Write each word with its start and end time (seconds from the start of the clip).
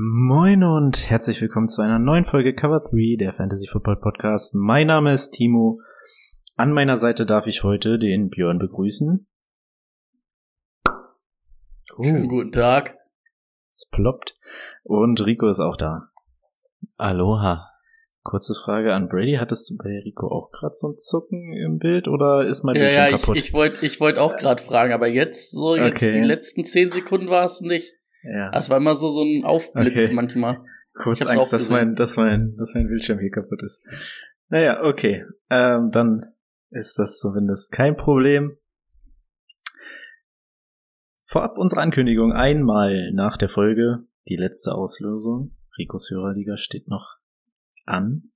Moin 0.00 0.62
und 0.62 1.10
herzlich 1.10 1.40
willkommen 1.40 1.66
zu 1.66 1.82
einer 1.82 1.98
neuen 1.98 2.24
Folge 2.24 2.54
Cover 2.54 2.78
3, 2.88 3.16
der 3.18 3.32
Fantasy 3.32 3.66
Football 3.66 3.96
Podcast. 3.96 4.54
Mein 4.54 4.86
Name 4.86 5.12
ist 5.12 5.30
Timo. 5.30 5.80
An 6.54 6.72
meiner 6.72 6.96
Seite 6.96 7.26
darf 7.26 7.48
ich 7.48 7.64
heute 7.64 7.98
den 7.98 8.28
Björn 8.28 8.60
begrüßen. 8.60 9.26
Oh. 10.86 12.02
Schönen 12.04 12.28
guten 12.28 12.52
Tag. 12.52 12.96
Es 13.72 13.88
ploppt. 13.90 14.36
Und 14.84 15.20
Rico 15.26 15.48
ist 15.48 15.58
auch 15.58 15.76
da. 15.76 16.10
Aloha. 16.96 17.68
Kurze 18.22 18.54
Frage 18.54 18.94
an 18.94 19.08
Brady. 19.08 19.38
Hattest 19.40 19.68
du 19.68 19.76
bei 19.78 20.00
Rico 20.04 20.28
auch 20.28 20.52
gerade 20.52 20.74
so 20.74 20.90
ein 20.90 20.96
Zucken 20.96 21.54
im 21.54 21.78
Bild 21.78 22.06
oder 22.06 22.46
ist 22.46 22.62
mein 22.62 22.74
Bildschirm 22.74 22.94
ja, 22.94 23.10
ja, 23.10 23.18
kaputt? 23.18 23.36
Ich, 23.36 23.46
ich 23.46 23.52
wollte 23.52 23.84
ich 23.84 23.98
wollt 23.98 24.18
auch 24.18 24.36
gerade 24.36 24.62
fragen, 24.62 24.92
aber 24.92 25.08
jetzt, 25.08 25.50
so 25.50 25.74
jetzt 25.74 26.00
Okay. 26.04 26.12
die 26.12 26.24
letzten 26.24 26.64
zehn 26.64 26.88
Sekunden 26.88 27.30
war 27.30 27.42
es 27.42 27.62
nicht. 27.62 27.97
Ja. 28.22 28.50
Es 28.54 28.70
war 28.70 28.76
immer 28.76 28.94
so, 28.94 29.10
so 29.10 29.22
ein 29.22 29.44
Aufblitz 29.44 30.04
Okay. 30.04 30.14
manchmal. 30.14 30.64
Kurz 30.94 31.24
Angst, 31.24 31.52
dass 31.52 31.70
mein, 31.70 31.94
dass 31.94 32.16
mein, 32.16 32.56
dass 32.56 32.74
mein 32.74 32.88
Bildschirm 32.88 33.18
hier 33.18 33.30
kaputt 33.30 33.62
ist. 33.62 33.84
Naja, 34.48 34.82
okay. 34.82 35.24
Ähm, 35.50 35.90
dann 35.92 36.32
ist 36.70 36.98
das 36.98 37.18
zumindest 37.18 37.72
kein 37.72 37.96
Problem. 37.96 38.56
Vorab 41.24 41.58
unsere 41.58 41.82
Ankündigung 41.82 42.32
einmal 42.32 43.12
nach 43.12 43.36
der 43.36 43.48
Folge, 43.48 44.04
die 44.28 44.36
letzte 44.36 44.74
Auslösung. 44.74 45.54
Ricos 45.78 46.10
Hörerliga 46.10 46.56
steht 46.56 46.88
noch 46.88 47.18
an. 47.84 48.30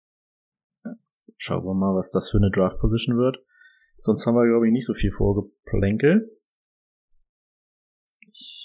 Schauen 1.36 1.64
wir 1.64 1.74
mal, 1.74 1.94
was 1.94 2.10
das 2.10 2.30
für 2.30 2.36
eine 2.36 2.50
Draft 2.50 2.78
Position 2.78 3.16
wird. 3.16 3.38
Sonst 3.98 4.26
haben 4.26 4.34
wir, 4.34 4.46
glaube 4.46 4.66
ich, 4.66 4.72
nicht 4.72 4.86
so 4.86 4.94
viel 4.94 5.10
vorgeplänkel. 5.10 6.30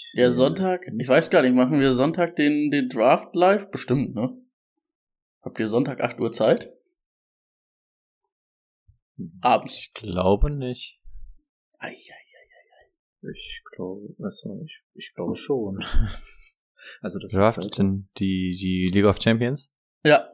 Ich 0.09 0.13
Der 0.19 0.31
sehe- 0.31 0.37
Sonntag, 0.37 0.85
ich 0.97 1.07
weiß 1.07 1.29
gar 1.29 1.41
nicht, 1.41 1.53
machen 1.55 1.79
wir 1.79 1.91
Sonntag 1.93 2.35
den, 2.35 2.71
den 2.71 2.89
Draft 2.89 3.35
live? 3.35 3.69
Bestimmt, 3.71 4.15
ne? 4.15 4.29
Habt 5.41 5.59
ihr 5.59 5.67
Sonntag 5.67 6.01
8 6.01 6.19
Uhr 6.19 6.31
Zeit? 6.31 6.71
Abends. 9.41 9.77
Ich 9.79 9.93
glaube 9.93 10.49
nicht. 10.51 10.99
Ei, 11.79 11.89
ei, 11.89 11.91
ei. 11.93 13.29
Ich 13.33 13.61
glaube, 13.75 14.15
also 14.23 14.61
ich, 14.63 14.81
ich 14.93 15.13
glaube 15.15 15.35
schon. 15.35 15.79
also 17.01 17.19
das 17.19 17.33
ist 17.33 17.37
Draft 17.37 17.57
halt, 17.57 17.77
die, 18.19 18.55
die 18.59 18.89
League 18.93 19.05
of 19.05 19.19
Champions? 19.21 19.75
Ja. 20.03 20.31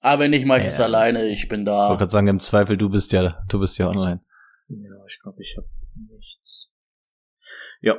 Aber 0.00 0.22
wenn 0.22 0.30
nicht, 0.30 0.46
mach 0.46 0.58
ich 0.58 0.66
es 0.66 0.78
Ja. 0.78 0.86
alleine, 0.86 1.28
ich 1.28 1.48
bin 1.48 1.60
Ich 1.60 1.66
da. 1.66 1.88
wollte 1.88 1.98
gerade 2.00 2.10
sagen, 2.10 2.26
im 2.28 2.40
Zweifel, 2.40 2.76
du 2.76 2.88
bist 2.88 3.12
ja, 3.12 3.42
du 3.48 3.58
bist 3.60 3.78
ja 3.78 3.88
online. 3.88 4.24
ja, 4.68 5.04
ich 5.06 5.18
glaube, 5.22 5.42
ich 5.42 5.54
habe 5.56 5.68
nichts. 6.10 6.70
Ja, 7.80 7.94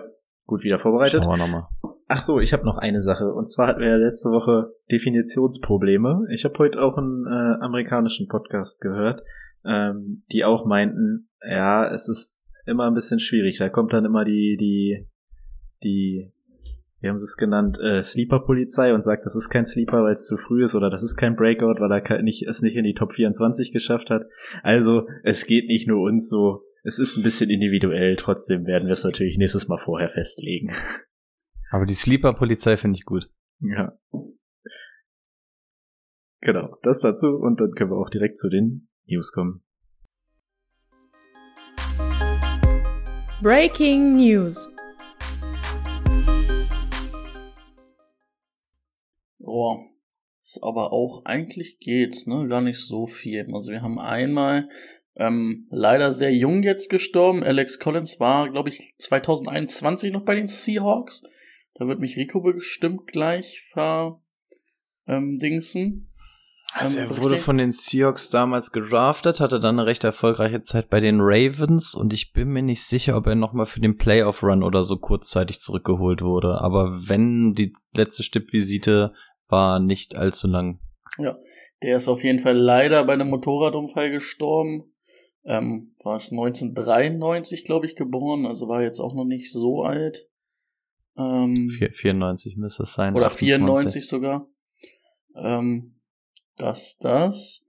gut 0.48 0.64
wieder 0.64 0.80
vorbereitet. 0.80 1.24
Schauen 1.24 1.38
wir 1.38 1.46
nochmal. 1.46 1.68
Ach 2.08 2.22
so, 2.22 2.40
ich 2.40 2.54
habe 2.54 2.66
noch 2.66 2.78
eine 2.78 3.02
Sache. 3.02 3.34
Und 3.34 3.50
zwar 3.50 3.68
hatten 3.68 3.82
wir 3.82 3.90
ja 3.90 3.96
letzte 3.98 4.30
Woche 4.30 4.74
Definitionsprobleme. 4.90 6.26
Ich 6.32 6.46
habe 6.46 6.58
heute 6.58 6.82
auch 6.82 6.98
einen 6.98 7.26
äh, 7.28 7.64
amerikanischen 7.64 8.28
Podcast 8.28 8.80
gehört, 8.80 9.22
ähm, 9.66 10.24
die 10.32 10.46
auch 10.46 10.66
meinten, 10.66 11.28
ja, 11.48 11.92
es 11.92 12.08
ist 12.08 12.46
immer 12.66 12.88
ein 12.88 12.94
bisschen 12.94 13.20
schwierig. 13.20 13.58
Da 13.58 13.68
kommt 13.68 13.92
dann 13.92 14.06
immer 14.06 14.24
die, 14.24 14.58
die, 14.58 15.06
die, 15.84 16.32
wie 17.02 17.10
haben 17.10 17.18
sie 17.18 17.26
es 17.26 17.36
genannt, 17.36 17.78
äh, 17.82 18.02
Sleeper-Polizei 18.02 18.94
und 18.94 19.02
sagt, 19.02 19.26
das 19.26 19.36
ist 19.36 19.50
kein 19.50 19.66
Sleeper, 19.66 20.04
weil 20.04 20.14
es 20.14 20.28
zu 20.28 20.38
früh 20.38 20.64
ist 20.64 20.76
oder 20.76 20.90
das 20.90 21.04
ist 21.04 21.18
kein 21.18 21.36
Breakout, 21.36 21.80
weil 21.80 21.92
er 21.92 22.22
nicht, 22.22 22.48
es 22.48 22.62
nicht 22.62 22.78
in 22.78 22.86
die 22.86 22.94
Top 22.94 23.12
24 23.12 23.74
geschafft 23.74 24.10
hat. 24.10 24.28
Also, 24.64 25.08
es 25.24 25.46
geht 25.46 25.68
nicht 25.68 25.90
nur 25.90 26.04
uns 26.04 26.30
so. 26.30 26.64
Es 26.88 27.00
ist 27.00 27.18
ein 27.18 27.24
bisschen 27.24 27.50
individuell. 27.50 28.16
Trotzdem 28.16 28.66
werden 28.66 28.86
wir 28.86 28.94
es 28.94 29.04
natürlich 29.04 29.38
nächstes 29.38 29.68
Mal 29.68 29.78
vorher 29.78 30.08
festlegen. 30.08 30.72
Aber 31.70 31.86
die 31.86 31.94
Sleeper-Polizei 31.94 32.78
finde 32.78 32.98
ich 32.98 33.04
gut. 33.04 33.30
Ja. 33.60 34.00
Genau, 36.40 36.78
das 36.84 37.02
dazu 37.02 37.28
und 37.36 37.60
dann 37.60 37.74
können 37.74 37.92
wir 37.92 37.98
auch 37.98 38.10
direkt 38.10 38.38
zu 38.38 38.50
den 38.50 38.88
News 39.06 39.34
kommen. 39.34 39.66
Breaking 43.42 44.12
News. 44.12 44.74
Boah. 49.40 49.84
Ist 50.40 50.64
aber 50.64 50.94
auch, 50.94 51.26
eigentlich 51.26 51.80
geht's, 51.80 52.26
ne? 52.28 52.48
Gar 52.48 52.62
nicht 52.62 52.80
so 52.80 53.08
viel. 53.08 53.46
Also 53.54 53.74
wir 53.74 53.82
haben 53.82 54.00
einmal 54.00 54.70
ähm, 55.18 55.68
leider 55.70 56.12
sehr 56.12 56.34
jung 56.34 56.64
jetzt 56.64 56.90
gestorben. 56.90 57.44
Alex 57.44 57.80
Collins 57.80 58.20
war, 58.20 58.50
glaube 58.50 58.70
ich, 58.70 58.96
2021 59.00 60.14
noch 60.14 60.24
bei 60.24 60.36
den 60.36 60.48
Seahawks. 60.48 61.24
Da 61.76 61.88
wird 61.88 62.00
mich 62.00 62.18
Rico 62.18 62.42
bestimmt 62.42 63.08
gleich 63.08 63.64
ver 63.72 64.22
ähm, 65.08 65.36
dingsen. 65.36 66.12
Also 66.74 67.00
Ähm, 67.00 67.06
er 67.10 67.18
wurde 67.18 67.38
von 67.38 67.58
den 67.58 67.72
Seahawks 67.72 68.30
damals 68.30 68.72
gedraftet, 68.72 69.40
hatte 69.40 69.60
dann 69.60 69.80
eine 69.80 69.88
recht 69.88 70.04
erfolgreiche 70.04 70.62
Zeit 70.62 70.90
bei 70.90 71.00
den 71.00 71.20
Ravens 71.20 71.96
und 71.96 72.14
ich 72.14 72.34
bin 72.34 72.50
mir 72.50 72.62
nicht 72.62 72.84
sicher, 72.84 73.16
ob 73.16 73.26
er 73.28 73.36
nochmal 73.36 73.66
für 73.66 73.80
den 73.80 73.98
Playoff-Run 73.98 74.64
oder 74.64 74.84
so 74.84 74.98
kurzzeitig 74.98 75.62
zurückgeholt 75.62 76.22
wurde. 76.22 76.60
Aber 76.62 77.08
wenn 77.08 77.54
die 77.54 77.74
letzte 77.94 78.24
Stippvisite 78.24 79.14
war 79.48 79.80
nicht 79.80 80.16
allzu 80.16 80.48
lang. 80.48 80.80
Der 81.82 81.98
ist 81.98 82.08
auf 82.08 82.24
jeden 82.24 82.40
Fall 82.40 82.58
leider 82.58 83.04
bei 83.06 83.14
einem 83.14 83.30
Motorradunfall 83.30 84.12
gestorben. 84.12 84.94
Ähm, 85.48 85.96
war 86.04 86.18
es 86.18 86.30
1993, 86.32 87.64
glaube 87.64 87.86
ich, 87.86 87.96
geboren, 87.96 88.46
also 88.46 88.68
war 88.68 88.82
jetzt 88.82 89.00
auch 89.00 89.14
noch 89.14 89.24
nicht 89.26 89.52
so 89.52 89.84
alt. 89.84 90.28
Ähm, 91.18 91.70
Vier- 91.70 91.92
94 91.92 92.58
müsste 92.58 92.84
es 92.84 92.94
sein. 92.94 93.16
oder 93.16 93.28
28. 93.28 93.56
94 93.56 94.08
sogar. 94.08 94.48
Ähm, 95.36 95.96
das, 96.58 96.98
das. 96.98 97.66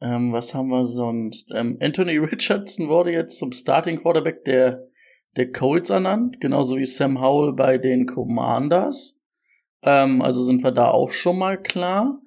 Ähm, 0.00 0.32
was 0.32 0.52
haben 0.52 0.68
wir 0.68 0.84
sonst? 0.84 1.52
Ähm, 1.54 1.78
Anthony 1.80 2.16
Richardson 2.18 2.88
wurde 2.88 3.12
jetzt 3.12 3.38
zum 3.38 3.52
Starting 3.52 4.02
Quarterback 4.02 4.44
der, 4.44 4.88
der 5.36 5.52
Colts 5.52 5.90
ernannt, 5.90 6.40
genauso 6.40 6.76
wie 6.76 6.84
Sam 6.84 7.20
Howell 7.20 7.52
bei 7.52 7.78
den 7.78 8.06
Commanders. 8.06 9.20
Ähm, 9.82 10.20
also 10.22 10.42
sind 10.42 10.64
wir 10.64 10.72
da 10.72 10.90
auch 10.90 11.12
schon 11.12 11.38
mal 11.38 11.60
klar. 11.60 12.20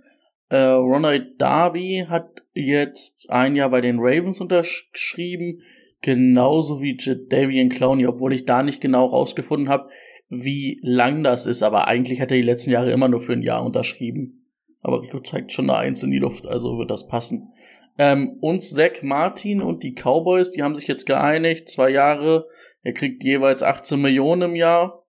Äh, 0.49 0.57
Ronald 0.57 1.41
Darby 1.41 2.05
hat 2.07 2.43
jetzt 2.53 3.29
ein 3.29 3.55
Jahr 3.55 3.69
bei 3.69 3.81
den 3.81 3.97
Ravens 3.99 4.39
unterschrieben, 4.41 5.61
genauso 6.01 6.81
wie 6.81 6.95
Davian 6.95 7.69
Clowney, 7.69 8.05
obwohl 8.05 8.33
ich 8.33 8.45
da 8.45 8.61
nicht 8.61 8.79
genau 8.79 9.07
rausgefunden 9.07 9.69
habe, 9.69 9.89
wie 10.29 10.79
lang 10.83 11.23
das 11.23 11.47
ist. 11.47 11.63
Aber 11.63 11.87
eigentlich 11.87 12.21
hat 12.21 12.31
er 12.31 12.37
die 12.37 12.43
letzten 12.43 12.71
Jahre 12.71 12.91
immer 12.91 13.07
nur 13.07 13.21
für 13.21 13.33
ein 13.33 13.41
Jahr 13.41 13.65
unterschrieben. 13.65 14.45
Aber 14.81 15.01
Rico 15.01 15.19
zeigt 15.19 15.51
schon 15.51 15.69
eine 15.69 15.79
Eins 15.79 16.03
in 16.03 16.11
die 16.11 16.19
Luft, 16.19 16.45
also 16.45 16.77
wird 16.77 16.91
das 16.91 17.07
passen. 17.07 17.51
Ähm, 17.97 18.37
und 18.41 18.61
Zach 18.61 19.01
Martin 19.01 19.61
und 19.61 19.81
die 19.81 19.95
Cowboys, 19.95 20.51
die 20.51 20.61
haben 20.61 20.75
sich 20.75 20.87
jetzt 20.87 21.05
geeinigt, 21.05 21.69
zwei 21.69 21.89
Jahre. 21.89 22.47
Er 22.83 22.93
kriegt 22.93 23.23
jeweils 23.23 23.63
18 23.63 23.99
Millionen 23.99 24.51
im 24.51 24.55
Jahr. 24.55 25.07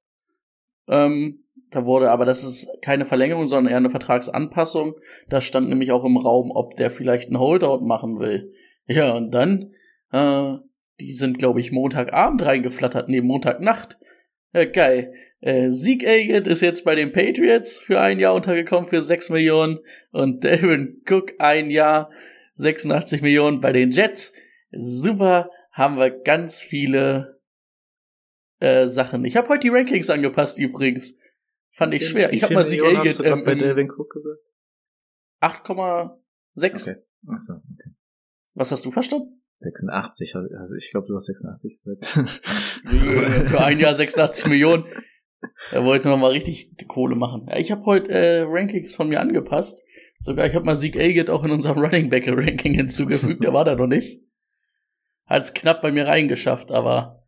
Ähm, 0.89 1.45
da 1.71 1.85
wurde, 1.85 2.11
aber 2.11 2.25
das 2.25 2.45
ist 2.45 2.69
keine 2.83 3.05
Verlängerung, 3.05 3.49
sondern 3.49 3.71
eher 3.71 3.79
eine 3.79 3.91
Vertragsanpassung. 3.91 4.95
Da 5.29 5.41
stand 5.41 5.69
nämlich 5.69 5.93
auch 5.93 6.05
im 6.05 6.17
Raum, 6.17 6.51
ob 6.55 6.77
der 6.77 6.91
vielleicht 6.91 7.29
einen 7.29 7.41
Holdout 7.41 7.85
machen 7.85 8.21
will. 8.21 8.53
Ja, 8.87 9.15
und 9.15 9.33
dann, 9.33 9.73
äh, 10.13 10.55
die 11.01 11.13
sind, 11.13 11.39
glaube 11.39 11.61
ich, 11.61 11.73
Montagabend 11.73 12.45
reingeflattert, 12.45 13.09
nee, 13.09 13.21
Montagnacht. 13.21 13.99
Ja, 14.53 14.65
geil. 14.65 15.13
Äh, 15.41 15.69
Zeke 15.69 16.07
Elliott 16.07 16.47
ist 16.47 16.63
jetzt 16.63 16.85
bei 16.85 16.95
den 16.95 17.13
Patriots 17.13 17.79
für 17.79 18.01
ein 18.01 18.21
Jahr 18.21 18.35
untergekommen 18.35 18.89
für 18.89 19.01
6 19.01 19.31
Millionen 19.31 19.81
und 20.13 20.45
Devin 20.45 21.03
Cook 21.09 21.35
ein 21.39 21.71
Jahr 21.71 22.11
86 22.55 23.23
Millionen 23.23 23.61
bei 23.61 23.73
den 23.73 23.91
Jets. 23.91 24.33
Super, 24.71 25.51
haben 25.73 25.99
wir 25.99 26.11
ganz 26.11 26.63
viele 26.63 27.41
äh, 28.61 28.87
Sachen. 28.87 29.25
Ich 29.25 29.37
habe 29.37 29.49
heute 29.49 29.61
die 29.61 29.69
Rankings 29.69 30.09
angepasst 30.09 30.59
übrigens. 30.59 31.19
Fand 31.77 31.93
ich 31.93 32.09
schwer. 32.09 32.33
Ich 32.33 32.43
habe 32.43 32.55
mal 32.55 32.65
Zeke 32.65 32.83
Millionen 32.83 33.07
hast 33.07 33.21
Elliott 33.21 33.37
du 33.37 33.39
ähm, 33.39 33.45
bei 33.45 33.53
in 33.53 33.59
Delvin 33.59 33.91
Cook 33.91 34.11
gesagt? 34.11 34.41
8,6. 35.43 36.91
Okay. 36.91 37.03
Achso, 37.29 37.53
okay. 37.53 37.91
Was 38.55 38.73
hast 38.73 38.87
du 38.87 38.91
verstanden? 38.91 39.43
86, 39.59 40.35
also 40.35 40.75
ich 40.75 40.91
glaube, 40.91 41.07
du 41.07 41.15
hast 41.15 41.27
86 41.27 41.83
gesagt. 41.83 42.31
Für 43.49 43.65
ein 43.65 43.79
Jahr 43.79 43.93
86 43.93 44.47
Millionen. 44.47 44.85
er 45.71 45.85
wollte 45.85 46.09
noch 46.09 46.17
mal 46.17 46.31
richtig 46.31 46.75
Kohle 46.89 47.15
machen. 47.15 47.47
Ja, 47.49 47.59
ich 47.59 47.71
habe 47.71 47.85
heute 47.85 48.11
äh, 48.11 48.43
Rankings 48.47 48.95
von 48.95 49.09
mir 49.09 49.21
angepasst. 49.21 49.83
Sogar 50.19 50.47
ich 50.47 50.55
habe 50.55 50.65
mal 50.65 50.77
Sieg 50.77 50.97
Agate 50.99 51.33
auch 51.33 51.45
in 51.45 51.51
unserem 51.51 51.79
Running 51.83 52.09
Back 52.09 52.27
Ranking 52.27 52.73
hinzugefügt. 52.73 53.45
der 53.45 53.53
war 53.53 53.67
da 53.67 53.75
noch 53.75 53.87
nicht. 53.87 54.23
Hat 55.27 55.43
es 55.43 55.53
knapp 55.53 55.83
bei 55.83 55.93
mir 55.93 56.07
reingeschafft, 56.07 56.73
aber 56.73 57.27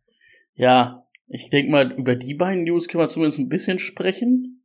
ja, 0.55 1.07
ich 1.29 1.49
denke 1.49 1.71
mal, 1.71 1.91
über 1.93 2.15
die 2.15 2.33
beiden 2.33 2.63
News 2.63 2.87
können 2.87 3.03
wir 3.03 3.07
zumindest 3.07 3.39
ein 3.39 3.49
bisschen 3.49 3.77
sprechen. 3.79 4.63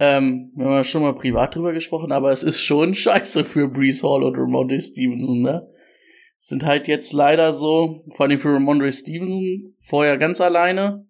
Ähm, 0.00 0.50
wir 0.56 0.66
haben 0.66 0.84
schon 0.84 1.02
mal 1.02 1.14
privat 1.14 1.54
drüber 1.54 1.72
gesprochen, 1.72 2.10
aber 2.10 2.32
es 2.32 2.42
ist 2.42 2.60
schon 2.60 2.94
scheiße 2.94 3.44
für 3.44 3.68
Brees 3.68 4.02
Hall 4.02 4.24
und 4.24 4.36
Ramondre 4.36 4.80
Stevenson, 4.80 5.42
ne? 5.42 5.68
Sind 6.38 6.64
halt 6.64 6.88
jetzt 6.88 7.12
leider 7.12 7.52
so, 7.52 8.00
vor 8.14 8.26
allem 8.26 8.38
für 8.38 8.54
Ramondre 8.54 8.90
Stevenson, 8.90 9.74
vorher 9.78 10.16
ganz 10.16 10.40
alleine, 10.40 11.06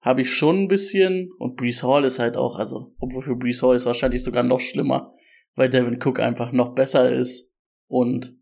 habe 0.00 0.20
ich 0.20 0.32
schon 0.32 0.62
ein 0.62 0.68
bisschen, 0.68 1.30
und 1.38 1.56
Brees 1.56 1.82
Hall 1.82 2.04
ist 2.04 2.18
halt 2.18 2.36
auch, 2.36 2.56
also, 2.56 2.94
obwohl 2.98 3.22
für 3.22 3.36
Brees 3.36 3.62
Hall 3.62 3.74
ist 3.74 3.86
wahrscheinlich 3.86 4.22
sogar 4.22 4.44
noch 4.44 4.60
schlimmer, 4.60 5.12
weil 5.56 5.70
Devin 5.70 6.00
Cook 6.02 6.20
einfach 6.20 6.52
noch 6.52 6.74
besser 6.74 7.10
ist 7.10 7.52
und 7.88 8.36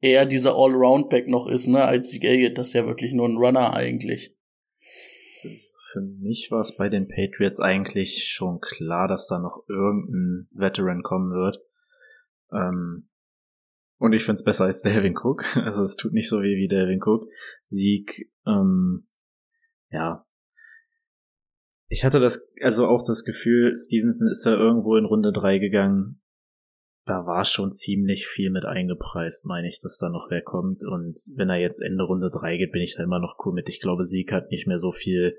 eher 0.00 0.26
dieser 0.26 0.54
All-Round-Back 0.54 1.28
noch 1.28 1.46
ist, 1.46 1.66
ne, 1.66 1.84
als 1.84 2.10
Zeke 2.10 2.28
Elliott, 2.28 2.58
das 2.58 2.68
ist 2.68 2.74
ja 2.74 2.86
wirklich 2.86 3.12
nur 3.12 3.28
ein 3.28 3.36
Runner 3.36 3.74
eigentlich. 3.74 4.34
Für 5.92 6.00
mich 6.00 6.48
war 6.50 6.60
es 6.60 6.76
bei 6.76 6.88
den 6.88 7.08
Patriots 7.08 7.60
eigentlich 7.60 8.24
schon 8.24 8.60
klar, 8.60 9.08
dass 9.08 9.26
da 9.28 9.38
noch 9.38 9.64
irgendein 9.68 10.48
Veteran 10.52 11.02
kommen 11.02 11.32
wird. 11.32 11.58
Ähm, 12.52 13.08
und 13.98 14.12
ich 14.12 14.24
find's 14.24 14.44
besser 14.44 14.64
als 14.64 14.82
Delvin 14.82 15.16
Cook. 15.16 15.44
Also 15.56 15.82
es 15.82 15.96
tut 15.96 16.12
nicht 16.12 16.28
so 16.28 16.40
weh 16.40 16.56
wie 16.56 16.68
Delvin 16.68 17.00
Cook. 17.02 17.26
Sieg, 17.62 18.30
ähm, 18.46 19.08
ja. 19.90 20.24
Ich 21.88 22.04
hatte 22.04 22.20
das, 22.20 22.50
also 22.60 22.86
auch 22.86 23.02
das 23.02 23.24
Gefühl, 23.24 23.74
Stevenson 23.74 24.28
ist 24.30 24.44
ja 24.44 24.52
irgendwo 24.52 24.96
in 24.96 25.06
Runde 25.06 25.32
drei 25.32 25.58
gegangen. 25.58 26.20
Da 27.08 27.24
war 27.24 27.46
schon 27.46 27.72
ziemlich 27.72 28.26
viel 28.26 28.50
mit 28.50 28.66
eingepreist, 28.66 29.46
meine 29.46 29.66
ich, 29.66 29.80
dass 29.80 29.96
da 29.96 30.10
noch 30.10 30.26
wer 30.28 30.42
kommt. 30.42 30.84
Und 30.84 31.18
wenn 31.36 31.48
er 31.48 31.56
jetzt 31.56 31.80
Ende 31.80 32.04
Runde 32.04 32.28
drei 32.30 32.58
geht, 32.58 32.72
bin 32.72 32.82
ich 32.82 32.96
da 32.96 33.02
immer 33.02 33.18
noch 33.18 33.36
cool 33.44 33.54
mit. 33.54 33.70
Ich 33.70 33.80
glaube, 33.80 34.04
Sieg 34.04 34.30
hat 34.30 34.50
nicht 34.50 34.66
mehr 34.66 34.78
so 34.78 34.92
viel 34.92 35.34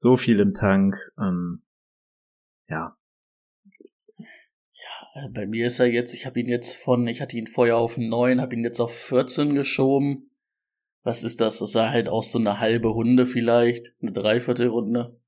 so 0.00 0.16
viel 0.16 0.40
im 0.40 0.54
Tank. 0.54 0.96
Ähm, 1.18 1.62
ja. 2.68 2.96
Ja, 4.16 5.26
äh, 5.26 5.28
bei 5.28 5.46
mir 5.46 5.66
ist 5.66 5.78
er 5.78 5.92
jetzt, 5.92 6.14
ich 6.14 6.24
habe 6.24 6.40
ihn 6.40 6.48
jetzt 6.48 6.76
von, 6.76 7.06
ich 7.06 7.20
hatte 7.20 7.36
ihn 7.36 7.46
vorher 7.46 7.76
auf 7.76 7.98
9, 7.98 8.40
habe 8.40 8.56
ihn 8.56 8.64
jetzt 8.64 8.80
auf 8.80 8.94
14 8.94 9.54
geschoben. 9.54 10.30
Was 11.02 11.22
ist 11.22 11.42
das? 11.42 11.58
Das 11.58 11.70
ist 11.70 11.76
halt 11.76 12.08
auch 12.08 12.22
so 12.22 12.38
eine 12.38 12.60
halbe 12.60 12.94
Hunde 12.94 13.26
vielleicht, 13.26 13.92
eine 14.00 14.12
Dreiviertelrunde, 14.12 15.20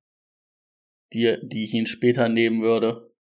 die, 1.12 1.36
die 1.42 1.64
ich 1.64 1.74
ihn 1.74 1.86
später 1.86 2.30
nehmen 2.30 2.62
würde. 2.62 3.11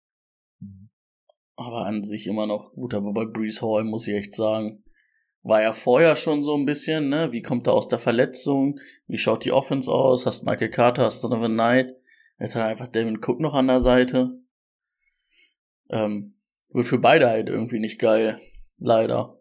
Aber 1.56 1.86
an 1.86 2.02
sich 2.02 2.26
immer 2.26 2.46
noch 2.46 2.72
gut, 2.72 2.94
aber 2.94 3.12
bei 3.12 3.26
Breeze 3.26 3.60
Hall 3.60 3.84
muss 3.84 4.08
ich 4.08 4.14
echt 4.14 4.34
sagen, 4.34 4.82
war 5.42 5.60
ja 5.60 5.72
vorher 5.72 6.16
schon 6.16 6.42
so 6.42 6.56
ein 6.56 6.66
bisschen, 6.66 7.08
ne? 7.08 7.32
Wie 7.32 7.42
kommt 7.42 7.66
er 7.66 7.74
aus 7.74 7.88
der 7.88 7.98
Verletzung? 7.98 8.78
Wie 9.06 9.18
schaut 9.18 9.44
die 9.44 9.52
Offense 9.52 9.90
aus? 9.90 10.24
Hast 10.24 10.44
Michael 10.44 10.70
Carter, 10.70 11.04
hast 11.04 11.22
Donovan 11.22 11.52
Knight. 11.52 11.94
Jetzt 12.38 12.54
hat 12.54 12.62
er 12.62 12.68
einfach 12.68 12.88
Devin 12.88 13.18
Cook 13.18 13.40
noch 13.40 13.54
an 13.54 13.66
der 13.66 13.80
Seite. 13.80 14.38
Ähm, 15.90 16.36
wird 16.70 16.86
für 16.86 16.98
beide 16.98 17.28
halt 17.28 17.48
irgendwie 17.48 17.80
nicht 17.80 17.98
geil. 17.98 18.40
Leider. 18.78 19.38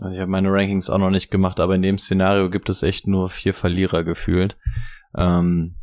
Also 0.00 0.14
ich 0.14 0.20
habe 0.20 0.30
meine 0.30 0.50
Rankings 0.50 0.90
auch 0.90 0.98
noch 0.98 1.10
nicht 1.10 1.30
gemacht, 1.30 1.60
aber 1.60 1.74
in 1.74 1.82
dem 1.82 1.98
Szenario 1.98 2.50
gibt 2.50 2.68
es 2.68 2.82
echt 2.82 3.06
nur 3.06 3.30
vier 3.30 3.54
Verlierer 3.54 4.04
gefühlt. 4.04 4.58
Ähm, 5.16 5.76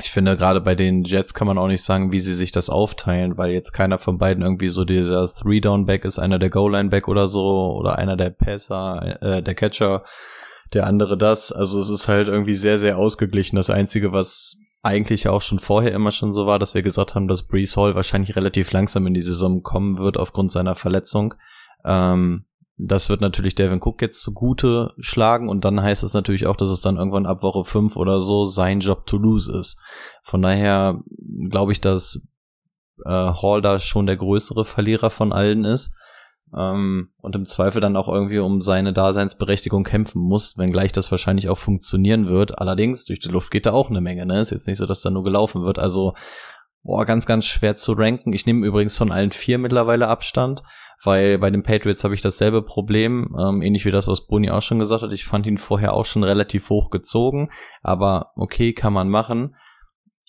ich 0.00 0.10
finde, 0.10 0.36
gerade 0.36 0.60
bei 0.60 0.74
den 0.76 1.02
Jets 1.02 1.34
kann 1.34 1.48
man 1.48 1.58
auch 1.58 1.66
nicht 1.66 1.82
sagen, 1.82 2.12
wie 2.12 2.20
sie 2.20 2.34
sich 2.34 2.52
das 2.52 2.70
aufteilen, 2.70 3.36
weil 3.36 3.50
jetzt 3.50 3.72
keiner 3.72 3.98
von 3.98 4.16
beiden 4.16 4.44
irgendwie 4.44 4.68
so 4.68 4.84
dieser 4.84 5.26
Three-Down-Back 5.28 6.04
ist, 6.04 6.20
einer 6.20 6.38
der 6.38 6.50
Goal-Line-Back 6.50 7.08
oder 7.08 7.26
so, 7.26 7.74
oder 7.76 7.98
einer 7.98 8.16
der 8.16 8.30
Passer, 8.30 9.20
äh, 9.20 9.42
der 9.42 9.54
Catcher, 9.56 10.04
der 10.72 10.86
andere 10.86 11.18
das. 11.18 11.50
Also 11.50 11.80
es 11.80 11.90
ist 11.90 12.06
halt 12.06 12.28
irgendwie 12.28 12.54
sehr, 12.54 12.78
sehr 12.78 12.96
ausgeglichen. 12.96 13.56
Das 13.56 13.70
Einzige, 13.70 14.12
was 14.12 14.60
eigentlich 14.82 15.28
auch 15.28 15.42
schon 15.42 15.58
vorher 15.58 15.92
immer 15.92 16.12
schon 16.12 16.32
so 16.32 16.46
war, 16.46 16.60
dass 16.60 16.74
wir 16.74 16.82
gesagt 16.82 17.16
haben, 17.16 17.26
dass 17.26 17.48
Brees 17.48 17.76
Hall 17.76 17.96
wahrscheinlich 17.96 18.36
relativ 18.36 18.70
langsam 18.70 19.06
in 19.08 19.14
die 19.14 19.20
Saison 19.20 19.64
kommen 19.64 19.98
wird 19.98 20.16
aufgrund 20.16 20.52
seiner 20.52 20.76
Verletzung. 20.76 21.34
Ähm, 21.84 22.44
das 22.78 23.08
wird 23.08 23.20
natürlich 23.20 23.56
Devin 23.56 23.80
Cook 23.82 24.00
jetzt 24.00 24.22
zugute 24.22 24.94
schlagen 24.98 25.48
und 25.48 25.64
dann 25.64 25.82
heißt 25.82 26.04
es 26.04 26.14
natürlich 26.14 26.46
auch, 26.46 26.56
dass 26.56 26.70
es 26.70 26.80
dann 26.80 26.96
irgendwann 26.96 27.26
ab 27.26 27.42
Woche 27.42 27.64
5 27.64 27.96
oder 27.96 28.20
so 28.20 28.44
sein 28.44 28.80
Job 28.80 29.06
to 29.06 29.18
lose 29.18 29.56
ist. 29.58 29.80
Von 30.22 30.42
daher 30.42 31.00
glaube 31.50 31.72
ich, 31.72 31.80
dass 31.80 32.22
äh, 33.04 33.10
Hall 33.10 33.62
da 33.62 33.80
schon 33.80 34.06
der 34.06 34.16
größere 34.16 34.64
Verlierer 34.64 35.10
von 35.10 35.32
allen 35.32 35.64
ist 35.64 35.92
ähm, 36.56 37.10
und 37.20 37.34
im 37.34 37.46
Zweifel 37.46 37.80
dann 37.80 37.96
auch 37.96 38.08
irgendwie 38.08 38.38
um 38.38 38.60
seine 38.60 38.92
Daseinsberechtigung 38.92 39.84
kämpfen 39.84 40.22
muss, 40.22 40.56
wenngleich 40.56 40.92
das 40.92 41.10
wahrscheinlich 41.10 41.48
auch 41.48 41.58
funktionieren 41.58 42.28
wird. 42.28 42.60
Allerdings, 42.60 43.04
durch 43.04 43.18
die 43.18 43.28
Luft 43.28 43.50
geht 43.50 43.66
da 43.66 43.72
auch 43.72 43.90
eine 43.90 44.00
Menge, 44.00 44.24
ne? 44.24 44.40
Ist 44.40 44.50
jetzt 44.50 44.68
nicht 44.68 44.78
so, 44.78 44.86
dass 44.86 45.02
da 45.02 45.10
nur 45.10 45.24
gelaufen 45.24 45.62
wird. 45.62 45.78
Also 45.78 46.14
Boah, 46.82 47.04
ganz, 47.04 47.26
ganz 47.26 47.44
schwer 47.44 47.74
zu 47.74 47.92
ranken. 47.92 48.32
Ich 48.32 48.46
nehme 48.46 48.66
übrigens 48.66 48.96
von 48.96 49.12
allen 49.12 49.30
vier 49.30 49.58
mittlerweile 49.58 50.08
Abstand, 50.08 50.62
weil 51.02 51.38
bei 51.38 51.50
den 51.50 51.62
Patriots 51.62 52.04
habe 52.04 52.14
ich 52.14 52.22
dasselbe 52.22 52.62
Problem, 52.62 53.36
ähm, 53.38 53.62
ähnlich 53.62 53.84
wie 53.84 53.90
das, 53.90 54.08
was 54.08 54.26
Boni 54.26 54.50
auch 54.50 54.62
schon 54.62 54.78
gesagt 54.78 55.02
hat. 55.02 55.12
Ich 55.12 55.24
fand 55.24 55.46
ihn 55.46 55.58
vorher 55.58 55.92
auch 55.92 56.06
schon 56.06 56.24
relativ 56.24 56.70
hoch 56.70 56.90
gezogen, 56.90 57.50
aber 57.82 58.32
okay, 58.36 58.72
kann 58.72 58.92
man 58.92 59.08
machen. 59.08 59.54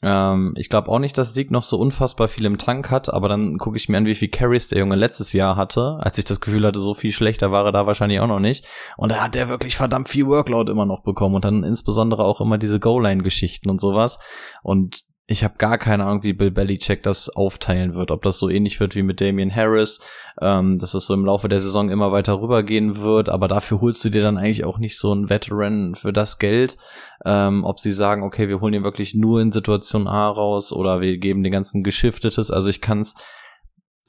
Ähm, 0.02 0.54
ich 0.56 0.70
glaube 0.70 0.90
auch 0.90 1.00
nicht, 1.00 1.18
dass 1.18 1.34
Sieg 1.34 1.52
noch 1.52 1.64
so 1.64 1.78
unfassbar 1.78 2.28
viel 2.28 2.46
im 2.46 2.58
Tank 2.58 2.90
hat, 2.90 3.14
aber 3.14 3.28
dann 3.28 3.58
gucke 3.58 3.78
ich 3.78 3.90
mir 3.90 3.98
an, 3.98 4.06
wie 4.06 4.16
viel 4.16 4.30
Carries 4.30 4.70
der 4.70 4.80
Junge 4.80 4.96
letztes 4.96 5.34
Jahr 5.34 5.56
hatte, 5.56 5.98
als 6.00 6.18
ich 6.18 6.26
das 6.26 6.40
Gefühl 6.40 6.66
hatte, 6.66 6.80
so 6.80 6.94
viel 6.94 7.12
schlechter 7.12 7.52
war 7.52 7.66
er 7.66 7.72
da 7.72 7.86
wahrscheinlich 7.86 8.20
auch 8.20 8.28
noch 8.28 8.40
nicht. 8.40 8.66
Und 8.96 9.12
da 9.12 9.24
hat 9.24 9.36
er 9.36 9.50
wirklich 9.50 9.76
verdammt 9.76 10.08
viel 10.08 10.28
Workload 10.28 10.72
immer 10.72 10.86
noch 10.86 11.04
bekommen 11.04 11.36
und 11.36 11.44
dann 11.44 11.64
insbesondere 11.64 12.24
auch 12.24 12.40
immer 12.40 12.58
diese 12.58 12.80
Goal-Line-Geschichten 12.80 13.70
und 13.70 13.82
sowas. 13.82 14.20
Und 14.64 15.04
ich 15.32 15.44
habe 15.44 15.54
gar 15.60 15.78
keine 15.78 16.06
Ahnung, 16.06 16.24
wie 16.24 16.34
Bill 16.34 16.50
Belichick 16.50 17.04
das 17.04 17.30
aufteilen 17.30 17.94
wird. 17.94 18.10
Ob 18.10 18.24
das 18.24 18.40
so 18.40 18.50
ähnlich 18.50 18.80
wird 18.80 18.96
wie 18.96 19.04
mit 19.04 19.22
Damian 19.22 19.56
Harris, 19.56 20.02
ähm, 20.42 20.80
dass 20.80 20.96
es 20.96 21.06
so 21.06 21.14
im 21.14 21.24
Laufe 21.24 21.48
der 21.48 21.60
Saison 21.60 21.92
immer 21.92 22.12
weiter 22.12 22.42
rübergehen 22.42 22.98
wird, 22.98 23.30
aber 23.30 23.48
dafür 23.48 23.80
holst 23.80 24.04
du 24.04 24.10
dir 24.10 24.24
dann 24.24 24.40
eigentlich 24.40 24.66
auch 24.66 24.80
nicht 24.80 24.98
so 24.98 25.12
einen 25.12 25.30
Veteran 25.30 25.94
für 25.94 26.12
das 26.12 26.40
Geld. 26.40 26.78
Ähm, 27.26 27.64
ob 27.64 27.80
sie 27.80 27.92
sagen, 27.92 28.24
okay, 28.24 28.50
wir 28.50 28.60
holen 28.60 28.74
ihn 28.74 28.84
wirklich 28.84 29.14
nur 29.14 29.40
in 29.40 29.52
Situation 29.52 30.08
A 30.08 30.30
raus 30.30 30.74
oder 30.74 31.00
wir 31.00 31.20
geben 31.20 31.44
den 31.44 31.52
ganzen 31.52 31.84
Geschiftetes. 31.84 32.50
Also 32.50 32.70
ich 32.70 32.82
kann 32.82 33.02
es 33.02 33.14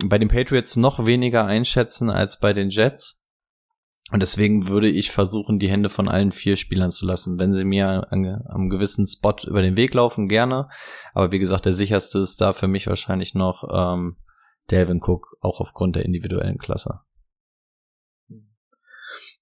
bei 0.03 0.17
den 0.17 0.29
Patriots 0.29 0.77
noch 0.77 1.05
weniger 1.05 1.45
einschätzen 1.45 2.09
als 2.09 2.41
bei 2.41 2.55
den 2.55 2.71
Jets. 2.71 3.20
Und 4.11 4.21
deswegen 4.21 4.69
würde 4.69 4.89
ich 4.89 5.13
versuchen, 5.13 5.59
die 5.59 5.71
Hände 5.71 5.89
von 5.89 6.09
allen 6.09 6.33
vier 6.33 6.57
Spielern 6.57 6.91
zu 6.91 7.07
lassen. 7.07 7.39
Wenn 7.39 7.55
sie 7.55 7.65
mir 7.65 8.11
an, 8.11 8.43
am 8.49 8.69
gewissen 8.69 9.07
Spot 9.07 9.37
über 9.47 9.63
den 9.63 9.77
Weg 9.77 9.95
laufen, 9.95 10.29
gerne. 10.29 10.69
Aber 11.15 11.31
wie 11.31 11.39
gesagt, 11.39 11.65
der 11.65 11.73
sicherste 11.73 12.19
ist 12.19 12.41
da 12.41 12.53
für 12.53 12.69
mich 12.69 12.87
wahrscheinlich 12.89 13.35
noch 13.35 13.65
ähm, 13.73 14.17
Delvin 14.71 15.01
Cook, 15.01 15.37
auch 15.41 15.61
aufgrund 15.61 15.97
der 15.97 16.05
individuellen 16.05 16.59
Klasse. 16.59 17.01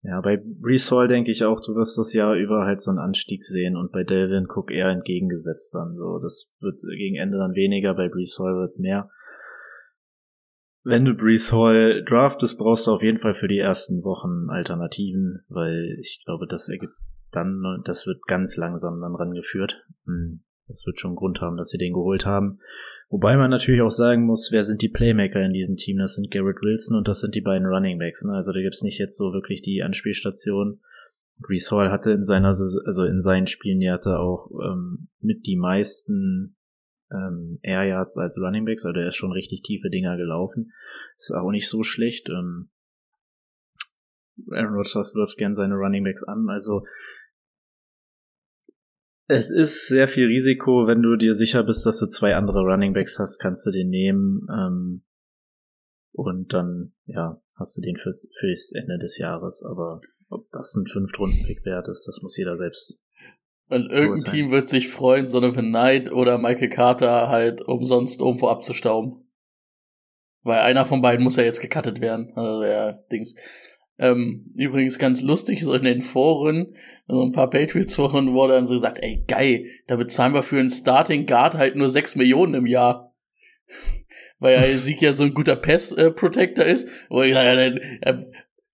Ja, 0.02 0.20
bei 0.20 0.36
Brees 0.36 0.92
Hall 0.92 1.08
denke 1.08 1.30
ich 1.30 1.44
auch, 1.44 1.60
du 1.60 1.74
wirst 1.74 1.98
das 1.98 2.12
Jahr 2.12 2.34
über 2.34 2.64
halt 2.64 2.80
so 2.80 2.90
einen 2.90 3.00
Anstieg 3.00 3.44
sehen 3.44 3.76
und 3.76 3.90
bei 3.90 4.04
Delvin 4.04 4.46
Cook 4.48 4.70
eher 4.70 4.88
entgegengesetzt 4.90 5.74
dann. 5.74 5.96
So, 5.96 6.18
das 6.18 6.52
wird 6.60 6.80
gegen 6.96 7.16
Ende 7.16 7.38
dann 7.38 7.54
weniger, 7.54 7.94
bei 7.94 8.08
Brees 8.08 8.38
Hall 8.38 8.54
wird's 8.54 8.78
mehr 8.78 9.10
wenn 10.88 11.04
du 11.04 11.14
Brees 11.14 11.52
Hall 11.52 12.02
draftest, 12.04 12.58
brauchst 12.58 12.86
du 12.86 12.92
auf 12.92 13.02
jeden 13.02 13.18
Fall 13.18 13.34
für 13.34 13.46
die 13.46 13.58
ersten 13.58 14.02
Wochen 14.04 14.48
Alternativen, 14.48 15.44
weil 15.48 15.98
ich 16.00 16.22
glaube, 16.24 16.46
das 16.46 16.68
ergibt 16.70 16.94
dann, 17.30 17.62
das 17.84 18.06
wird 18.06 18.26
ganz 18.26 18.56
langsam 18.56 19.02
dann 19.02 19.14
rangeführt. 19.14 19.84
Hm, 20.06 20.40
das 20.66 20.86
wird 20.86 20.98
schon 20.98 21.14
Grund 21.14 21.42
haben, 21.42 21.58
dass 21.58 21.68
sie 21.68 21.78
den 21.78 21.92
geholt 21.92 22.24
haben. 22.24 22.60
Wobei 23.10 23.36
man 23.36 23.50
natürlich 23.50 23.82
auch 23.82 23.90
sagen 23.90 24.24
muss, 24.24 24.48
wer 24.50 24.64
sind 24.64 24.80
die 24.80 24.88
Playmaker 24.88 25.42
in 25.42 25.52
diesem 25.52 25.76
Team? 25.76 25.98
Das 25.98 26.14
sind 26.14 26.30
Garrett 26.30 26.62
Wilson 26.62 26.96
und 26.96 27.06
das 27.06 27.20
sind 27.20 27.34
die 27.34 27.42
beiden 27.42 27.66
Running 27.66 27.98
Backs. 27.98 28.24
Ne? 28.24 28.32
Also 28.32 28.52
da 28.52 28.60
gibt's 28.60 28.82
nicht 28.82 28.98
jetzt 28.98 29.16
so 29.16 29.32
wirklich 29.32 29.60
die 29.60 29.82
Anspielstation. 29.82 30.80
Brees 31.38 31.70
Hall 31.70 31.90
hatte 31.90 32.12
in 32.12 32.22
seiner, 32.22 32.48
also 32.48 33.04
in 33.04 33.20
seinen 33.20 33.46
Spielen, 33.46 33.80
die 33.80 33.90
hatte 33.90 34.18
auch 34.18 34.50
ähm, 34.62 35.08
mit 35.20 35.46
die 35.46 35.56
meisten 35.56 36.56
ähm, 37.12 37.58
Air 37.62 37.84
Yards 37.84 38.16
als 38.18 38.38
Running 38.38 38.64
Backs, 38.64 38.84
also 38.84 38.98
er 38.98 39.08
ist 39.08 39.16
schon 39.16 39.32
richtig 39.32 39.62
tiefe 39.62 39.90
Dinger 39.90 40.16
gelaufen. 40.16 40.72
Ist 41.16 41.32
auch 41.32 41.50
nicht 41.50 41.68
so 41.68 41.82
schlecht. 41.82 42.28
Ähm, 42.28 42.70
Aaron 44.50 44.74
Rodgers 44.74 45.14
wirft 45.14 45.36
gern 45.36 45.54
seine 45.54 45.74
Running 45.74 46.04
Backs 46.04 46.22
an, 46.22 46.48
also 46.48 46.84
es 49.30 49.50
ist 49.50 49.88
sehr 49.88 50.08
viel 50.08 50.26
Risiko, 50.26 50.86
wenn 50.86 51.02
du 51.02 51.16
dir 51.16 51.34
sicher 51.34 51.62
bist, 51.62 51.84
dass 51.84 51.98
du 52.00 52.06
zwei 52.06 52.34
andere 52.34 52.60
Running 52.60 52.94
Backs 52.94 53.18
hast, 53.18 53.38
kannst 53.38 53.66
du 53.66 53.70
den 53.70 53.90
nehmen 53.90 54.46
ähm, 54.50 55.04
und 56.12 56.52
dann 56.54 56.94
ja 57.04 57.42
hast 57.58 57.76
du 57.76 57.82
den 57.82 57.96
fürs, 57.96 58.30
fürs 58.38 58.72
Ende 58.72 58.98
des 58.98 59.18
Jahres. 59.18 59.62
Aber 59.62 60.00
ob 60.30 60.50
das 60.50 60.74
ein 60.74 60.86
Fünftrunden-Pick 60.86 61.64
wert 61.64 61.88
ist, 61.88 62.06
das 62.06 62.22
muss 62.22 62.36
jeder 62.38 62.56
selbst 62.56 63.02
Und 63.68 63.90
irgendein 63.90 64.32
Team 64.32 64.50
wird 64.50 64.68
sich 64.68 64.88
freuen, 64.88 65.26
Donovan 65.26 65.68
Knight 65.68 66.10
oder 66.10 66.38
Michael 66.38 66.70
Carter 66.70 67.28
halt 67.28 67.60
umsonst 67.60 68.20
irgendwo 68.20 68.48
abzustauben. 68.48 69.28
Weil 70.42 70.60
einer 70.60 70.86
von 70.86 71.02
beiden 71.02 71.22
muss 71.22 71.36
ja 71.36 71.42
jetzt 71.42 71.60
gecuttet 71.60 72.00
werden. 72.00 72.32
Also 72.34 72.64
ja, 72.64 72.92
Dings. 73.12 73.34
Ähm, 73.98 74.52
übrigens 74.54 74.98
ganz 74.98 75.22
lustig, 75.22 75.60
so 75.60 75.74
in 75.74 75.82
den 75.82 76.02
Foren, 76.02 76.74
so 77.08 77.20
ein 77.22 77.32
paar 77.32 77.50
Patriots-Foren 77.50 78.32
wurde 78.32 78.54
dann 78.54 78.66
so 78.66 78.74
gesagt, 78.74 78.98
ey, 79.02 79.24
geil, 79.26 79.66
da 79.88 79.96
bezahlen 79.96 80.34
wir 80.34 80.44
für 80.44 80.60
einen 80.60 80.70
Starting 80.70 81.26
Guard 81.26 81.54
halt 81.54 81.74
nur 81.74 81.88
6 81.88 82.14
Millionen 82.14 82.54
im 82.54 82.66
Jahr. 82.66 83.12
Weil 84.38 84.54
ja 84.54 84.62
Sieg 84.78 85.02
ja 85.02 85.12
so 85.12 85.24
ein 85.24 85.34
guter 85.34 85.56
Pass-Protector 85.56 86.64
ist. 86.64 86.88
Wo 87.10 87.22
ich 87.22 87.34
sage, 87.34 87.48
ja, 87.48 87.70
dann, 87.70 88.26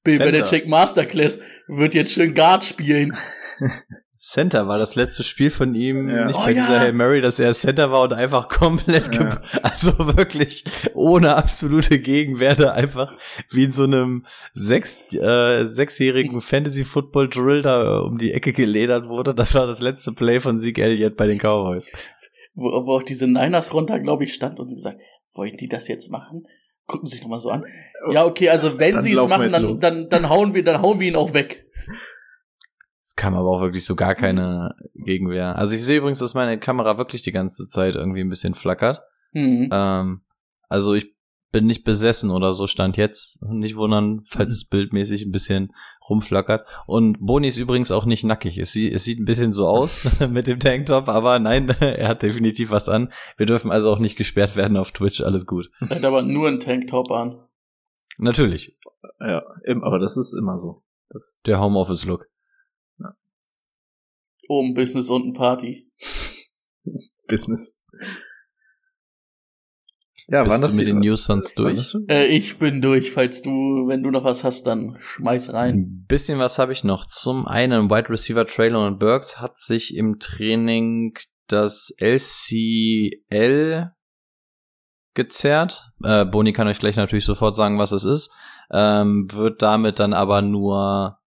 Bill 0.05 0.19
Belichick 0.19 0.69
Masterclass 0.69 1.41
wird 1.67 1.95
jetzt 1.95 2.13
schön 2.13 2.35
Guard 2.35 2.65
spielen. 2.65 3.17
Center 4.25 4.67
war 4.69 4.79
das 4.79 4.97
letzte 4.97 5.23
Spiel 5.23 5.51
von 5.51 5.75
ihm, 5.75 6.09
ja. 6.09 6.25
nicht 6.25 6.39
oh, 6.39 6.45
bei 6.47 6.53
ja. 6.53 6.65
dieser 6.65 6.81
Hail 6.81 6.95
Mary, 6.95 7.21
dass 7.21 7.39
er 7.39 7.53
Center 7.53 7.93
war 7.93 8.05
und 8.05 8.15
einfach 8.15 8.49
komplett, 8.49 9.15
ja. 9.15 9.39
also 9.63 10.17
wirklich 10.17 10.65
ohne 10.95 11.37
absolute 11.37 11.99
Gegenwerte, 11.99 12.73
einfach 12.73 13.15
wie 13.51 13.65
in 13.65 13.73
so 13.73 13.85
einem 13.85 14.25
sechs, 14.55 15.15
äh, 15.15 15.67
sechsjährigen 15.67 16.41
Fantasy 16.41 16.85
Football 16.85 17.29
Drill 17.29 17.61
da 17.61 17.99
um 17.99 18.17
die 18.17 18.33
Ecke 18.33 18.55
geledert 18.55 19.11
wurde. 19.11 19.35
Das 19.35 19.55
war 19.55 19.67
das 19.67 19.81
letzte 19.81 20.13
Play 20.13 20.41
von 20.41 20.59
Zeke 20.59 20.83
Elliott 20.83 21.19
bei 21.19 21.27
den 21.27 21.39
Cowboys. 21.39 21.93
Wo, 22.55 22.71
wo 22.87 22.97
auch 22.97 23.03
diese 23.03 23.27
Niners 23.27 23.75
runter, 23.75 24.01
glaube 24.01 24.25
ich, 24.25 24.33
stand 24.33 24.59
und 24.59 24.73
gesagt, 24.73 25.01
wollen 25.35 25.59
die 25.59 25.69
das 25.69 25.87
jetzt 25.87 26.11
machen? 26.11 26.47
Gucken 26.87 27.07
Sie 27.07 27.17
sich 27.17 27.23
nochmal 27.23 27.41
so 27.41 27.51
an. 27.51 27.67
Ja, 28.11 28.25
okay, 28.25 28.49
also 28.49 28.79
wenn 28.79 29.03
sie 29.03 29.13
es 29.13 29.29
machen, 29.29 29.51
dann, 29.51 29.75
dann, 29.75 30.09
dann 30.09 30.29
hauen 30.31 30.55
wir, 30.55 30.65
dann 30.65 30.81
hauen 30.81 30.99
wir 30.99 31.09
ihn 31.09 31.17
auch 31.17 31.35
weg. 31.35 31.67
Es 33.17 33.23
kam 33.23 33.35
aber 33.35 33.49
auch 33.49 33.61
wirklich 33.61 33.85
so 33.85 33.95
gar 33.95 34.15
keine 34.15 34.75
Gegenwehr. 34.95 35.57
Also 35.57 35.77
ich 35.77 35.85
sehe 35.85 35.99
übrigens, 35.99 36.19
dass 36.19 36.35
meine 36.35 36.59
Kamera 36.59 36.99
wirklich 36.99 37.23
die 37.23 37.33
ganze 37.33 37.69
Zeit 37.69 37.95
irgendwie 37.95 38.21
ein 38.21 38.29
bisschen 38.29 38.55
flackert. 38.55 39.03
Mhm. 39.33 39.69
Ähm, 39.73 40.23
also 40.69 40.95
ich 40.95 41.15
bin 41.53 41.67
nicht 41.67 41.85
besessen 41.85 42.31
oder 42.31 42.53
so, 42.53 42.67
stand 42.67 42.97
jetzt. 42.97 43.41
Nicht 43.45 43.77
wundern, 43.77 44.23
falls 44.27 44.53
es 44.53 44.69
bildmäßig 44.69 45.23
ein 45.23 45.31
bisschen 45.31 45.73
rumflackert. 46.11 46.67
Und 46.87 47.19
Boni 47.21 47.47
ist 47.47 47.57
übrigens 47.57 47.93
auch 47.93 48.07
nicht 48.07 48.25
nackig. 48.25 48.59
Es, 48.59 48.73
sieht, 48.73 48.93
es 48.93 49.05
sieht 49.05 49.21
ein 49.21 49.25
bisschen 49.25 49.53
so 49.53 49.69
aus 49.69 50.05
mit 50.31 50.49
dem 50.49 50.59
Tanktop, 50.59 51.09
aber 51.09 51.39
nein, 51.39 51.69
er 51.81 52.09
hat 52.09 52.23
definitiv 52.23 52.73
was 52.73 52.89
an. 52.89 53.11
Wir 53.37 53.47
dürfen 53.47 53.71
also 53.71 53.93
auch 53.93 54.01
nicht 54.01 54.17
gesperrt 54.17 54.57
werden 54.57 54.77
auf 54.77 54.91
Twitch, 54.91 55.21
alles 55.21 55.47
gut. 55.47 55.71
Er 55.81 55.91
hat 55.91 56.05
aber 56.05 56.23
nur 56.23 56.49
einen 56.49 56.59
Tanktop 56.59 57.13
an. 57.13 57.47
Natürlich. 58.19 58.77
Ja, 59.21 59.45
aber 59.83 60.01
das 60.01 60.17
ist 60.17 60.35
immer 60.35 60.59
so. 60.59 60.83
Das 61.11 61.39
Der 61.47 61.61
Homeoffice-Look. 61.61 62.27
Oben 64.49 64.75
Business, 64.75 65.11
unten 65.11 65.33
Party. 65.33 65.91
Business. 67.27 67.81
Ja, 70.27 70.43
Bist 70.43 70.55
waren 70.55 70.63
das 70.63 70.77
mit 70.77 70.87
den 70.87 71.01
News 71.01 71.25
sonst 71.25 71.59
durch? 71.59 71.95
Äh, 72.09 72.25
ich 72.27 72.59
bin 72.59 72.81
durch. 72.81 73.13
Falls 73.13 73.43
du, 73.43 73.51
wenn 73.51 74.03
du 74.03 74.11
noch 74.11 74.25
was 74.25 74.43
hast, 74.43 74.67
dann 74.67 74.97
schmeiß 74.99 75.53
rein. 75.53 75.75
Ein 75.75 76.07
bisschen 76.09 76.39
was 76.39 76.59
habe 76.59 76.73
ich 76.73 76.83
noch. 76.83 77.05
Zum 77.05 77.47
einen, 77.47 77.91
Wide 77.91 78.09
Receiver 78.09 78.47
Traylon 78.47 78.99
Burks 78.99 79.41
hat 79.41 79.59
sich 79.59 79.95
im 79.95 80.19
Training 80.19 81.15
das 81.47 81.95
LCL 81.99 83.91
gezerrt. 85.15 85.91
Äh, 86.03 86.25
Boni 86.25 86.55
kann 86.55 86.69
euch 86.69 86.79
gleich 86.79 86.97
natürlich 86.97 87.27
sofort 87.27 87.55
sagen, 87.55 87.79
was 87.79 87.93
es 87.93 88.05
ist. 88.05 88.33
Ähm, 88.73 89.27
wird 89.31 89.61
damit 89.61 89.99
dann 89.99 90.15
aber 90.15 90.41
nur 90.41 91.19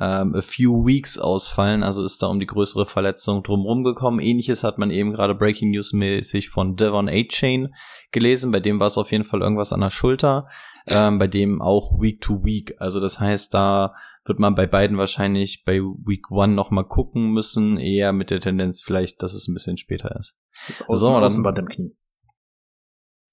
ähm, 0.00 0.34
a 0.34 0.40
few 0.40 0.86
weeks 0.86 1.18
ausfallen, 1.18 1.82
also 1.82 2.04
ist 2.04 2.22
da 2.22 2.28
um 2.28 2.40
die 2.40 2.46
größere 2.46 2.86
Verletzung 2.86 3.42
drumherum 3.42 3.84
gekommen. 3.84 4.20
Ähnliches 4.20 4.64
hat 4.64 4.78
man 4.78 4.90
eben 4.90 5.12
gerade 5.12 5.34
Breaking 5.34 5.70
News 5.70 5.92
mäßig 5.92 6.48
von 6.48 6.76
Devon 6.76 7.08
A-Chain 7.08 7.74
gelesen, 8.10 8.52
bei 8.52 8.60
dem 8.60 8.80
war 8.80 8.86
es 8.86 8.98
auf 8.98 9.12
jeden 9.12 9.24
Fall 9.24 9.42
irgendwas 9.42 9.72
an 9.72 9.80
der 9.80 9.90
Schulter, 9.90 10.48
ähm, 10.86 11.18
bei 11.18 11.26
dem 11.26 11.60
auch 11.60 12.00
Week 12.00 12.20
to 12.20 12.42
Week, 12.42 12.74
also 12.78 13.00
das 13.00 13.20
heißt, 13.20 13.52
da 13.52 13.94
wird 14.24 14.38
man 14.38 14.54
bei 14.54 14.66
beiden 14.66 14.98
wahrscheinlich 14.98 15.64
bei 15.64 15.80
Week 15.80 16.30
One 16.30 16.54
noch 16.54 16.70
mal 16.70 16.84
gucken 16.84 17.32
müssen, 17.32 17.76
eher 17.76 18.12
mit 18.12 18.30
der 18.30 18.40
Tendenz 18.40 18.80
vielleicht, 18.80 19.22
dass 19.22 19.34
es 19.34 19.48
ein 19.48 19.54
bisschen 19.54 19.76
später 19.76 20.14
ist. 20.16 20.36
Das 20.52 20.70
ist 20.70 20.88
außen, 20.88 21.00
so, 21.00 21.10
Außenband 21.10 21.58
im 21.58 21.68
Knie. 21.68 21.96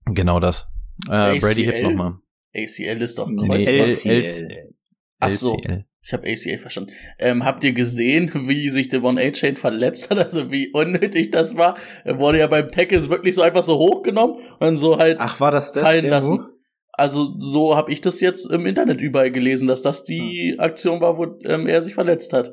Genau 0.05 0.39
das. 0.39 0.73
Äh, 1.07 1.39
Brady 1.39 1.63
Hip 1.63 1.83
nochmal. 1.83 2.17
ACL 2.55 3.01
ist 3.01 3.19
doch 3.19 3.27
Kreuzband. 3.27 3.67
Nee, 3.67 3.79
LCL. 3.79 4.73
Ach 5.19 5.31
so. 5.31 5.57
Ich 6.01 6.13
habe 6.13 6.27
ACA 6.27 6.57
verstanden. 6.57 6.91
Ähm, 7.17 7.43
habt 7.43 7.63
ihr 7.63 7.73
gesehen, 7.73 8.31
wie 8.47 8.69
sich 8.69 8.89
Devon 8.89 9.17
A-Chain 9.17 9.57
verletzt 9.57 10.09
hat? 10.09 10.19
Also 10.19 10.51
wie 10.51 10.71
unnötig 10.71 11.31
das 11.31 11.57
war? 11.57 11.77
Er 12.03 12.19
wurde 12.19 12.39
ja 12.39 12.47
beim 12.47 12.69
Tackles 12.69 13.09
wirklich 13.09 13.35
so 13.35 13.41
einfach 13.41 13.63
so 13.63 13.77
hochgenommen 13.77 14.37
und 14.59 14.77
so 14.77 14.97
halt 14.97 15.17
Ach, 15.19 15.39
war 15.39 15.51
das 15.51 15.71
das, 15.71 15.83
fallen 15.83 16.07
lassen. 16.07 16.39
Hoch? 16.39 16.49
Also 16.91 17.39
so 17.39 17.75
habe 17.75 17.91
ich 17.91 18.01
das 18.01 18.19
jetzt 18.19 18.51
im 18.51 18.65
Internet 18.65 18.99
überall 18.99 19.31
gelesen, 19.31 19.67
dass 19.67 19.81
das 19.81 20.03
die 20.03 20.53
so. 20.55 20.63
Aktion 20.63 21.01
war, 21.01 21.17
wo 21.17 21.25
ähm, 21.45 21.67
er 21.67 21.81
sich 21.81 21.93
verletzt 21.93 22.33
hat. 22.33 22.51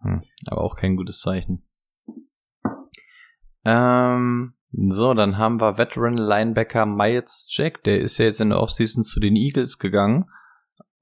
Hm, 0.00 0.20
aber 0.46 0.62
auch 0.62 0.76
kein 0.76 0.96
gutes 0.96 1.20
Zeichen. 1.20 1.64
Ähm, 3.64 4.54
so, 4.72 5.14
dann 5.14 5.38
haben 5.38 5.60
wir 5.60 5.78
Veteran 5.78 6.16
Linebacker 6.16 6.86
Miles 6.86 7.48
Jack. 7.50 7.82
Der 7.84 8.00
ist 8.00 8.18
ja 8.18 8.26
jetzt 8.26 8.40
in 8.40 8.50
der 8.50 8.60
Offseason 8.60 9.02
zu 9.02 9.20
den 9.20 9.36
Eagles 9.36 9.78
gegangen 9.78 10.26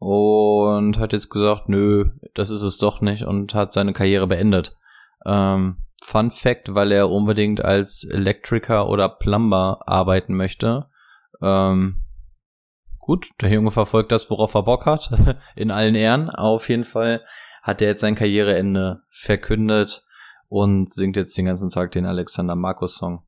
und 0.05 0.99
hat 0.99 1.15
jetzt 1.15 1.31
gesagt, 1.31 1.71
nö, 1.71 2.11
das 2.35 2.51
ist 2.51 2.61
es 2.61 2.77
doch 2.77 3.01
nicht 3.01 3.25
und 3.25 3.55
hat 3.55 3.73
seine 3.73 3.95
Karriere 3.95 4.27
beendet. 4.27 4.77
Ähm, 5.25 5.79
Fun 6.03 6.31
Fact, 6.31 6.75
weil 6.75 6.93
er 6.93 7.09
unbedingt 7.09 7.65
als 7.65 8.05
Elektriker 8.05 8.91
oder 8.91 9.09
Plumber 9.09 9.81
arbeiten 9.87 10.35
möchte. 10.35 10.91
Ähm, 11.41 12.05
gut, 12.99 13.29
der 13.41 13.49
Junge 13.49 13.71
verfolgt 13.71 14.13
das, 14.13 14.29
worauf 14.29 14.53
er 14.53 14.65
Bock 14.65 14.85
hat, 14.85 15.11
in 15.57 15.71
allen 15.71 15.95
Ehren. 15.95 16.29
Auf 16.29 16.69
jeden 16.69 16.85
Fall 16.85 17.25
hat 17.63 17.81
er 17.81 17.89
jetzt 17.89 18.03
sein 18.03 18.15
Karriereende 18.15 19.05
verkündet 19.09 20.05
und 20.51 20.93
singt 20.93 21.17
jetzt 21.17 21.39
den 21.39 21.47
ganzen 21.47 21.71
Tag 21.71 21.93
den 21.93 22.05
Alexander 22.05 22.57
Markus 22.57 22.97
Song. 22.97 23.24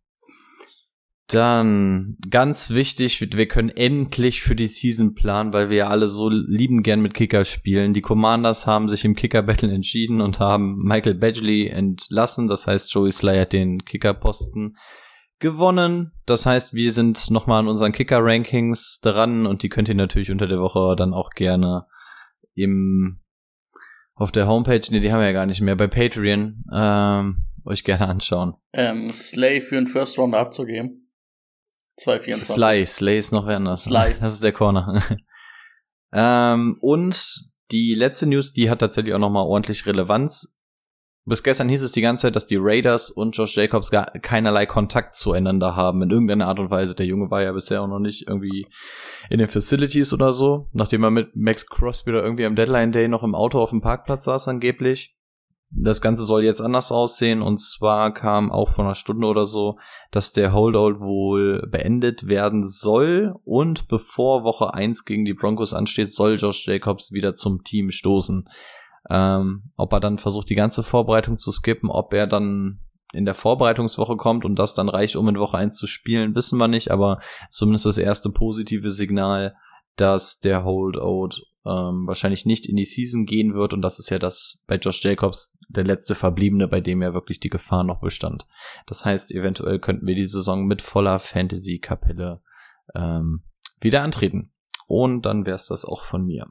Dann 1.28 2.16
ganz 2.30 2.70
wichtig, 2.70 3.20
wir 3.20 3.48
können 3.48 3.70
endlich 3.70 4.42
für 4.42 4.54
die 4.54 4.68
Season 4.68 5.14
planen, 5.14 5.52
weil 5.52 5.70
wir 5.70 5.76
ja 5.76 5.88
alle 5.88 6.06
so 6.06 6.28
lieben 6.28 6.84
gern 6.84 7.00
mit 7.00 7.14
Kicker 7.14 7.44
spielen. 7.44 7.94
Die 7.94 8.00
Commanders 8.00 8.66
haben 8.66 8.88
sich 8.88 9.04
im 9.04 9.16
Kicker 9.16 9.42
Battle 9.42 9.72
entschieden 9.72 10.20
und 10.20 10.38
haben 10.38 10.76
Michael 10.78 11.14
Badgley 11.14 11.66
entlassen. 11.66 12.46
Das 12.46 12.68
heißt, 12.68 12.92
Joey 12.92 13.10
Sly 13.10 13.38
hat 13.38 13.52
den 13.52 13.84
Kicker-Posten 13.84 14.76
gewonnen. 15.40 16.12
Das 16.26 16.46
heißt, 16.46 16.74
wir 16.74 16.92
sind 16.92 17.30
nochmal 17.30 17.58
an 17.58 17.68
unseren 17.68 17.90
Kicker-Rankings 17.90 19.00
dran 19.00 19.46
und 19.46 19.64
die 19.64 19.68
könnt 19.68 19.88
ihr 19.88 19.96
natürlich 19.96 20.30
unter 20.30 20.46
der 20.46 20.60
Woche 20.60 20.94
dann 20.96 21.12
auch 21.12 21.30
gerne 21.30 21.86
im 22.54 23.20
auf 24.14 24.32
der 24.32 24.46
Homepage, 24.46 24.80
nee, 24.90 25.00
die 25.00 25.12
haben 25.12 25.20
wir 25.20 25.26
ja 25.26 25.32
gar 25.32 25.44
nicht 25.44 25.60
mehr, 25.60 25.76
bei 25.76 25.88
Patreon 25.88 26.64
ähm, 26.74 27.44
euch 27.66 27.84
gerne 27.84 28.08
anschauen. 28.08 28.54
Ähm, 28.72 29.10
Slay 29.10 29.60
für 29.60 29.76
einen 29.76 29.86
First 29.86 30.18
Rounder 30.18 30.38
abzugeben. 30.38 31.05
2,24. 32.00 32.54
Sly, 32.54 32.86
Sly 32.86 33.18
ist 33.18 33.32
noch 33.32 33.46
wer 33.46 33.56
anders. 33.56 33.84
Sly. 33.84 34.16
Das 34.20 34.34
ist 34.34 34.44
der 34.44 34.52
Corner. 34.52 35.02
ähm, 36.12 36.76
und 36.80 37.52
die 37.70 37.94
letzte 37.94 38.26
News, 38.26 38.52
die 38.52 38.70
hat 38.70 38.80
tatsächlich 38.80 39.14
auch 39.14 39.18
nochmal 39.18 39.46
ordentlich 39.46 39.86
Relevanz. 39.86 40.58
Bis 41.28 41.42
gestern 41.42 41.68
hieß 41.68 41.82
es 41.82 41.90
die 41.90 42.02
ganze 42.02 42.22
Zeit, 42.22 42.36
dass 42.36 42.46
die 42.46 42.58
Raiders 42.58 43.10
und 43.10 43.36
Josh 43.36 43.56
Jacobs 43.56 43.90
gar 43.90 44.06
keinerlei 44.20 44.64
Kontakt 44.64 45.16
zueinander 45.16 45.74
haben, 45.74 46.00
in 46.02 46.10
irgendeiner 46.10 46.46
Art 46.46 46.60
und 46.60 46.70
Weise. 46.70 46.94
Der 46.94 47.06
Junge 47.06 47.32
war 47.32 47.42
ja 47.42 47.50
bisher 47.50 47.82
auch 47.82 47.88
noch 47.88 47.98
nicht 47.98 48.28
irgendwie 48.28 48.68
in 49.28 49.38
den 49.38 49.48
Facilities 49.48 50.12
oder 50.12 50.32
so, 50.32 50.68
nachdem 50.72 51.02
er 51.02 51.10
mit 51.10 51.34
Max 51.34 51.66
Crosby 51.66 52.12
da 52.12 52.22
irgendwie 52.22 52.44
am 52.44 52.54
Deadline 52.54 52.92
Day 52.92 53.08
noch 53.08 53.24
im 53.24 53.34
Auto 53.34 53.60
auf 53.60 53.70
dem 53.70 53.80
Parkplatz 53.80 54.26
saß 54.26 54.46
angeblich 54.46 55.16
das 55.70 56.00
Ganze 56.00 56.24
soll 56.24 56.44
jetzt 56.44 56.60
anders 56.60 56.92
aussehen. 56.92 57.42
Und 57.42 57.58
zwar 57.58 58.12
kam 58.14 58.50
auch 58.50 58.68
vor 58.68 58.84
einer 58.84 58.94
Stunde 58.94 59.26
oder 59.26 59.46
so, 59.46 59.78
dass 60.10 60.32
der 60.32 60.52
Holdout 60.52 61.00
wohl 61.00 61.66
beendet 61.68 62.28
werden 62.28 62.66
soll. 62.66 63.34
Und 63.44 63.88
bevor 63.88 64.44
Woche 64.44 64.74
1 64.74 65.04
gegen 65.04 65.24
die 65.24 65.34
Broncos 65.34 65.74
ansteht, 65.74 66.12
soll 66.12 66.36
Josh 66.36 66.66
Jacobs 66.66 67.12
wieder 67.12 67.34
zum 67.34 67.64
Team 67.64 67.90
stoßen. 67.90 68.48
Ähm, 69.10 69.70
ob 69.76 69.92
er 69.92 70.00
dann 70.00 70.18
versucht, 70.18 70.50
die 70.50 70.56
ganze 70.56 70.82
Vorbereitung 70.82 71.36
zu 71.36 71.52
skippen, 71.52 71.90
ob 71.90 72.12
er 72.12 72.26
dann 72.26 72.80
in 73.12 73.24
der 73.24 73.34
Vorbereitungswoche 73.34 74.16
kommt 74.16 74.44
und 74.44 74.58
das 74.58 74.74
dann 74.74 74.88
reicht, 74.88 75.16
um 75.16 75.28
in 75.28 75.38
Woche 75.38 75.56
1 75.56 75.76
zu 75.76 75.86
spielen, 75.86 76.34
wissen 76.34 76.58
wir 76.58 76.68
nicht, 76.68 76.90
aber 76.90 77.20
zumindest 77.48 77.86
das 77.86 77.98
erste 77.98 78.30
positive 78.30 78.90
Signal, 78.90 79.54
dass 79.94 80.40
der 80.40 80.64
Holdout 80.64 81.36
ähm, 81.66 82.06
wahrscheinlich 82.06 82.46
nicht 82.46 82.66
in 82.66 82.76
die 82.76 82.84
Season 82.84 83.26
gehen 83.26 83.54
wird 83.54 83.74
und 83.74 83.82
das 83.82 83.98
ist 83.98 84.10
ja 84.10 84.18
das 84.18 84.64
bei 84.68 84.76
Josh 84.76 85.02
Jacobs 85.02 85.58
der 85.68 85.84
letzte 85.84 86.14
Verbliebene, 86.14 86.68
bei 86.68 86.80
dem 86.80 87.02
ja 87.02 87.12
wirklich 87.12 87.40
die 87.40 87.48
Gefahr 87.48 87.82
noch 87.82 88.00
bestand. 88.00 88.46
Das 88.86 89.04
heißt, 89.04 89.32
eventuell 89.32 89.80
könnten 89.80 90.06
wir 90.06 90.14
die 90.14 90.24
Saison 90.24 90.66
mit 90.66 90.80
voller 90.80 91.18
Fantasy-Kapelle 91.18 92.40
ähm, 92.94 93.42
wieder 93.80 94.02
antreten. 94.02 94.52
Und 94.86 95.22
dann 95.22 95.46
wär's 95.46 95.66
das 95.66 95.84
auch 95.84 96.04
von 96.04 96.24
mir. 96.24 96.46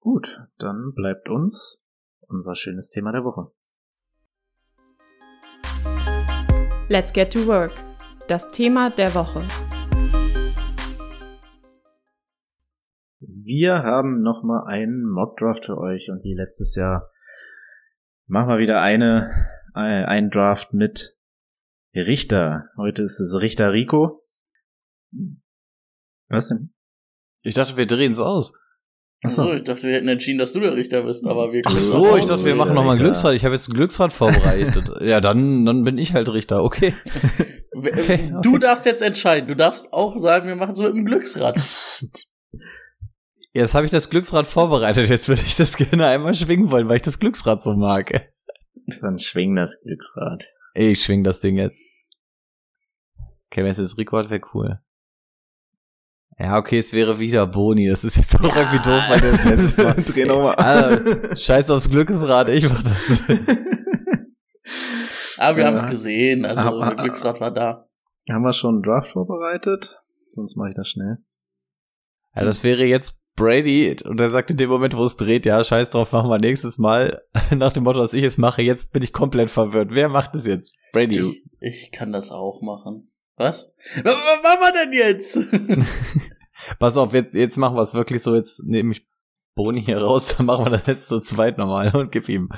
Gut, 0.00 0.38
dann 0.58 0.92
bleibt 0.94 1.28
uns 1.30 1.84
unser 2.28 2.54
schönes 2.54 2.90
Thema 2.90 3.12
der 3.12 3.24
Woche. 3.24 3.50
Let's 6.88 7.12
get 7.12 7.32
to 7.32 7.46
work. 7.46 7.72
Das 8.28 8.48
Thema 8.52 8.90
der 8.90 9.14
Woche. 9.14 9.42
Wir 13.20 13.82
haben 13.82 14.20
nochmal 14.22 14.64
einen 14.66 15.04
Mockdraft 15.08 15.66
für 15.66 15.78
euch 15.78 16.10
und 16.10 16.22
wie 16.22 16.34
letztes 16.34 16.74
Jahr 16.76 17.10
machen 18.26 18.48
wir 18.48 18.58
wieder 18.58 18.80
eine, 18.82 19.48
äh, 19.74 20.04
einen 20.04 20.30
Draft 20.30 20.74
mit 20.74 21.16
Richter. 21.94 22.66
Heute 22.76 23.02
ist 23.02 23.18
es 23.20 23.40
Richter 23.40 23.72
Rico. 23.72 24.22
Was 26.28 26.48
denn? 26.48 26.74
Ich 27.42 27.54
dachte, 27.54 27.76
wir 27.76 27.86
drehen 27.86 28.12
es 28.12 28.18
aus. 28.20 28.52
Achso, 29.24 29.50
ich 29.54 29.64
dachte, 29.64 29.84
wir 29.84 29.94
hätten 29.94 30.08
entschieden, 30.08 30.38
dass 30.38 30.52
du 30.52 30.60
der 30.60 30.74
Richter 30.76 31.04
bist, 31.04 31.26
aber 31.26 31.50
wir 31.52 31.62
Ach 31.64 31.70
können 31.70 31.80
so, 31.82 32.16
ich 32.16 32.26
dachte, 32.26 32.44
wir 32.44 32.54
machen 32.54 32.74
nochmal 32.74 32.96
ein. 32.96 33.00
Glücksrad. 33.00 33.32
Ich 33.34 33.44
habe 33.46 33.54
jetzt 33.54 33.68
ein 33.68 33.74
Glücksrad 33.74 34.12
vorbereitet. 34.12 34.92
ja, 35.00 35.22
dann, 35.22 35.64
dann 35.64 35.84
bin 35.84 35.96
ich 35.96 36.12
halt 36.12 36.28
Richter. 36.28 36.62
Okay. 36.62 36.92
W- 37.72 38.32
Du 38.42 38.58
darfst 38.58 38.84
jetzt 38.84 39.00
entscheiden. 39.02 39.48
Du 39.48 39.56
darfst 39.56 39.90
auch 39.92 40.18
sagen, 40.18 40.48
wir 40.48 40.56
machen 40.56 40.72
es 40.72 40.80
mit 40.80 40.94
dem 40.94 41.06
Glücksrad. 41.06 41.56
Jetzt 43.56 43.74
habe 43.74 43.86
ich 43.86 43.90
das 43.90 44.10
Glücksrad 44.10 44.46
vorbereitet. 44.46 45.08
Jetzt 45.08 45.28
würde 45.28 45.42
ich 45.42 45.56
das 45.56 45.76
gerne 45.76 46.06
einmal 46.06 46.34
schwingen 46.34 46.70
wollen, 46.70 46.88
weil 46.88 46.96
ich 46.96 47.02
das 47.02 47.18
Glücksrad 47.18 47.62
so 47.62 47.74
mag. 47.74 48.30
Dann 49.00 49.18
schwing 49.18 49.56
das 49.56 49.80
Glücksrad. 49.82 50.44
Ich 50.74 51.02
schwing 51.02 51.24
das 51.24 51.40
Ding 51.40 51.56
jetzt. 51.56 51.82
Okay, 53.50 53.62
wenn 53.62 53.66
es 53.70 53.78
jetzt 53.78 53.96
hat, 53.98 54.30
wäre 54.30 54.42
cool. 54.54 54.80
Ja, 56.38 56.58
okay, 56.58 56.78
es 56.78 56.92
wäre 56.92 57.18
wieder 57.18 57.46
Boni. 57.46 57.88
Das 57.88 58.04
ist 58.04 58.16
jetzt 58.16 58.36
auch 58.36 58.54
irgendwie 58.54 58.76
doof, 58.80 59.02
weil 59.08 59.20
der 59.20 59.32
das 59.32 59.44
letztes 59.46 59.76
Mal. 59.78 59.94
Dreh 60.02 60.24
nochmal. 60.26 60.54
Alter, 60.56 61.34
scheiß 61.36 61.70
aufs 61.70 61.88
Glücksrad, 61.90 62.50
ich 62.50 62.68
mach 62.68 62.82
das. 62.82 63.10
Aber 65.38 65.56
wir 65.56 65.62
Ja. 65.64 65.68
haben 65.68 65.76
es 65.76 65.86
gesehen, 65.86 66.44
also 66.44 66.60
Aber- 66.62 66.86
der 66.86 66.96
Glücksrad 66.96 67.40
war 67.40 67.50
da. 67.52 67.88
Haben 68.30 68.42
wir 68.42 68.52
schon 68.52 68.74
einen 68.76 68.82
Draft 68.82 69.12
vorbereitet? 69.12 69.98
Sonst 70.34 70.56
mache 70.56 70.70
ich 70.70 70.74
das 70.74 70.88
schnell. 70.88 71.18
Ja, 72.34 72.42
das 72.42 72.62
wäre 72.64 72.84
jetzt 72.84 73.22
Brady 73.36 73.96
und 74.04 74.20
er 74.20 74.30
sagt 74.30 74.50
in 74.50 74.56
dem 74.56 74.70
Moment, 74.70 74.96
wo 74.96 75.04
es 75.04 75.16
dreht, 75.16 75.46
ja, 75.46 75.62
scheiß 75.62 75.90
drauf, 75.90 76.12
machen 76.12 76.30
wir 76.30 76.38
nächstes 76.38 76.78
Mal. 76.78 77.22
Nach 77.54 77.72
dem 77.72 77.84
Motto, 77.84 78.00
dass 78.00 78.14
ich 78.14 78.24
es 78.24 78.38
mache, 78.38 78.62
jetzt 78.62 78.92
bin 78.92 79.02
ich 79.02 79.12
komplett 79.12 79.50
verwirrt. 79.50 79.90
Wer 79.92 80.08
macht 80.08 80.34
es 80.34 80.46
jetzt? 80.46 80.78
Brady. 80.92 81.18
Ich, 81.18 81.44
ich 81.60 81.92
kann 81.92 82.12
das 82.12 82.32
auch 82.32 82.62
machen. 82.62 83.08
Was? 83.36 83.74
Was, 84.02 84.16
was 84.16 84.42
machen 84.42 84.60
wir 84.60 84.72
denn 84.72 84.92
jetzt? 84.92 85.38
Pass 86.78 86.96
auf, 86.96 87.12
jetzt, 87.12 87.34
jetzt 87.34 87.56
machen 87.56 87.76
wir 87.76 87.82
es 87.82 87.94
wirklich 87.94 88.22
so, 88.22 88.34
jetzt 88.34 88.64
nehme 88.64 88.92
ich 88.92 89.06
Boni 89.54 89.84
hier 89.84 89.98
raus, 89.98 90.36
dann 90.36 90.46
machen 90.46 90.66
wir 90.66 90.70
das 90.70 90.86
jetzt 90.86 91.08
so 91.08 91.20
zweit 91.20 91.58
nochmal 91.58 91.94
und 91.94 92.12
gib 92.12 92.28
ihm. 92.28 92.50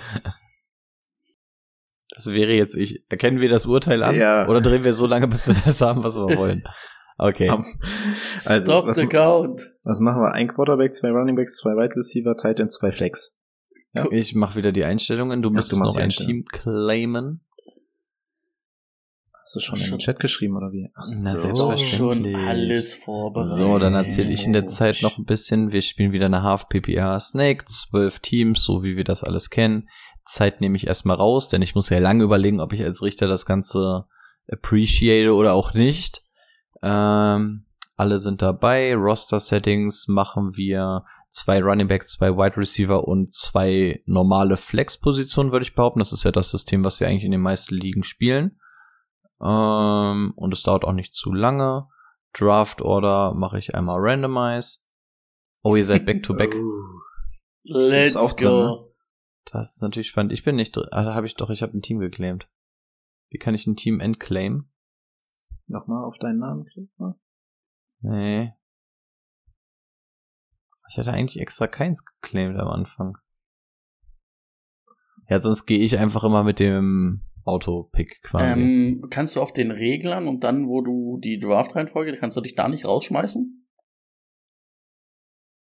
Das 2.11 2.33
wäre 2.33 2.53
jetzt 2.53 2.75
ich. 2.75 3.05
Erkennen 3.09 3.41
wir 3.41 3.49
das 3.49 3.67
Urteil 3.67 4.03
an? 4.03 4.17
Ja. 4.17 4.49
Oder 4.49 4.61
drehen 4.61 4.83
wir 4.83 4.95
so 4.95 5.07
lange, 5.07 5.29
bis 5.29 5.47
wir 5.47 5.55
das 5.55 5.81
haben, 5.81 6.03
was 6.03 6.17
wir 6.17 6.37
wollen? 6.37 6.65
Okay. 7.19 7.51
Also, 7.51 8.63
Stop 8.63 8.87
was, 8.87 8.97
the 8.97 9.07
count. 9.07 9.61
was 9.83 9.99
machen 10.01 10.23
wir? 10.23 10.33
Ein 10.33 10.49
Quarterback, 10.49 10.95
zwei 10.95 11.11
Runningbacks, 11.11 11.57
zwei 11.57 11.73
Wide 11.73 11.95
Receiver, 11.97 12.37
Tight 12.37 12.61
End, 12.61 12.71
zwei 12.73 12.93
Flex. 12.93 13.37
Ich 14.13 14.35
mache 14.37 14.55
wieder 14.57 14.71
die 14.71 14.85
Einstellungen. 14.85 15.43
Du 15.43 15.49
Ja, 15.49 15.55
müsstest 15.55 15.81
du 15.81 15.85
machst 15.85 15.97
noch 15.97 16.03
ein 16.03 16.11
Team 16.11 16.45
claimen. 16.45 17.45
Hast 19.33 19.57
du 19.57 19.61
schon 19.61 19.77
Schon. 19.77 19.85
in 19.87 19.91
den 19.95 19.99
Chat 20.01 20.21
geschrieben 20.21 20.57
oder 20.57 20.71
wie? 20.73 20.91
Ach 20.95 21.05
so. 21.05 21.37
Selbstverständlich. 21.39 22.35
schon 22.35 22.47
alles 22.47 22.95
vorbereitet. 22.95 23.57
So, 23.57 23.79
dann 23.79 23.95
erzähle 23.95 24.31
ich 24.31 24.45
in 24.45 24.53
der 24.53 24.67
Zeit 24.67 24.99
noch 25.03 25.17
ein 25.19 25.25
bisschen. 25.25 25.73
Wir 25.73 25.81
spielen 25.83 26.13
wieder 26.13 26.27
eine 26.27 26.43
Half 26.43 26.69
PPR 26.69 27.19
Snake, 27.19 27.65
zwölf 27.65 28.21
Teams, 28.21 28.63
so 28.63 28.83
wie 28.83 28.97
wir 28.97 29.05
das 29.05 29.25
alles 29.25 29.49
kennen. 29.49 29.89
Zeit 30.27 30.61
nehme 30.61 30.77
ich 30.77 30.87
erstmal 30.87 31.17
raus, 31.17 31.49
denn 31.49 31.63
ich 31.63 31.75
muss 31.75 31.89
ja 31.89 31.99
lange 31.99 32.23
überlegen, 32.25 32.61
ob 32.61 32.75
ich 32.75 32.85
als 32.85 33.03
Richter 33.03 33.27
das 33.27 33.47
Ganze 33.47 34.05
appreciate 34.53 35.33
oder 35.35 35.55
auch 35.55 35.73
nicht. 35.73 36.23
Ähm, 36.83 37.65
alle 37.97 38.19
sind 38.19 38.43
dabei. 38.43 38.95
Roster 38.95 39.41
Settings 39.41 40.09
machen 40.09 40.57
wir 40.57 41.05
zwei 41.29 41.61
Running 41.61 41.89
Backs, 41.89 42.11
zwei 42.11 42.37
Wide 42.37 42.57
Receiver 42.57 43.07
und 43.07 43.35
zwei 43.35 44.03
normale 44.07 44.57
Flex-Positionen, 44.57 45.53
würde 45.53 45.65
ich 45.65 45.75
behaupten. 45.75 45.99
Das 45.99 46.13
ist 46.13 46.25
ja 46.25 46.33
das 46.33 46.51
System, 46.51 46.85
was 46.85 47.01
wir 47.01 47.09
eigentlich 47.09 47.25
in 47.25 47.33
den 47.33 47.41
meisten 47.41 47.75
Ligen 47.75 48.03
spielen. 48.03 48.61
Ähm, 49.41 50.33
und 50.37 50.53
es 50.53 50.63
dauert 50.63 50.85
auch 50.85 50.93
nicht 50.93 51.15
zu 51.15 51.33
lange. 51.33 51.89
Draft 52.33 52.83
Order 52.83 53.35
mache 53.35 53.59
ich 53.59 53.75
einmal 53.75 53.99
Randomize. 53.99 54.81
Oh, 55.63 55.77
ihr 55.77 55.85
seid 55.85 56.07
back 56.07 56.23
to 56.23 56.35
back. 56.35 56.55
Oh. 57.71 57.81
Let's 57.81 58.15
go. 58.15 58.47
drin, 58.47 58.65
ne? 58.65 58.85
Das 59.45 59.75
ist 59.75 59.83
natürlich 59.83 60.09
spannend. 60.09 60.33
Ich 60.33 60.43
bin 60.43 60.57
nicht 60.57 60.75
drin. 60.75 60.87
Ah, 60.91 61.15
habe 61.15 61.27
ich 61.27 61.35
doch, 61.35 61.51
ich 61.51 61.61
habe 61.61 61.77
ein 61.77 61.83
Team 61.83 61.99
geclaimed. 61.99 62.49
Wie 63.29 63.37
kann 63.37 63.55
ich 63.55 63.67
ein 63.67 63.77
Team 63.77 64.01
entclaim? 64.01 64.71
Nochmal 65.69 66.05
auf 66.05 66.19
deinen 66.19 66.39
Namen 66.39 66.65
klicken. 66.65 67.15
Nee. 68.01 68.53
Ich 70.91 70.97
hatte 70.97 71.13
eigentlich 71.13 71.41
extra 71.41 71.67
keins 71.67 72.05
geclaimed 72.05 72.59
am 72.59 72.69
Anfang. 72.69 73.19
Ja, 75.29 75.41
sonst 75.41 75.67
gehe 75.67 75.79
ich 75.79 75.99
einfach 75.99 76.25
immer 76.25 76.43
mit 76.43 76.59
dem 76.59 77.23
Auto-Pick 77.45 78.23
quasi. 78.23 78.61
Ähm, 78.61 79.07
kannst 79.11 79.37
du 79.37 79.43
auf 79.43 79.53
den 79.53 79.71
Reglern 79.71 80.27
und 80.27 80.43
dann, 80.43 80.69
wo 80.69 80.81
du 80.81 81.19
die 81.19 81.39
Draft-Reihenfolge, 81.39 82.15
kannst 82.17 82.37
du 82.39 82.41
dich 82.41 82.55
da 82.55 82.69
nicht 82.69 82.87
rausschmeißen? 82.87 83.67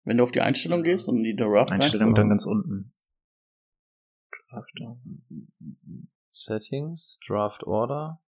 Wenn 0.03 0.17
du 0.17 0.23
auf 0.23 0.31
die 0.31 0.41
Einstellung 0.41 0.83
gehst 0.83 1.09
und 1.09 1.21
die 1.23 1.35
Draft 1.35 1.71
Einstellung 1.73 2.15
dann 2.15 2.29
ganz 2.29 2.45
unten. 2.45 2.93
Draft. 4.49 4.71
Settings, 6.29 7.19
Draft 7.27 7.63
Order. 7.65 8.21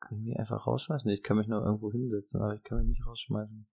Kann 0.00 0.18
ich 0.18 0.24
mich 0.24 0.38
einfach 0.38 0.66
rausschmeißen? 0.66 1.10
Ich 1.10 1.22
kann 1.22 1.36
mich 1.36 1.46
nur 1.46 1.62
irgendwo 1.62 1.92
hinsetzen, 1.92 2.42
aber 2.42 2.54
ich 2.54 2.62
kann 2.62 2.78
mich 2.78 2.88
nicht 2.88 3.06
rausschmeißen. 3.06 3.66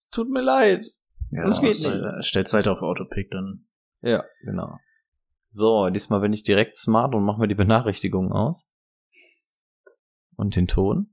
Es 0.00 0.08
tut 0.08 0.28
mir 0.28 0.42
leid. 0.42 0.84
Ja, 1.30 1.46
Das 1.46 1.60
geht 1.60 1.70
das, 1.70 2.00
nicht. 2.00 2.24
Stellt 2.24 2.48
Seite 2.48 2.70
auf 2.70 2.82
Autopick, 2.82 3.30
dann 3.30 3.66
Ja, 4.02 4.24
genau. 4.42 4.78
So, 5.50 5.88
diesmal 5.90 6.20
bin 6.20 6.32
ich 6.32 6.42
direkt 6.42 6.76
smart 6.76 7.14
und 7.14 7.24
mache 7.24 7.40
mir 7.40 7.48
die 7.48 7.54
Benachrichtigungen 7.54 8.32
aus. 8.32 8.72
Und 10.36 10.56
den 10.56 10.66
Ton. 10.66 11.12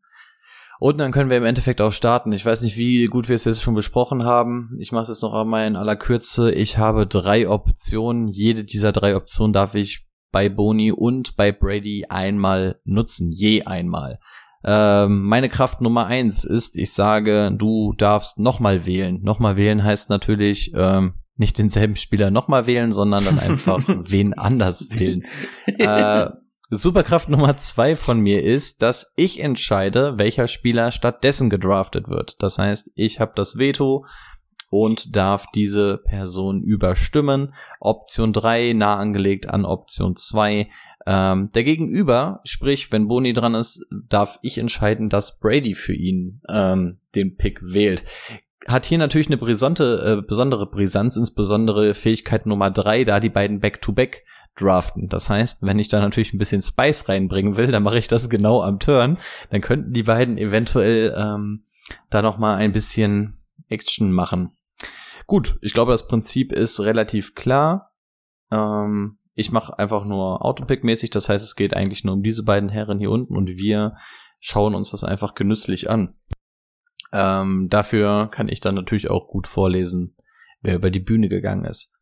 Und 0.80 0.98
dann 0.98 1.12
können 1.12 1.30
wir 1.30 1.38
im 1.38 1.46
Endeffekt 1.46 1.82
auch 1.82 1.92
starten. 1.92 2.32
Ich 2.32 2.46
weiß 2.46 2.62
nicht, 2.62 2.78
wie 2.78 3.06
gut 3.08 3.28
wir 3.28 3.36
es 3.36 3.44
jetzt 3.44 3.62
schon 3.62 3.76
besprochen 3.76 4.24
haben. 4.24 4.78
Ich 4.80 4.94
mache 4.94 5.04
es 5.04 5.10
jetzt 5.10 5.24
noch 5.24 5.34
einmal 5.34 5.68
in 5.68 5.76
aller 5.76 5.98
Kürze. 5.98 6.54
Ich 6.54 6.78
habe 6.78 7.06
drei 7.06 7.50
Optionen. 7.50 8.30
Jede 8.30 8.64
dieser 8.64 8.94
drei 8.94 9.18
Optionen 9.18 9.52
darf 9.52 9.76
ich 9.76 10.09
bei 10.32 10.50
Boni 10.50 10.92
und 10.92 11.36
bei 11.36 11.52
Brady 11.52 12.06
einmal 12.10 12.80
nutzen. 12.84 13.32
Je 13.32 13.64
einmal. 13.64 14.20
Ähm, 14.64 15.24
meine 15.24 15.50
Kraft 15.50 15.82
Nummer 15.82 16.08
eins 16.08 16.44
ist, 16.44 16.76
ich 16.78 16.92
sage, 16.94 17.52
du 17.56 17.94
darfst 17.94 18.40
nochmal 18.40 18.86
wählen. 18.86 19.22
Nochmal 19.22 19.56
wählen 19.56 19.84
heißt 19.84 20.10
natürlich 20.10 20.74
ähm, 20.76 21.14
nicht 21.38 21.58
denselben 21.58 21.96
Spieler 21.96 22.32
nochmal 22.32 22.68
wählen, 22.68 22.92
sondern 22.92 23.24
dann 23.24 23.40
einfach 23.40 23.82
wen 23.88 24.34
anders 24.34 24.90
wählen. 24.92 25.24
Äh, 25.66 26.30
Superkraft 26.72 27.30
Nummer 27.30 27.58
zwei 27.58 27.96
von 27.96 28.20
mir 28.20 28.44
ist, 28.44 28.84
dass 28.84 29.14
ich 29.16 29.42
entscheide, 29.42 30.20
welcher 30.20 30.48
Spieler 30.48 30.92
stattdessen 30.92 31.50
gedraftet 31.50 32.10
wird. 32.10 32.36
Das 32.40 32.60
heißt, 32.60 32.92
ich 32.94 33.20
habe 33.20 33.32
das 33.36 33.58
Veto 33.58 34.06
und 34.70 35.16
darf 35.16 35.46
diese 35.54 35.98
Person 35.98 36.62
überstimmen. 36.62 37.54
Option 37.80 38.34
drei 38.34 38.74
nah 38.74 38.96
angelegt 38.96 39.50
an 39.50 39.66
Option 39.66 40.16
zwei. 40.16 40.70
Ähm, 41.06 41.50
der 41.56 41.64
Gegenüber, 41.64 42.42
sprich, 42.44 42.92
wenn 42.92 43.08
Boni 43.08 43.34
dran 43.34 43.56
ist, 43.56 43.86
darf 44.10 44.38
ich 44.42 44.58
entscheiden, 44.58 45.10
dass 45.10 45.40
Brady 45.40 45.74
für 45.74 45.96
ihn 45.96 46.42
ähm, 46.50 47.00
den 47.16 47.36
Pick 47.36 47.62
wählt. 47.64 48.04
Hat 48.68 48.86
hier 48.86 48.98
natürlich 48.98 49.28
eine 49.28 49.38
brisante, 49.38 50.20
äh, 50.20 50.28
besondere 50.28 50.70
Brisanz, 50.70 51.16
insbesondere 51.16 51.96
Fähigkeit 51.96 52.46
Nummer 52.46 52.70
drei, 52.70 53.06
da 53.06 53.20
die 53.20 53.30
beiden 53.30 53.60
Back-to-Back 53.60 54.24
draften. 54.56 55.08
Das 55.08 55.30
heißt, 55.30 55.64
wenn 55.64 55.80
ich 55.80 55.88
da 55.88 56.00
natürlich 56.00 56.34
ein 56.34 56.38
bisschen 56.38 56.62
Spice 56.62 57.08
reinbringen 57.08 57.56
will, 57.56 57.68
dann 57.68 57.84
mache 57.84 57.98
ich 57.98 58.08
das 58.08 58.30
genau 58.30 58.62
am 58.62 58.80
Turn. 58.80 59.18
Dann 59.50 59.62
könnten 59.62 59.94
die 59.94 60.04
beiden 60.04 60.38
eventuell 60.38 61.16
ähm, 61.18 61.64
da 62.10 62.22
noch 62.22 62.38
mal 62.38 62.56
ein 62.56 62.74
bisschen 62.74 63.38
Action 63.70 64.12
machen. 64.12 64.52
Gut, 65.30 65.60
ich 65.62 65.74
glaube, 65.74 65.92
das 65.92 66.08
Prinzip 66.08 66.52
ist 66.52 66.80
relativ 66.80 67.36
klar. 67.36 67.94
Ähm, 68.52 69.20
ich 69.36 69.52
mache 69.52 69.78
einfach 69.78 70.04
nur 70.04 70.44
Autopick-mäßig, 70.44 71.12
das 71.12 71.30
heißt, 71.30 71.46
es 71.46 71.56
geht 71.56 71.76
eigentlich 71.76 72.04
nur 72.04 72.16
um 72.16 72.24
diese 72.24 72.44
beiden 72.44 72.68
Herren 72.68 72.98
hier 72.98 73.12
unten 73.12 73.38
und 73.38 73.48
wir 73.48 73.96
schauen 74.40 74.74
uns 74.74 74.90
das 74.90 75.04
einfach 75.04 75.36
genüsslich 75.36 75.88
an. 75.88 76.16
Ähm, 77.14 77.68
dafür 77.70 78.28
kann 78.32 78.50
ich 78.50 78.60
dann 78.60 78.74
natürlich 78.74 79.12
auch 79.12 79.28
gut 79.28 79.46
vorlesen, 79.46 80.16
wer 80.62 80.78
über 80.78 80.90
die 80.90 81.00
Bühne 81.00 81.30
gegangen 81.30 81.66
ist. 81.66 81.96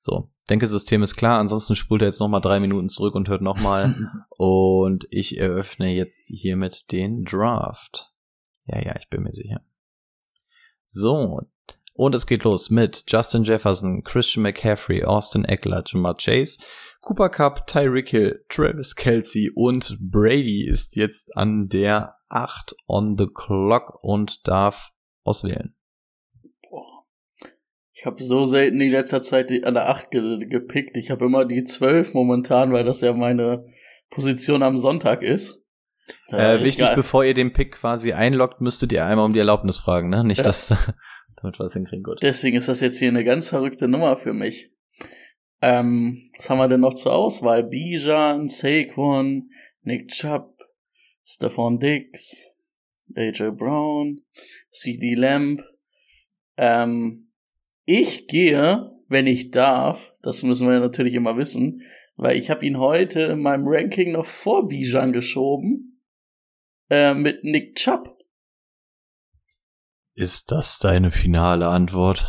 So, 0.00 0.30
denke, 0.50 0.66
System 0.66 1.02
ist 1.02 1.16
klar. 1.16 1.40
Ansonsten 1.40 1.76
spult 1.76 2.02
er 2.02 2.08
jetzt 2.08 2.20
noch 2.20 2.28
mal 2.28 2.40
drei 2.40 2.60
Minuten 2.60 2.90
zurück 2.90 3.14
und 3.14 3.30
hört 3.30 3.40
noch 3.40 3.58
mal. 3.58 3.94
und 4.36 5.06
ich 5.08 5.38
eröffne 5.38 5.94
jetzt 5.94 6.26
hiermit 6.26 6.92
den 6.92 7.24
Draft. 7.24 8.12
Ja, 8.66 8.82
ja, 8.82 8.96
ich 9.00 9.08
bin 9.08 9.22
mir 9.22 9.32
sicher. 9.32 9.62
So, 10.86 11.40
Und 11.96 12.14
es 12.14 12.26
geht 12.26 12.44
los 12.44 12.68
mit 12.68 13.04
Justin 13.08 13.42
Jefferson, 13.42 14.02
Christian 14.04 14.42
McCaffrey, 14.42 15.02
Austin 15.02 15.46
Eckler, 15.46 15.82
Jamar 15.86 16.16
Chase, 16.16 16.58
Cooper 17.00 17.30
Cup, 17.30 17.66
Tyreek 17.66 18.10
Hill, 18.10 18.44
Travis 18.50 18.94
Kelsey 18.94 19.50
und 19.54 19.96
Brady 20.12 20.68
ist 20.68 20.94
jetzt 20.94 21.34
an 21.36 21.68
der 21.68 22.16
8 22.28 22.74
on 22.86 23.16
the 23.16 23.26
clock 23.26 23.98
und 24.02 24.46
darf 24.46 24.90
auswählen. 25.24 25.74
Ich 27.94 28.04
habe 28.04 28.22
so 28.22 28.44
selten 28.44 28.80
in 28.80 28.92
letzter 28.92 29.22
Zeit 29.22 29.50
an 29.64 29.72
der 29.72 29.88
8 29.88 30.10
ge 30.10 30.46
gepickt. 30.46 30.98
Ich 30.98 31.10
habe 31.10 31.24
immer 31.24 31.46
die 31.46 31.64
12 31.64 32.12
momentan, 32.12 32.72
weil 32.72 32.84
das 32.84 33.00
ja 33.00 33.14
meine 33.14 33.64
Position 34.10 34.62
am 34.62 34.76
Sonntag 34.76 35.22
ist. 35.22 35.62
Äh, 36.28 36.62
wichtig, 36.62 36.88
bevor 36.94 37.24
ihr 37.24 37.34
den 37.34 37.52
Pick 37.52 37.72
quasi 37.72 38.12
einloggt, 38.12 38.60
müsstet 38.60 38.92
ihr 38.92 39.06
einmal 39.06 39.24
um 39.24 39.32
die 39.32 39.38
Erlaubnis 39.38 39.78
fragen, 39.78 40.10
ne? 40.10 40.22
Nicht, 40.22 40.38
ja. 40.38 40.44
dass 40.44 40.74
damit 41.40 41.58
was 41.58 41.74
hinkriegen 41.74 42.02
gut. 42.02 42.22
Deswegen 42.22 42.56
ist 42.56 42.68
das 42.68 42.80
jetzt 42.80 42.98
hier 42.98 43.08
eine 43.08 43.24
ganz 43.24 43.48
verrückte 43.48 43.88
Nummer 43.88 44.16
für 44.16 44.32
mich. 44.32 44.70
Ähm, 45.62 46.30
was 46.36 46.50
haben 46.50 46.58
wir 46.58 46.68
denn 46.68 46.80
noch 46.80 46.94
zur 46.94 47.14
Auswahl? 47.14 47.64
Bijan, 47.64 48.48
Saquon, 48.48 49.50
Nick 49.82 50.08
Chubb, 50.08 50.58
Stephon 51.24 51.78
Diggs, 51.78 52.50
AJ 53.14 53.52
Brown, 53.52 54.22
CD 54.70 55.14
Lamb. 55.14 55.62
Ähm, 56.56 57.30
ich 57.84 58.26
gehe, 58.26 58.92
wenn 59.08 59.26
ich 59.26 59.50
darf, 59.50 60.14
das 60.22 60.42
müssen 60.42 60.68
wir 60.68 60.80
natürlich 60.80 61.14
immer 61.14 61.36
wissen, 61.36 61.82
weil 62.16 62.36
ich 62.36 62.50
habe 62.50 62.66
ihn 62.66 62.78
heute 62.78 63.22
in 63.22 63.40
meinem 63.40 63.66
Ranking 63.66 64.12
noch 64.12 64.26
vor 64.26 64.68
Bijan 64.68 65.12
geschoben, 65.12 66.00
äh, 66.90 67.14
mit 67.14 67.44
Nick 67.44 67.76
Chubb. 67.76 68.15
Ist 70.16 70.50
das 70.50 70.78
deine 70.78 71.10
finale 71.10 71.68
Antwort? 71.68 72.26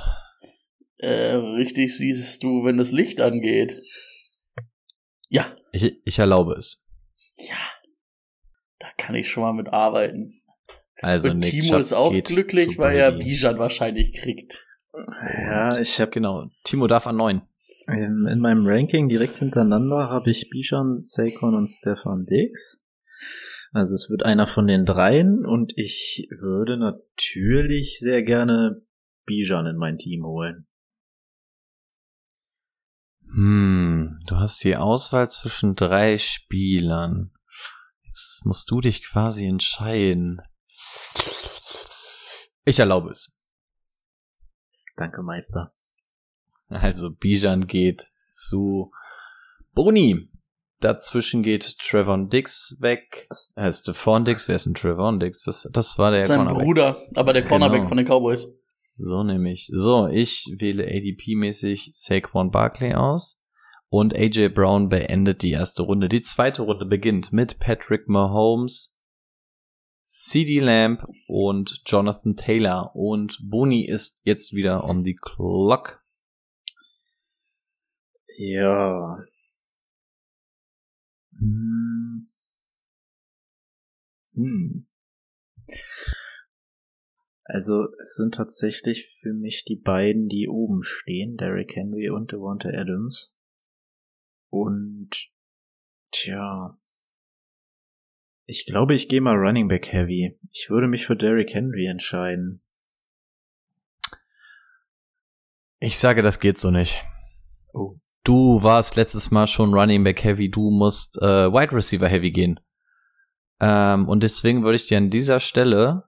Äh, 0.97 1.35
richtig 1.35 1.97
siehst 1.97 2.43
du, 2.43 2.65
wenn 2.65 2.77
das 2.77 2.91
Licht 2.91 3.21
angeht. 3.21 3.77
Ja. 5.29 5.45
Ich, 5.71 5.95
ich 6.03 6.19
erlaube 6.19 6.55
es. 6.55 6.85
Ja. 7.37 7.55
Da 8.79 8.87
kann 8.97 9.15
ich 9.15 9.29
schon 9.29 9.43
mal 9.43 9.53
mit 9.53 9.69
arbeiten. 9.69 10.33
Also 10.97 11.29
Und 11.31 11.41
Timo 11.41 11.69
Chubb 11.69 11.79
ist 11.79 11.93
auch 11.93 12.11
glücklich, 12.11 12.77
weil 12.77 12.97
er 12.97 13.13
Bijan 13.13 13.57
wahrscheinlich 13.57 14.13
kriegt. 14.13 14.65
Ja, 14.93 15.77
ich 15.77 16.01
habe 16.01 16.11
genau. 16.11 16.49
Timo 16.65 16.87
darf 16.87 17.07
an 17.07 17.15
neun. 17.15 17.41
In 17.87 18.39
meinem 18.39 18.67
Ranking 18.67 19.07
direkt 19.07 19.37
hintereinander 19.37 20.09
habe 20.09 20.29
ich 20.29 20.49
Bijan, 20.49 21.01
Saquon 21.01 21.55
und 21.55 21.67
Stefan 21.67 22.25
Diggs. 22.25 22.83
Also 23.77 23.93
es 23.93 24.09
wird 24.09 24.23
einer 24.23 24.47
von 24.47 24.65
den 24.65 24.85
dreien 24.85 25.45
und 25.45 25.77
ich 25.77 26.27
würde 26.31 26.77
natürlich 26.77 27.99
sehr 27.99 28.23
gerne 28.23 28.81
Bijan 29.27 29.67
in 29.67 29.77
mein 29.77 29.99
Team 29.99 30.25
holen. 30.25 30.65
Hm, 33.35 34.19
du 34.25 34.35
hast 34.37 34.63
die 34.63 34.75
Auswahl 34.75 35.29
zwischen 35.29 35.75
drei 35.75 36.17
Spielern. 36.17 37.31
Jetzt 38.01 38.47
musst 38.47 38.71
du 38.71 38.81
dich 38.81 39.05
quasi 39.05 39.45
entscheiden. 39.45 40.41
Ich 42.65 42.79
erlaube 42.79 43.11
es. 43.11 43.39
Danke, 44.95 45.21
Meister. 45.21 45.71
Also 46.67 47.11
Bijan 47.11 47.67
geht 47.67 48.11
zu 48.27 48.91
Boni. 49.73 50.31
Dazwischen 50.79 51.41
geht 51.41 51.79
Trevon 51.79 52.29
Dix 52.29 52.77
weg. 52.79 53.27
Äh, 53.55 53.71
Stephon 53.71 54.25
Dix, 54.25 54.47
wer 54.47 54.55
ist 54.55 54.67
denn 54.67 54.75
Trevon 54.75 55.19
Dix? 55.19 55.43
Das, 55.43 55.67
das 55.71 55.97
war 55.97 56.11
der 56.11 56.23
Sein 56.23 56.39
Cornerback. 56.39 56.63
Bruder, 56.63 56.97
aber 57.15 57.33
der 57.33 57.43
Cornerback 57.43 57.79
genau. 57.79 57.89
von 57.89 57.97
den 57.97 58.07
Cowboys. 58.07 58.47
So 58.95 59.23
nämlich. 59.23 59.69
So, 59.71 60.07
ich 60.07 60.45
wähle 60.57 60.83
ADP-mäßig 60.85 61.89
Saquon 61.93 62.51
Barkley 62.51 62.93
aus. 62.93 63.43
Und 63.89 64.13
AJ 64.13 64.49
Brown 64.49 64.89
beendet 64.89 65.43
die 65.43 65.51
erste 65.51 65.83
Runde. 65.83 66.09
Die 66.09 66.21
zweite 66.21 66.63
Runde 66.63 66.85
beginnt 66.85 67.31
mit 67.31 67.57
Patrick 67.59 68.09
Mahomes, 68.09 69.01
CD 70.03 70.59
Lamb 70.59 71.07
und 71.27 71.81
Jonathan 71.85 72.35
Taylor. 72.35 72.91
Und 72.95 73.39
Boni 73.41 73.85
ist 73.85 74.21
jetzt 74.25 74.53
wieder 74.53 74.83
on 74.83 75.03
the 75.05 75.15
clock. 75.15 76.03
Ja. 78.37 79.17
Hm. 81.39 82.29
Hm. 84.33 84.87
Also 87.43 87.87
es 88.01 88.15
sind 88.15 88.35
tatsächlich 88.35 89.17
für 89.21 89.33
mich 89.33 89.63
die 89.63 89.77
beiden, 89.77 90.27
die 90.27 90.49
oben 90.49 90.83
stehen, 90.83 91.37
Derrick 91.37 91.75
Henry 91.75 92.09
und 92.09 92.31
Devonta 92.31 92.69
Adams. 92.69 93.35
Und 94.49 95.09
tja, 96.11 96.77
ich 98.49 98.65
glaube, 98.65 98.95
ich 98.95 99.09
gehe 99.09 99.19
mal 99.19 99.35
Running 99.35 99.67
Back 99.67 99.91
Heavy. 99.91 100.39
Ich 100.51 100.69
würde 100.69 100.87
mich 100.87 101.05
für 101.05 101.17
Derrick 101.17 101.53
Henry 101.53 101.85
entscheiden. 101.85 102.61
Ich 105.79 105.97
sage, 105.97 106.21
das 106.21 106.39
geht 106.39 106.57
so 106.57 106.71
nicht. 106.71 107.03
Oh. 107.73 107.99
Du 108.27 108.61
warst 108.61 108.97
letztes 108.97 109.31
Mal 109.31 109.47
schon 109.47 109.73
Running 109.73 110.03
Back 110.03 110.21
Heavy, 110.21 110.51
du 110.51 110.69
musst 110.69 111.17
äh, 111.21 111.49
Wide 111.49 111.71
Receiver 111.71 112.09
Heavy 112.09 112.31
gehen. 112.31 112.59
Ähm, 113.61 114.09
und 114.09 114.21
deswegen 114.21 114.65
würde 114.65 114.75
ich 114.75 114.85
dir 114.85 114.97
an 114.97 115.09
dieser 115.09 115.39
Stelle 115.39 116.03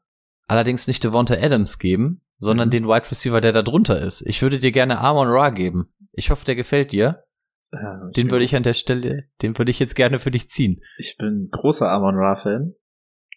allerdings 0.45 0.85
nicht 0.85 1.01
Devonta 1.01 1.35
Adams 1.35 1.79
geben, 1.79 2.21
sondern 2.37 2.67
mhm. 2.67 2.71
den 2.71 2.87
Wide 2.89 3.09
Receiver, 3.09 3.39
der 3.39 3.53
da 3.53 3.61
drunter 3.61 4.01
ist. 4.01 4.21
Ich 4.27 4.41
würde 4.41 4.59
dir 4.59 4.73
gerne 4.73 4.99
Amon 4.99 5.29
Ra 5.29 5.49
geben. 5.49 5.93
Ich 6.11 6.29
hoffe, 6.29 6.43
der 6.43 6.57
gefällt 6.57 6.91
dir. 6.91 7.23
Ja, 7.71 8.09
den 8.13 8.29
würde 8.29 8.43
ich 8.43 8.53
an 8.53 8.63
der 8.63 8.73
Stelle, 8.73 9.29
den 9.41 9.57
würde 9.57 9.71
ich 9.71 9.79
jetzt 9.79 9.95
gerne 9.95 10.19
für 10.19 10.31
dich 10.31 10.49
ziehen. 10.49 10.81
Ich 10.97 11.15
bin 11.17 11.47
großer 11.49 11.89
Amon 11.89 12.15
Ra 12.15 12.35
Fan. 12.35 12.75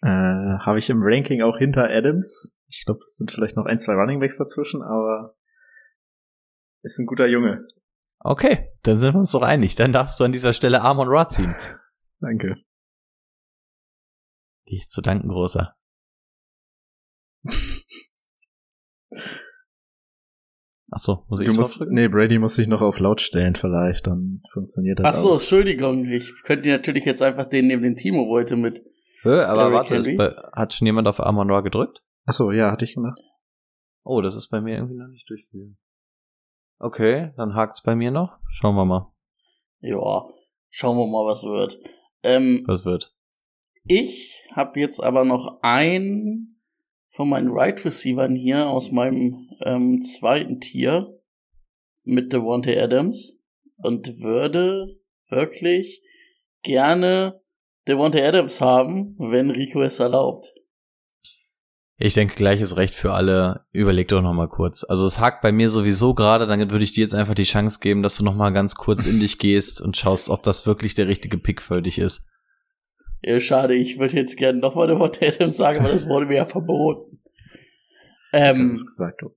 Äh, 0.01 0.09
Habe 0.09 0.79
ich 0.79 0.89
im 0.89 0.99
Ranking 1.01 1.41
auch 1.41 1.57
hinter 1.57 1.89
Adams. 1.89 2.53
Ich 2.67 2.83
glaube, 2.83 2.99
es 3.05 3.15
sind 3.15 3.31
vielleicht 3.31 3.55
noch 3.55 3.65
ein, 3.65 3.79
zwei 3.79 3.93
Running 3.93 4.19
Backs 4.19 4.37
dazwischen, 4.37 4.81
aber 4.81 5.37
ist 6.81 6.99
ein 6.99 7.05
guter 7.05 7.27
Junge. 7.27 7.65
Okay, 8.23 8.71
dann 8.83 8.95
sind 8.95 9.13
wir 9.13 9.19
uns 9.19 9.31
doch 9.31 9.41
einig. 9.41 9.75
Dann 9.75 9.91
darfst 9.91 10.19
du 10.19 10.23
an 10.23 10.31
dieser 10.31 10.53
Stelle 10.53 10.81
Amon 10.81 11.09
Ra 11.09 11.27
ziehen. 11.27 11.55
Danke. 12.21 12.55
Dich 14.69 14.87
zu 14.87 15.01
danken, 15.01 15.27
großer. 15.27 15.75
Ach 20.95 20.99
so, 20.99 21.25
muss 21.27 21.39
ich 21.41 21.47
du 21.47 21.53
musst, 21.53 21.81
Nee, 21.89 22.07
Brady 22.07 22.37
muss 22.37 22.53
sich 22.55 22.67
noch 22.67 22.81
auf 22.81 22.99
laut 22.99 23.19
stellen 23.19 23.55
vielleicht, 23.55 24.05
dann 24.05 24.43
funktioniert 24.53 24.99
das 24.99 25.07
Ach 25.07 25.13
so, 25.13 25.29
auch. 25.29 25.33
Entschuldigung, 25.33 26.05
ich 26.05 26.43
könnte 26.43 26.69
natürlich 26.69 27.03
jetzt 27.03 27.23
einfach 27.23 27.45
den 27.45 27.65
neben 27.67 27.81
den 27.81 27.95
Timo 27.95 28.27
wollte 28.27 28.55
mit 28.55 28.83
Hö, 29.23 29.41
aber 29.41 29.71
Derrick 29.71 30.17
warte, 30.17 30.17
bei, 30.17 30.35
hat 30.53 30.73
schon 30.73 30.85
jemand 30.85 31.07
auf 31.07 31.19
Amon 31.19 31.49
Ra 31.49 31.61
gedrückt? 31.61 32.03
Ach 32.25 32.33
so, 32.33 32.51
ja, 32.51 32.71
hatte 32.71 32.85
ich 32.85 32.93
gemacht. 32.93 33.19
Oh, 34.03 34.21
das 34.21 34.35
ist 34.35 34.49
bei 34.49 34.61
mir 34.61 34.75
irgendwie 34.75 34.97
noch 34.97 35.07
nicht 35.07 35.27
durchgegangen. 35.27 35.77
Okay, 36.83 37.31
dann 37.37 37.55
hakt's 37.55 37.81
bei 37.81 37.95
mir 37.95 38.11
noch. 38.11 38.39
Schauen 38.49 38.75
wir 38.75 38.83
mal. 38.83 39.09
Ja, 39.79 40.27
schauen 40.69 40.97
wir 40.97 41.07
mal, 41.07 41.25
was 41.25 41.43
wird. 41.43 41.79
Ähm, 42.23 42.65
was 42.67 42.83
wird? 42.83 43.15
Ich 43.85 44.43
habe 44.51 44.81
jetzt 44.81 44.99
aber 44.99 45.23
noch 45.23 45.59
ein 45.61 46.57
von 47.11 47.29
meinen 47.29 47.51
Right 47.51 47.85
Receivern 47.85 48.35
hier 48.35 48.67
aus 48.67 48.91
meinem 48.91 49.49
ähm, 49.61 50.01
zweiten 50.01 50.59
Tier 50.59 51.17
mit 52.03 52.33
Devonta 52.33 52.71
Adams 52.71 53.39
und 53.77 54.19
würde 54.19 54.99
wirklich 55.29 56.03
gerne 56.63 57.41
Devonta 57.87 58.19
Adams 58.19 58.59
haben, 58.59 59.15
wenn 59.19 59.51
Rico 59.51 59.81
es 59.81 59.99
erlaubt. 59.99 60.53
Ich 61.97 62.15
denke, 62.15 62.35
gleiches 62.35 62.75
Recht 62.75 62.95
für 62.95 63.13
alle. 63.13 63.65
Überleg 63.71 64.07
doch 64.07 64.21
noch 64.21 64.33
mal 64.33 64.49
kurz. 64.49 64.83
Also 64.83 65.05
es 65.05 65.19
hakt 65.19 65.41
bei 65.41 65.51
mir 65.51 65.69
sowieso 65.69 66.15
gerade, 66.15 66.47
dann 66.47 66.71
würde 66.71 66.83
ich 66.83 66.91
dir 66.91 67.03
jetzt 67.03 67.13
einfach 67.13 67.35
die 67.35 67.43
Chance 67.43 67.79
geben, 67.79 68.01
dass 68.01 68.17
du 68.17 68.23
noch 68.23 68.35
mal 68.35 68.51
ganz 68.51 68.75
kurz 68.75 69.05
in 69.05 69.19
dich 69.19 69.37
gehst 69.37 69.79
und 69.79 69.95
schaust, 69.95 70.29
ob 70.29 70.43
das 70.43 70.65
wirklich 70.65 70.95
der 70.95 71.07
richtige 71.07 71.37
Pick 71.37 71.61
für 71.61 71.81
dich 71.81 71.99
ist. 71.99 72.25
Ja, 73.21 73.39
schade, 73.39 73.75
ich 73.75 73.99
würde 73.99 74.17
jetzt 74.17 74.35
gerne 74.37 74.59
nochmal 74.59 74.89
eine 74.89 74.99
Wort 74.99 75.21
Adams 75.21 75.55
sagen, 75.55 75.79
aber 75.79 75.91
das 75.91 76.07
wurde 76.07 76.25
mir 76.25 76.37
ja 76.37 76.45
verboten. 76.45 77.21
Ähm, 78.33 78.63
das 78.63 78.73
ist 78.73 78.87
gesagt. 78.87 79.21
Du. 79.21 79.29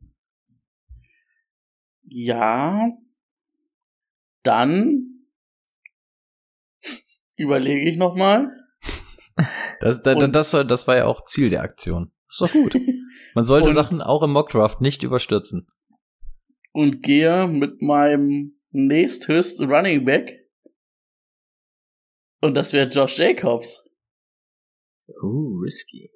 Ja. 2.04 2.90
Dann 4.42 5.26
überlege 7.36 7.88
ich 7.88 7.96
nochmal. 7.96 8.50
Das, 9.80 10.02
das, 10.02 10.30
das, 10.32 10.50
das 10.50 10.88
war 10.88 10.96
ja 10.96 11.04
auch 11.04 11.22
Ziel 11.24 11.50
der 11.50 11.62
Aktion. 11.62 12.10
Das 12.28 12.40
war 12.40 12.48
gut. 12.48 12.74
Man 13.34 13.44
sollte 13.44 13.70
Sachen 13.70 14.02
auch 14.02 14.22
im 14.22 14.32
Mockdraft 14.32 14.80
nicht 14.80 15.02
überstürzen. 15.02 15.68
Und 16.72 17.02
gehe 17.02 17.46
mit 17.48 17.80
meinem 17.80 18.58
nächsthöchsten 18.70 19.70
Running 19.70 20.04
Back 20.04 20.46
und 22.40 22.54
das 22.54 22.72
wäre 22.72 22.88
Josh 22.88 23.18
Jacobs. 23.18 23.84
Uh, 25.22 25.58
risky. 25.60 26.10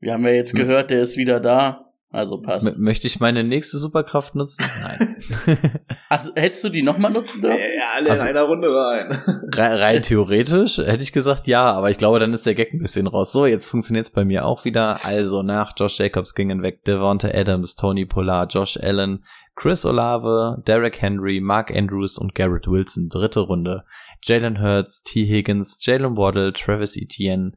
Wir 0.00 0.14
haben 0.14 0.24
ja 0.24 0.32
jetzt 0.32 0.54
gehört, 0.54 0.90
der 0.90 1.02
ist 1.02 1.16
wieder 1.16 1.40
da. 1.40 1.92
Also 2.08 2.40
passt. 2.40 2.76
M 2.76 2.82
möchte 2.82 3.06
ich 3.06 3.20
meine 3.20 3.44
nächste 3.44 3.78
Superkraft 3.78 4.34
nutzen? 4.34 4.64
Nein. 4.82 5.16
Ach, 6.12 6.26
hättest 6.34 6.64
du 6.64 6.70
die 6.70 6.82
nochmal 6.82 7.12
nutzen 7.12 7.40
dürfen? 7.40 7.56
Ja, 7.78 7.92
alle 7.94 8.10
Also- 8.10 8.24
in 8.24 8.30
einer 8.30 8.42
Runde 8.42 8.68
rein. 8.68 9.12
Rein, 9.54 9.72
rein 9.78 10.02
theoretisch 10.02 10.78
hätte 10.78 11.02
ich 11.04 11.12
gesagt 11.12 11.46
ja, 11.46 11.70
aber 11.72 11.90
ich 11.90 11.98
glaube, 11.98 12.18
dann 12.18 12.32
ist 12.34 12.44
der 12.46 12.54
Gag 12.56 12.72
ein 12.72 12.80
bisschen 12.80 13.06
raus. 13.06 13.32
So, 13.32 13.46
jetzt 13.46 13.64
funktioniert's 13.64 14.10
bei 14.10 14.24
mir 14.24 14.44
auch 14.44 14.64
wieder. 14.64 15.04
Also 15.04 15.42
nach 15.42 15.72
Josh 15.76 15.98
Jacobs 16.00 16.34
gingen 16.34 16.62
weg 16.62 16.82
Devonta 16.84 17.28
Adams, 17.32 17.76
Tony 17.76 18.06
Pollard, 18.06 18.52
Josh 18.52 18.76
Allen, 18.82 19.24
Chris 19.54 19.84
Olave, 19.86 20.60
Derek 20.66 21.00
Henry, 21.00 21.40
Mark 21.40 21.70
Andrews 21.70 22.18
und 22.18 22.34
Garrett 22.34 22.66
Wilson. 22.66 23.08
Dritte 23.08 23.40
Runde. 23.40 23.84
Jalen 24.22 24.60
Hurts, 24.60 25.02
T. 25.02 25.24
Higgins, 25.24 25.78
Jalen 25.80 26.16
Waddle, 26.16 26.52
Travis 26.52 26.96
Etienne, 26.96 27.52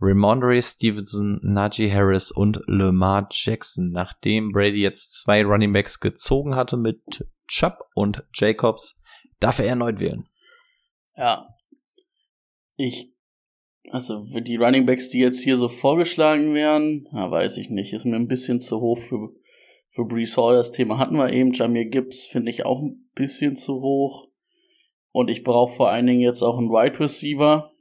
Ramondre 0.00 0.62
Stevenson, 0.62 1.40
Najee 1.42 1.90
Harris 1.90 2.30
und 2.30 2.60
Lamar 2.66 3.28
Jackson. 3.30 3.90
Nachdem 3.90 4.52
Brady 4.52 4.80
jetzt 4.80 5.20
zwei 5.20 5.44
Running 5.44 5.72
Backs 5.72 5.98
gezogen 5.98 6.54
hatte 6.54 6.76
mit 6.76 7.00
Chubb 7.48 7.80
und 7.94 8.24
Jacobs, 8.32 9.02
darf 9.40 9.58
er 9.58 9.66
erneut 9.66 9.98
wählen. 9.98 10.28
Ja. 11.16 11.48
Ich, 12.76 13.12
also 13.90 14.24
die 14.40 14.56
Running 14.56 14.86
Backs, 14.86 15.08
die 15.08 15.18
jetzt 15.18 15.42
hier 15.42 15.56
so 15.56 15.68
vorgeschlagen 15.68 16.54
werden, 16.54 17.08
ja, 17.12 17.30
weiß 17.30 17.56
ich 17.56 17.70
nicht, 17.70 17.92
ist 17.92 18.04
mir 18.04 18.16
ein 18.16 18.28
bisschen 18.28 18.60
zu 18.60 18.80
hoch 18.80 18.98
für, 18.98 19.30
für 19.90 20.04
Brees 20.04 20.36
Hall. 20.36 20.54
Das 20.54 20.70
Thema 20.70 20.98
hatten 20.98 21.16
wir 21.16 21.32
eben. 21.32 21.52
Jamir 21.52 21.86
Gibbs 21.86 22.24
finde 22.24 22.50
ich 22.50 22.64
auch 22.64 22.80
ein 22.80 23.08
bisschen 23.14 23.56
zu 23.56 23.80
hoch. 23.80 24.28
Und 25.10 25.28
ich 25.28 25.42
brauche 25.42 25.74
vor 25.74 25.90
allen 25.90 26.06
Dingen 26.06 26.20
jetzt 26.20 26.42
auch 26.42 26.58
einen 26.58 26.68
Wide 26.68 27.00
Receiver. 27.00 27.72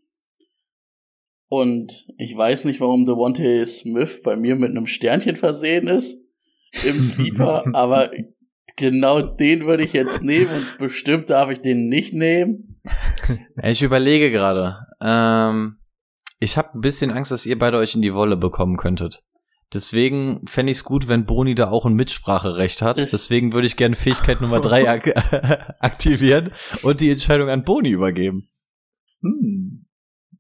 Und 1.50 2.08
ich 2.18 2.36
weiß 2.36 2.66
nicht, 2.66 2.82
warum 2.82 3.06
Devontae 3.06 3.66
Smith 3.66 4.22
bei 4.22 4.36
mir 4.36 4.56
mit 4.56 4.72
einem 4.72 4.88
Sternchen 4.88 5.36
versehen 5.36 5.88
ist 5.88 6.22
im 6.86 7.00
Sleeper, 7.00 7.64
aber 7.74 8.12
genau 8.76 9.22
den 9.22 9.66
würde 9.66 9.84
ich 9.84 9.94
jetzt 9.94 10.22
nehmen 10.22 10.52
und 10.52 10.78
bestimmt 10.78 11.30
darf 11.30 11.50
ich 11.50 11.62
den 11.62 11.88
nicht 11.88 12.14
nehmen. 12.14 12.82
Ich 13.64 13.82
überlege 13.82 14.30
gerade. 14.32 14.76
Ähm, 15.02 15.78
ich 16.40 16.58
habe 16.58 16.78
ein 16.78 16.82
bisschen 16.82 17.12
Angst, 17.12 17.32
dass 17.32 17.46
ihr 17.46 17.58
beide 17.58 17.78
euch 17.78 17.96
in 17.96 18.02
die 18.02 18.14
Wolle 18.14 18.38
bekommen 18.38 18.78
könntet. 18.78 19.24
Deswegen 19.74 20.46
fände 20.48 20.72
ich 20.72 20.78
es 20.78 20.84
gut, 20.86 21.10
wenn 21.10 21.26
Boni 21.26 21.54
da 21.54 21.70
auch 21.70 21.86
ein 21.86 21.96
Mitspracherecht 21.96 22.82
hat. 22.82 22.98
Deswegen 23.12 23.54
würde 23.54 23.68
ich 23.68 23.76
gerne 23.76 23.96
Fähigkeit 23.96 24.42
Nummer 24.42 24.62
drei 24.62 24.90
ak 24.90 25.08
aktivieren 25.80 26.52
und 26.84 27.02
die 27.02 27.12
Entscheidung 27.12 27.50
an 27.50 27.64
Boni 27.64 27.90
übergeben. 27.90 28.50
Hm. 29.22 29.86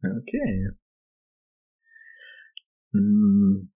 Okay. 0.02 0.70
Hm. 2.91 3.71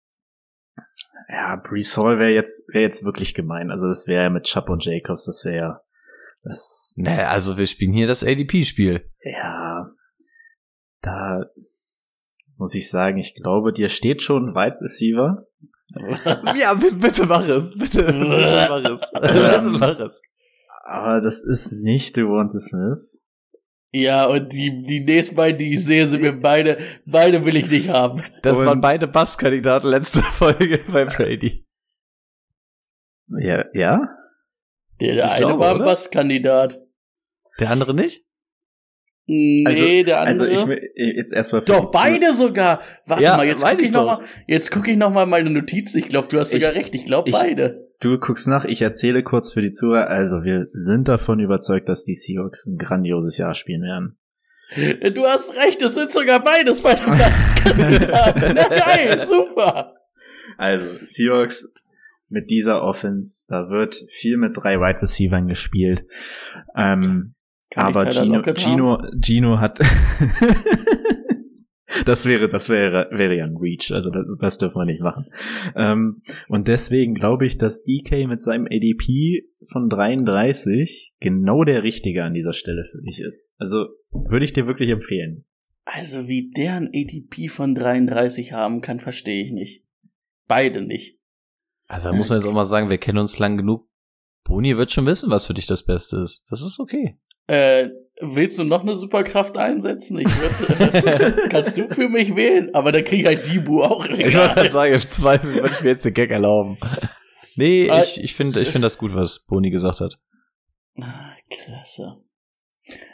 Ja, 1.29 1.57
Brees 1.57 1.97
Hall 1.97 2.18
wäre 2.18 2.31
jetzt, 2.31 2.68
wäre 2.73 2.85
jetzt 2.85 3.05
wirklich 3.05 3.35
gemein. 3.35 3.71
Also 3.71 3.87
das 3.87 4.07
wäre 4.07 4.25
ja 4.25 4.31
mit 4.31 4.44
Chubb 4.44 4.68
und 4.71 4.85
Jacobs, 4.85 5.27
das 5.27 5.44
wäre 5.44 5.57
ja, 5.57 5.81
das, 6.42 6.94
Naja, 6.97 7.29
also 7.29 7.59
wir 7.59 7.66
spielen 7.66 7.92
hier 7.92 8.07
das 8.07 8.25
ADP-Spiel. 8.25 9.05
ja, 9.23 9.90
da 11.03 11.44
muss 12.57 12.75
ich 12.75 12.90
sagen, 12.90 13.18
ich 13.18 13.35
glaube, 13.35 13.73
dir 13.73 13.88
steht 13.88 14.23
schon 14.23 14.55
Wide 14.55 14.81
Receiver. 14.81 15.47
Ja, 16.61 16.75
bitte 16.75 17.25
mach 17.27 17.49
es. 17.49 17.77
Bitte, 17.79 18.05
bitte 18.05 18.66
mach 18.68 18.85
es. 18.85 19.11
Bitte 19.12 19.71
mach 19.71 19.99
es. 19.99 20.21
Aber 20.85 21.21
das 21.21 21.42
ist 21.42 21.73
nicht 21.73 22.16
Devonta 22.16 22.59
Smith. 22.61 23.18
Ja, 23.90 24.27
und 24.27 24.53
die, 24.53 24.83
die 24.83 25.01
nächsten 25.01 25.35
beiden, 25.35 25.59
die 25.59 25.72
ich 25.74 25.85
sehe, 25.85 26.07
sind 26.07 26.20
mir 26.22 26.38
beide, 26.38 26.79
beide 27.07 27.46
will 27.46 27.57
ich 27.57 27.70
nicht 27.70 27.88
haben. 27.88 28.22
Das 28.42 28.61
Und- 28.61 28.66
waren 28.66 28.81
beide 28.83 29.07
Basskandidaten 29.09 29.88
letzte 29.88 30.22
Folge 30.22 30.81
bei 30.92 31.05
Brady. 31.07 31.64
Ja, 33.29 33.64
ja? 33.72 34.01
Der, 35.01 35.14
der 35.14 35.31
eine 35.31 35.38
glaube, 35.46 35.61
war 35.61 35.74
ein? 35.77 35.85
Basskandidat. 35.85 36.81
Der 37.61 37.70
andere 37.70 37.94
nicht? 37.94 38.24
Nee, 39.31 39.62
Also- 39.67 39.85
der 39.85 40.21
andere. 40.21 40.49
Also 40.49 40.71
ich 40.71 41.14
jetzt 41.17 41.33
erstmal 41.35 41.61
doch, 41.62 41.91
beide 41.91 42.33
sogar. 42.33 42.81
Warte 43.07 43.23
Ja, 43.23 43.37
mal, 43.37 43.47
jetzt 43.47 43.62
gucke 43.62 43.77
ich 43.83 43.88
ich 43.88 43.93
noch 43.93 44.07
mal, 44.07 44.25
jetzt 44.47 44.71
gucke 44.71 44.91
ich 44.91 44.97
noch 44.97 45.11
mal 45.12 45.27
meine 45.27 45.51
Notizen. 45.51 45.99
Ich 45.99 46.09
glaube, 46.09 46.29
du 46.29 46.41
hast 46.41 46.55
Ich- 46.55 46.62
sogar 46.62 46.75
recht. 46.75 46.95
Ich 46.95 47.05
glaube 47.05 47.31
beide. 47.31 47.87
Du 48.01 48.17
guckst 48.19 48.47
nach, 48.49 48.64
ich 48.64 48.81
erzähle 48.81 49.23
kurz 49.23 49.53
für 49.53 49.61
die 49.61 49.71
Zuhörer. 49.71 50.07
Also, 50.09 50.45
wir 50.45 50.69
sind 50.73 51.09
davon 51.09 51.41
überzeugt, 51.41 51.88
dass 51.88 52.05
die 52.05 52.14
Seahawks 52.14 52.67
ein 52.67 52.79
grandioses 52.79 53.37
Jahr 53.38 53.55
spielen 53.55 53.83
werden. 53.83 54.17
Du 55.14 55.25
hast 55.27 55.55
recht, 55.57 55.83
es 55.83 55.95
sind 55.95 56.11
sogar 56.11 56.43
beides 56.43 56.83
meine 56.83 57.01
Basskandidaten. 57.01 58.55
Na 58.55 58.69
geil, 58.69 59.21
super. 59.23 59.95
Also, 60.57 60.87
Seahawks 61.05 61.75
mit 62.29 62.51
dieser 62.51 62.83
Offense, 62.83 63.47
da 63.49 63.69
wird 63.69 64.05
viel 64.11 64.37
mit 64.37 64.57
drei 64.57 64.77
Wide 64.79 65.03
Receivern 65.03 65.47
gespielt. 65.49 66.05
Ähm, 66.77 67.35
Kann 67.71 67.91
ich 67.91 67.97
aber 67.97 68.11
Gino? 68.11 68.43
Gino, 68.55 68.99
Gino 69.21 69.61
hat. 69.61 69.81
das 72.07 72.25
wäre, 72.25 72.49
das 72.49 72.69
wäre, 72.69 73.09
wäre 73.11 73.37
ja 73.37 73.45
ein 73.45 73.57
Reach. 73.57 73.93
Also 73.93 74.11
das, 74.11 74.39
das 74.41 74.59
dürfen 74.59 74.81
wir 74.81 74.87
nicht 74.87 75.03
machen. 75.03 75.27
Ähm, 75.77 76.23
und 76.49 76.69
deswegen 76.69 77.15
glaube 77.15 77.47
ich, 77.47 77.59
dass 77.59 77.83
DK 77.83 78.27
mit 78.27 78.41
seinem 78.41 78.67
ADP 78.67 79.45
von 79.71 79.89
33 79.89 81.15
genau 81.21 81.65
der 81.65 81.83
Richtige 81.83 82.25
an 82.25 82.35
dieser 82.35 82.55
Stelle 82.55 82.87
für 82.91 83.03
dich 83.03 83.21
ist. 83.21 83.53
Also 83.59 83.87
würde 84.11 84.45
ich 84.45 84.53
dir 84.53 84.67
wirklich 84.67 84.91
empfehlen. 84.91 85.45
Also, 85.91 86.29
wie 86.29 86.51
der 86.51 86.75
ein 86.75 86.91
ATP 86.95 87.49
von 87.49 87.75
33 87.75 88.53
haben 88.53 88.83
kann, 88.83 89.01
verstehe 89.01 89.43
ich 89.43 89.53
nicht. 89.53 89.87
Beide 90.47 90.83
nicht. 90.83 91.19
Also 91.89 92.11
da 92.11 92.15
muss 92.15 92.29
man 92.29 92.39
jetzt 92.39 92.47
auch 92.47 92.53
mal 92.53 92.67
sagen, 92.67 92.91
wir 92.91 92.99
kennen 92.99 93.19
uns 93.19 93.39
lang 93.39 93.57
genug. 93.57 93.89
Boni 94.45 94.77
wird 94.77 94.91
schon 94.91 95.07
wissen, 95.07 95.31
was 95.31 95.47
für 95.47 95.55
dich 95.55 95.65
das 95.65 95.87
Beste 95.87 96.19
ist. 96.19 96.53
Das 96.53 96.61
ist 96.61 96.79
okay. 96.79 97.17
Äh, 97.49 97.89
willst 98.21 98.59
du 98.59 98.65
noch 98.65 98.83
eine 98.83 98.95
Superkraft 98.95 99.59
einsetzen? 99.59 100.19
Ich 100.19 100.27
würd, 100.29 101.51
kannst 101.51 101.77
du 101.79 101.89
für 101.89 102.09
mich 102.09 102.37
wählen? 102.37 102.75
Aber 102.75 102.93
dann 102.93 103.03
krieg 103.05 103.21
ich 103.21 103.27
halt 103.27 103.47
Dibu 103.47 103.83
auch 103.83 104.05
Ich 104.07 104.11
wollte 104.13 104.31
gerade 104.31 104.61
egal. 104.61 104.73
sagen, 104.73 104.93
im 104.95 105.01
Zweifel 105.01 105.55
würde 105.55 105.71
ich 105.71 105.81
mir 105.83 105.91
jetzt 105.91 106.05
den 106.05 106.15
Gag 106.15 106.31
erlauben. 106.31 106.77
Nee, 107.57 107.89
Ah. 107.91 108.01
ich, 108.01 108.23
ich 108.23 108.35
finde 108.35 108.61
ich 108.61 108.69
finde 108.69 108.87
das 108.87 108.99
gut, 108.99 109.15
was 109.15 109.45
Boni 109.47 109.71
gesagt 109.71 110.01
hat. 110.01 110.19
Ah, 111.01 111.33
Klasse. 111.51 112.23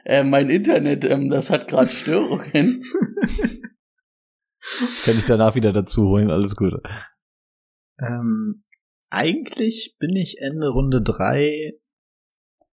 Äh, 0.05 0.23
mein 0.25 0.51
Internet, 0.51 1.05
ähm, 1.05 1.31
das 1.31 1.51
hat 1.51 1.66
gerade 1.68 1.88
Störungen. 1.90 2.83
Kann 5.05 5.18
ich 5.18 5.25
danach 5.27 5.55
wieder 5.55 5.73
dazu 5.73 6.09
holen, 6.09 6.31
alles 6.31 6.57
gut. 6.57 6.75
Ähm, 8.01 8.62
eigentlich 9.11 9.97
bin 9.99 10.16
ich 10.16 10.38
Ende 10.40 10.68
Runde 10.68 11.03
drei 11.03 11.73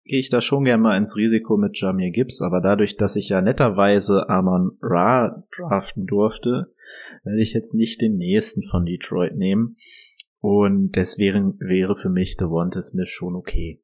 gehe 0.08 0.18
ich 0.18 0.30
da 0.30 0.40
schon 0.40 0.64
gerne 0.64 0.82
mal 0.82 0.96
ins 0.96 1.16
Risiko 1.16 1.56
mit 1.56 1.78
Jamir 1.78 2.10
Gibbs, 2.10 2.42
aber 2.42 2.60
dadurch, 2.60 2.96
dass 2.96 3.14
ich 3.14 3.28
ja 3.28 3.40
netterweise 3.40 4.28
Amon 4.28 4.76
Ra 4.82 5.44
draften 5.56 6.06
durfte, 6.06 6.74
werde 7.22 7.40
ich 7.40 7.52
jetzt 7.52 7.74
nicht 7.74 8.00
den 8.00 8.16
nächsten 8.16 8.62
von 8.62 8.84
Detroit 8.84 9.36
nehmen. 9.36 9.76
Und 10.40 10.92
deswegen 10.92 11.58
wäre 11.60 11.96
für 11.96 12.08
mich 12.08 12.36
Devonta 12.36 12.80
Smith 12.80 13.08
schon 13.08 13.36
okay. 13.36 13.82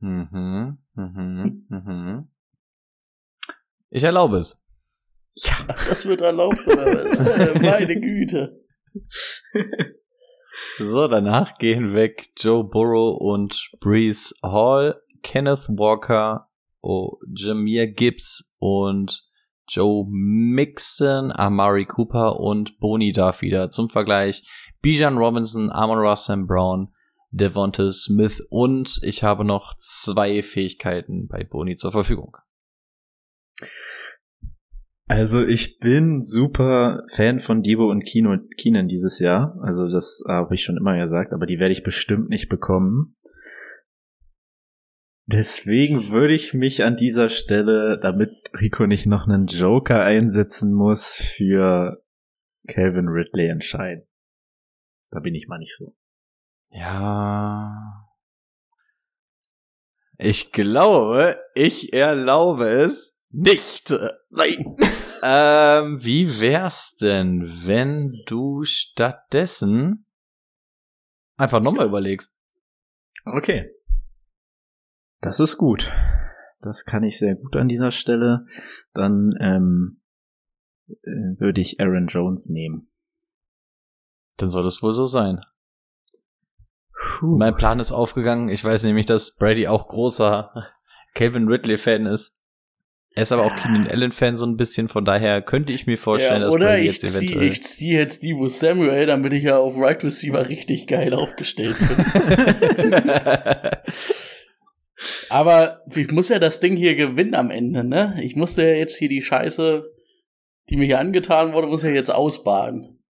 Mhm, 0.00 0.78
mhm, 0.94 1.66
mhm. 1.68 2.28
Ich 3.90 4.04
erlaube 4.04 4.38
es. 4.38 4.62
Ach, 5.48 5.88
das 5.88 6.06
wird 6.06 6.20
erlaubt, 6.20 6.66
oder 6.66 6.86
was? 6.86 7.60
Meine 7.60 8.00
Güte. 8.00 8.64
So, 10.78 11.08
danach 11.08 11.58
gehen 11.58 11.94
weg 11.94 12.30
Joe 12.36 12.64
Burrow 12.64 13.18
und 13.18 13.70
Breeze 13.80 14.34
Hall, 14.42 15.00
Kenneth 15.22 15.68
Walker, 15.68 16.48
oh, 16.80 17.18
Jameer 17.34 17.86
Gibbs 17.88 18.56
und 18.58 19.26
Joe 19.68 20.06
Mixon, 20.08 21.32
Amari 21.32 21.86
Cooper 21.86 22.38
und 22.38 22.78
Boni 22.78 23.12
darf 23.12 23.42
wieder. 23.42 23.70
Zum 23.70 23.88
Vergleich 23.88 24.44
Bijan 24.80 25.18
Robinson, 25.18 25.70
Amon 25.72 25.98
Russell 25.98 26.44
Brown, 26.44 26.94
Devonta 27.30 27.90
Smith 27.90 28.40
und 28.48 29.00
ich 29.02 29.22
habe 29.22 29.44
noch 29.44 29.74
zwei 29.76 30.42
Fähigkeiten 30.42 31.26
bei 31.26 31.42
Boni 31.42 31.76
zur 31.76 31.92
Verfügung. 31.92 32.36
Also 35.08 35.44
ich 35.44 35.78
bin 35.78 36.20
super 36.20 37.04
Fan 37.08 37.38
von 37.38 37.62
Debo 37.62 37.88
und 37.90 38.04
Kino, 38.04 38.36
Keenan 38.56 38.88
dieses 38.88 39.20
Jahr. 39.20 39.56
Also 39.62 39.88
das 39.88 40.24
habe 40.26 40.54
ich 40.54 40.64
schon 40.64 40.76
immer 40.76 40.98
gesagt, 40.98 41.32
aber 41.32 41.46
die 41.46 41.60
werde 41.60 41.72
ich 41.72 41.84
bestimmt 41.84 42.28
nicht 42.28 42.48
bekommen. 42.48 43.16
Deswegen 45.26 46.10
würde 46.10 46.34
ich 46.34 46.54
mich 46.54 46.84
an 46.84 46.96
dieser 46.96 47.28
Stelle, 47.28 47.98
damit 48.00 48.30
Rico 48.60 48.86
nicht 48.86 49.06
noch 49.06 49.26
einen 49.26 49.46
Joker 49.46 50.02
einsetzen 50.02 50.72
muss, 50.72 51.14
für 51.14 52.02
Calvin 52.68 53.08
Ridley 53.08 53.48
entscheiden. 53.48 54.06
Da 55.10 55.20
bin 55.20 55.34
ich 55.34 55.46
mal 55.46 55.58
nicht 55.58 55.76
so. 55.76 55.96
Ja. 56.70 58.06
Ich 60.18 60.52
glaube, 60.52 61.38
ich 61.54 61.92
erlaube 61.92 62.66
es 62.66 63.15
nicht. 63.36 63.92
Nein. 64.30 64.76
Ähm, 65.22 66.04
wie 66.04 66.40
wär's 66.40 66.98
denn, 67.00 67.62
wenn 67.64 68.22
du 68.26 68.64
stattdessen 68.64 70.06
einfach 71.36 71.60
nochmal 71.60 71.86
überlegst? 71.86 72.36
Okay. 73.24 73.70
Das 75.22 75.40
ist 75.40 75.56
gut. 75.56 75.90
Das 76.60 76.84
kann 76.84 77.02
ich 77.02 77.18
sehr 77.18 77.34
gut 77.34 77.56
an 77.56 77.66
dieser 77.66 77.90
Stelle. 77.90 78.46
Dann 78.92 79.30
ähm, 79.40 80.02
äh, 80.86 81.40
würde 81.40 81.60
ich 81.60 81.80
Aaron 81.80 82.06
Jones 82.08 82.50
nehmen. 82.50 82.90
Dann 84.36 84.50
soll 84.50 84.66
es 84.66 84.82
wohl 84.82 84.92
so 84.92 85.06
sein. 85.06 85.40
Puh. 86.92 87.36
Mein 87.38 87.56
Plan 87.56 87.80
ist 87.80 87.90
aufgegangen. 87.90 88.48
Ich 88.48 88.62
weiß 88.62 88.84
nämlich, 88.84 89.06
dass 89.06 89.34
Brady 89.34 89.66
auch 89.66 89.88
großer 89.88 90.52
Calvin 91.14 91.48
Ridley-Fan 91.48 92.06
ist. 92.06 92.40
Er 93.16 93.22
ist 93.22 93.32
aber 93.32 93.44
auch 93.44 93.56
Keenan 93.56 93.88
Allen-Fan 93.88 94.36
so 94.36 94.44
ein 94.44 94.58
bisschen, 94.58 94.88
von 94.88 95.06
daher 95.06 95.40
könnte 95.40 95.72
ich 95.72 95.86
mir 95.86 95.96
vorstellen, 95.96 96.42
ja, 96.42 96.48
dass 96.48 96.54
Brady 96.54 96.84
jetzt 96.84 97.00
zieh, 97.00 97.24
eventuell. 97.28 97.48
ich 97.48 97.62
zieh 97.62 97.92
jetzt 97.92 98.22
Debo 98.22 98.46
Samuel, 98.46 99.06
damit 99.06 99.32
ich 99.32 99.44
ja 99.44 99.56
auf 99.56 99.78
Right 99.78 100.04
Receiver 100.04 100.50
richtig 100.50 100.86
geil 100.86 101.14
aufgestellt 101.14 101.76
bin. 101.78 102.92
Aber 105.30 105.82
ich 105.94 106.10
muss 106.10 106.28
ja 106.28 106.38
das 106.38 106.60
Ding 106.60 106.76
hier 106.76 106.94
gewinnen 106.94 107.34
am 107.34 107.50
Ende, 107.50 107.84
ne? 107.84 108.20
Ich 108.22 108.36
musste 108.36 108.62
ja 108.62 108.74
jetzt 108.74 108.98
hier 108.98 109.08
die 109.08 109.22
Scheiße, 109.22 109.90
die 110.68 110.76
mir 110.76 110.84
hier 110.84 110.98
angetan 110.98 111.54
wurde, 111.54 111.68
muss 111.68 111.84
ja 111.84 111.90
jetzt 111.90 112.10
ausbaden. 112.10 113.02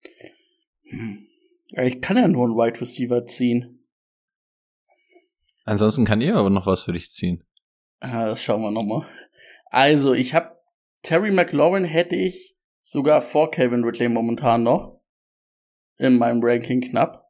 Hm. 0.87 1.25
Ja, 1.69 1.81
Ich 1.81 1.99
kann 1.99 2.17
ja 2.17 2.27
nur 2.27 2.45
einen 2.45 2.55
Wide 2.55 2.79
Receiver 2.79 3.25
ziehen. 3.25 3.83
Ansonsten 5.63 6.05
kann 6.05 6.21
ihr 6.21 6.35
aber 6.35 6.51
noch 6.51 6.67
was 6.67 6.83
für 6.83 6.93
dich 6.93 7.09
ziehen. 7.09 7.43
Ah, 8.01 8.27
das 8.27 8.43
schauen 8.43 8.61
wir 8.61 8.69
nochmal. 8.69 9.07
Also, 9.75 10.13
ich 10.13 10.33
habe 10.33 10.55
Terry 11.01 11.31
McLaurin 11.31 11.83
hätte 11.83 12.15
ich 12.15 12.55
sogar 12.79 13.21
vor 13.21 13.51
Calvin 13.51 13.83
Ridley 13.83 14.07
momentan 14.07 14.63
noch 14.63 15.01
in 15.97 16.17
meinem 16.17 16.39
Ranking 16.41 16.79
knapp. 16.79 17.25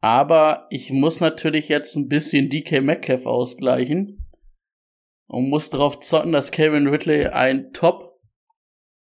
Aber 0.00 0.68
ich 0.70 0.92
muss 0.92 1.18
natürlich 1.18 1.68
jetzt 1.68 1.96
ein 1.96 2.06
bisschen 2.06 2.48
DK 2.50 2.82
Metcalf 2.82 3.26
ausgleichen 3.26 4.30
und 5.26 5.50
muss 5.50 5.70
darauf 5.70 5.98
zocken, 5.98 6.30
dass 6.30 6.52
Calvin 6.52 6.86
Ridley 6.86 7.26
ein 7.26 7.72
Top 7.72 8.20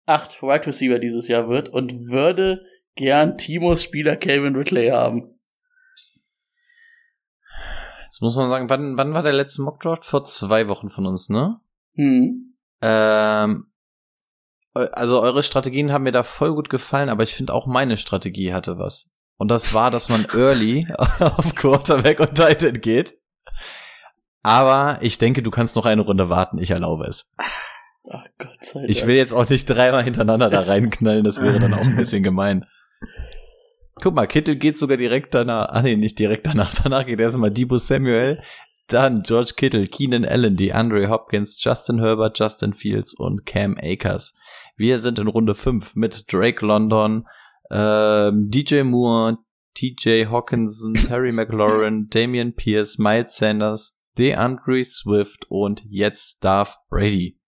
8 0.07 0.43
Wide 0.43 0.67
Receiver 0.67 0.99
dieses 0.99 1.29
Jahr 1.29 1.49
wird 1.49 1.69
und 1.69 1.93
würde 2.11 2.67
gern 2.97 3.39
Timos 3.39 3.85
Spieler 3.85 4.17
Calvin 4.17 4.57
Ridley 4.57 4.89
haben. 4.89 5.33
Jetzt 8.03 8.21
muss 8.21 8.35
man 8.35 8.49
sagen, 8.49 8.69
wann, 8.69 8.99
wann 8.99 9.15
war 9.15 9.23
der 9.23 9.33
letzte 9.33 9.63
Mockdraft? 9.63 10.05
Vor 10.05 10.25
zwei 10.25 10.67
Wochen 10.67 10.89
von 10.89 11.07
uns, 11.07 11.29
ne? 11.29 11.61
Hm. 11.95 12.55
Ähm, 12.83 13.67
also 14.75 15.21
eure 15.21 15.43
Strategien 15.43 15.93
haben 15.93 16.05
mir 16.05 16.13
da 16.13 16.23
voll 16.23 16.55
gut 16.55 16.71
gefallen, 16.71 17.09
aber 17.09 17.23
ich 17.23 17.35
finde 17.35 17.55
auch 17.55 17.67
meine 17.67 17.97
Strategie 17.97 18.53
hatte 18.53 18.79
was. 18.79 19.15
Und 19.37 19.49
das 19.49 19.75
war, 19.75 19.91
dass 19.91 20.09
man 20.09 20.27
early 20.35 20.87
auf 20.97 21.55
Quarterback 21.55 22.21
und 22.21 22.35
Titan 22.35 22.81
geht. 22.81 23.19
Aber 24.43 24.99
ich 25.03 25.19
denke, 25.19 25.43
du 25.43 25.51
kannst 25.51 25.77
noch 25.77 25.87
eine 25.87 26.03
Runde 26.03 26.31
warten. 26.31 26.59
Ich 26.59 26.71
erlaube 26.71 27.05
es. 27.07 27.31
Ach 28.09 28.25
Gott 28.39 28.65
sei 28.65 28.81
Dank. 28.81 28.91
Ich 28.91 29.07
will 29.07 29.17
jetzt 29.17 29.33
auch 29.33 29.49
nicht 29.49 29.67
dreimal 29.67 30.03
hintereinander 30.03 30.49
da 30.51 30.61
reinknallen. 30.61 31.25
Das 31.25 31.43
wäre 31.43 31.61
dann 31.61 31.75
auch 31.75 31.85
ein 31.85 31.97
bisschen 31.97 32.23
gemein. 32.23 32.65
Guck 33.97 34.15
mal, 34.15 34.27
Kittel 34.27 34.57
geht 34.57 34.79
sogar 34.79 34.97
direkt 34.97 35.35
danach. 35.35 35.69
Ah 35.69 35.83
nee, 35.83 35.97
nicht 35.97 36.19
direkt 36.19 36.47
danach. 36.47 36.75
Danach 36.83 37.05
geht 37.05 37.21
erstmal 37.21 37.51
Debo 37.51 37.77
Samuel, 37.77 38.41
dann 38.93 39.23
George 39.23 39.53
Kittle, 39.57 39.87
Keenan 39.87 40.25
Allen, 40.25 40.57
DeAndre 40.57 41.09
Hopkins, 41.09 41.63
Justin 41.63 42.01
Herbert, 42.01 42.39
Justin 42.39 42.75
Fields 42.75 43.15
und 43.15 43.47
Cam 43.47 43.77
Akers. 43.81 44.35
Wir 44.77 44.99
sind 44.99 45.19
in 45.19 45.29
Runde 45.29 45.55
5 45.55 45.95
mit 45.95 46.33
Drake 46.33 46.65
London, 46.65 47.27
ähm, 47.71 48.51
DJ 48.51 48.83
Moore, 48.83 49.39
TJ 49.75 50.27
Hawkinson, 50.27 50.95
Terry 50.95 51.33
McLaurin, 51.33 52.09
Damian 52.11 52.55
Pierce, 52.55 52.99
Miles 52.99 53.37
Sanders, 53.37 54.03
DeAndre 54.19 54.85
Swift 54.85 55.47
und 55.49 55.85
jetzt 55.89 56.45
Darth 56.45 56.77
Brady. 56.89 57.39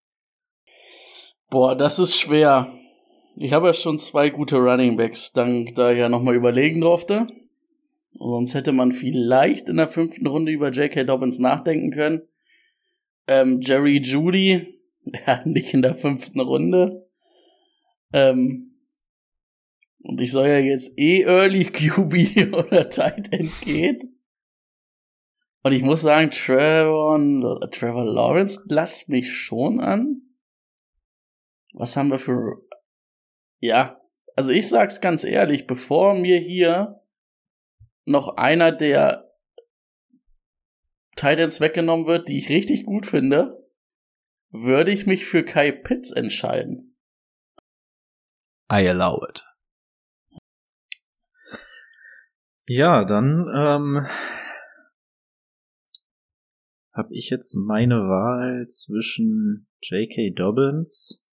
Boah, 1.51 1.75
das 1.77 1.99
ist 1.99 2.19
schwer. 2.19 2.69
Ich 3.37 3.53
habe 3.53 3.67
ja 3.67 3.73
schon 3.73 3.99
zwei 3.99 4.31
gute 4.31 4.57
Running 4.57 4.97
Backs, 4.97 5.33
dank 5.33 5.75
da 5.75 5.91
ich 5.91 5.99
ja 5.99 6.09
nochmal 6.09 6.35
überlegen 6.35 6.81
durfte. 6.81 7.27
Sonst 8.19 8.55
hätte 8.55 8.73
man 8.73 8.93
vielleicht 8.93 9.69
in 9.69 9.77
der 9.77 9.89
fünften 9.89 10.27
Runde 10.27 10.53
über 10.53 10.71
J.K. 10.71 11.05
Dobbins 11.05 11.39
nachdenken 11.39 11.91
können. 11.91 12.23
Ähm, 13.27 13.61
Jerry 13.63 14.01
Judy, 14.03 14.79
ja, 15.27 15.43
nicht 15.45 15.73
in 15.75 15.83
der 15.83 15.95
fünften 15.95 16.41
Runde. 16.41 17.09
Ähm, 18.13 18.73
und 20.03 20.21
ich 20.21 20.33
soll 20.33 20.49
ja 20.49 20.59
jetzt 20.59 20.99
eh 20.99 21.23
Early 21.23 21.65
QB 21.73 22.55
oder 22.55 22.91
Tight 22.91 23.33
End 23.33 23.53
gehen. 23.63 24.19
Und 25.63 25.73
ich 25.73 25.83
muss 25.83 26.03
sagen, 26.03 26.31
Trevor, 26.31 27.21
Trevor 27.71 28.05
Lawrence 28.05 28.65
lacht 28.67 29.09
mich 29.09 29.33
schon 29.33 29.81
an. 29.81 30.23
Was 31.73 31.97
haben 31.97 32.11
wir 32.11 32.19
für. 32.19 32.63
Ja, 33.61 34.01
also 34.35 34.53
ich 34.53 34.69
sag's 34.69 35.01
ganz 35.01 35.23
ehrlich, 35.23 35.69
bevor 35.69 36.15
mir 36.15 36.39
hier 36.39 37.02
noch 38.05 38.37
einer 38.37 38.73
der 38.73 39.33
Titans 41.17 41.61
weggenommen 41.61 42.07
wird, 42.07 42.29
die 42.29 42.39
ich 42.39 42.49
richtig 42.49 42.85
gut 42.85 43.07
finde, 43.07 43.63
würde 44.51 44.91
ich 44.91 45.07
mich 45.07 45.25
für 45.25 45.45
Kai 45.45 45.73
Pitts 45.73 46.11
entscheiden. 46.11 46.97
I 48.71 48.89
allow 48.89 49.23
it. 49.29 49.45
Ja, 52.67 53.05
dann 53.05 53.47
ähm, 53.55 54.07
habe 56.93 57.15
ich 57.15 57.29
jetzt 57.31 57.55
meine 57.57 57.97
Wahl 57.97 58.67
zwischen 58.69 59.69
J.K. 59.83 60.31
Dobbins 60.31 61.27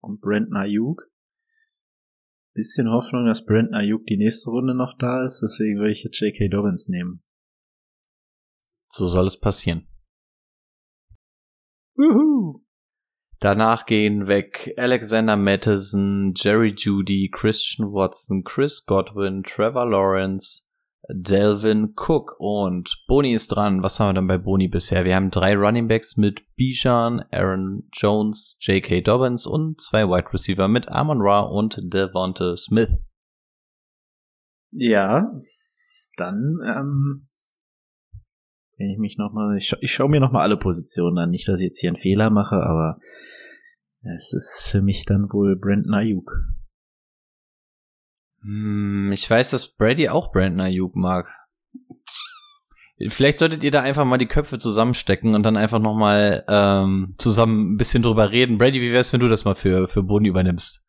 und 0.00 0.20
Brent 0.20 0.54
Ayuk. 0.54 1.10
Bisschen 2.54 2.88
Hoffnung, 2.88 3.26
dass 3.26 3.44
Brent 3.44 3.74
Ayuk 3.74 4.06
die 4.06 4.16
nächste 4.16 4.50
Runde 4.50 4.74
noch 4.74 4.96
da 4.98 5.24
ist, 5.24 5.40
deswegen 5.42 5.78
würde 5.78 5.92
ich 5.92 6.04
jetzt 6.04 6.20
J.K. 6.20 6.48
Dobbins 6.48 6.88
nehmen. 6.88 7.22
So 8.88 9.06
soll 9.06 9.26
es 9.26 9.38
passieren. 9.38 9.88
Wuhu! 11.96 12.64
Danach 13.40 13.86
gehen 13.86 14.28
weg 14.28 14.72
Alexander 14.76 15.36
Madison, 15.36 16.32
Jerry 16.36 16.74
Judy, 16.76 17.28
Christian 17.30 17.92
Watson, 17.92 18.44
Chris 18.44 18.86
Godwin, 18.86 19.42
Trevor 19.42 19.86
Lawrence, 19.90 20.70
Delvin 21.08 21.94
Cook 21.96 22.36
und 22.38 23.04
Boni 23.06 23.32
ist 23.32 23.48
dran. 23.48 23.82
Was 23.82 24.00
haben 24.00 24.10
wir 24.10 24.14
dann 24.14 24.26
bei 24.26 24.38
Boni 24.38 24.68
bisher? 24.68 25.04
Wir 25.04 25.16
haben 25.16 25.30
drei 25.30 25.54
Running 25.54 25.88
Backs 25.88 26.16
mit 26.16 26.42
Bijan, 26.56 27.24
Aaron 27.30 27.88
Jones, 27.92 28.58
J.K. 28.62 29.02
Dobbins 29.02 29.46
und 29.46 29.80
zwei 29.80 30.08
Wide 30.08 30.32
Receiver 30.32 30.68
mit 30.68 30.88
Amon 30.88 31.20
Ra 31.20 31.40
und 31.40 31.78
Devonta 31.82 32.56
Smith. 32.56 32.90
Ja, 34.70 35.30
dann 36.16 36.58
ähm, 36.66 37.28
wenn 38.76 38.90
ich 38.90 38.98
mich 38.98 39.16
noch 39.18 39.32
mal, 39.32 39.56
ich, 39.56 39.66
scha 39.66 39.76
ich 39.80 39.92
schaue 39.92 40.08
mir 40.08 40.20
noch 40.20 40.32
mal 40.32 40.42
alle 40.42 40.56
Positionen 40.56 41.18
an, 41.18 41.30
nicht, 41.30 41.46
dass 41.48 41.60
ich 41.60 41.66
jetzt 41.66 41.80
hier 41.80 41.90
einen 41.90 42.00
Fehler 42.00 42.30
mache, 42.30 42.56
aber 42.56 42.98
es 44.00 44.32
ist 44.32 44.68
für 44.68 44.82
mich 44.82 45.04
dann 45.04 45.32
wohl 45.32 45.56
Brandon 45.56 45.94
Ayuk. 45.94 46.30
Hm, 48.44 49.10
ich 49.12 49.28
weiß, 49.28 49.50
dass 49.50 49.74
Brady 49.76 50.08
auch 50.08 50.30
Brandon 50.30 50.60
Ayuk 50.60 50.94
mag. 50.94 51.34
Vielleicht 53.08 53.38
solltet 53.38 53.64
ihr 53.64 53.72
da 53.72 53.80
einfach 53.80 54.04
mal 54.04 54.18
die 54.18 54.26
Köpfe 54.26 54.58
zusammenstecken 54.58 55.34
und 55.34 55.42
dann 55.42 55.56
einfach 55.56 55.80
noch 55.80 55.96
mal 55.96 56.44
ähm, 56.48 57.14
zusammen 57.18 57.72
ein 57.72 57.76
bisschen 57.76 58.02
drüber 58.02 58.30
reden. 58.30 58.58
Brady, 58.58 58.80
wie 58.80 58.92
wär's, 58.92 59.12
wenn 59.12 59.20
du 59.20 59.28
das 59.28 59.44
mal 59.44 59.56
für 59.56 59.88
für 59.88 60.02
Boni 60.02 60.28
übernimmst? 60.28 60.86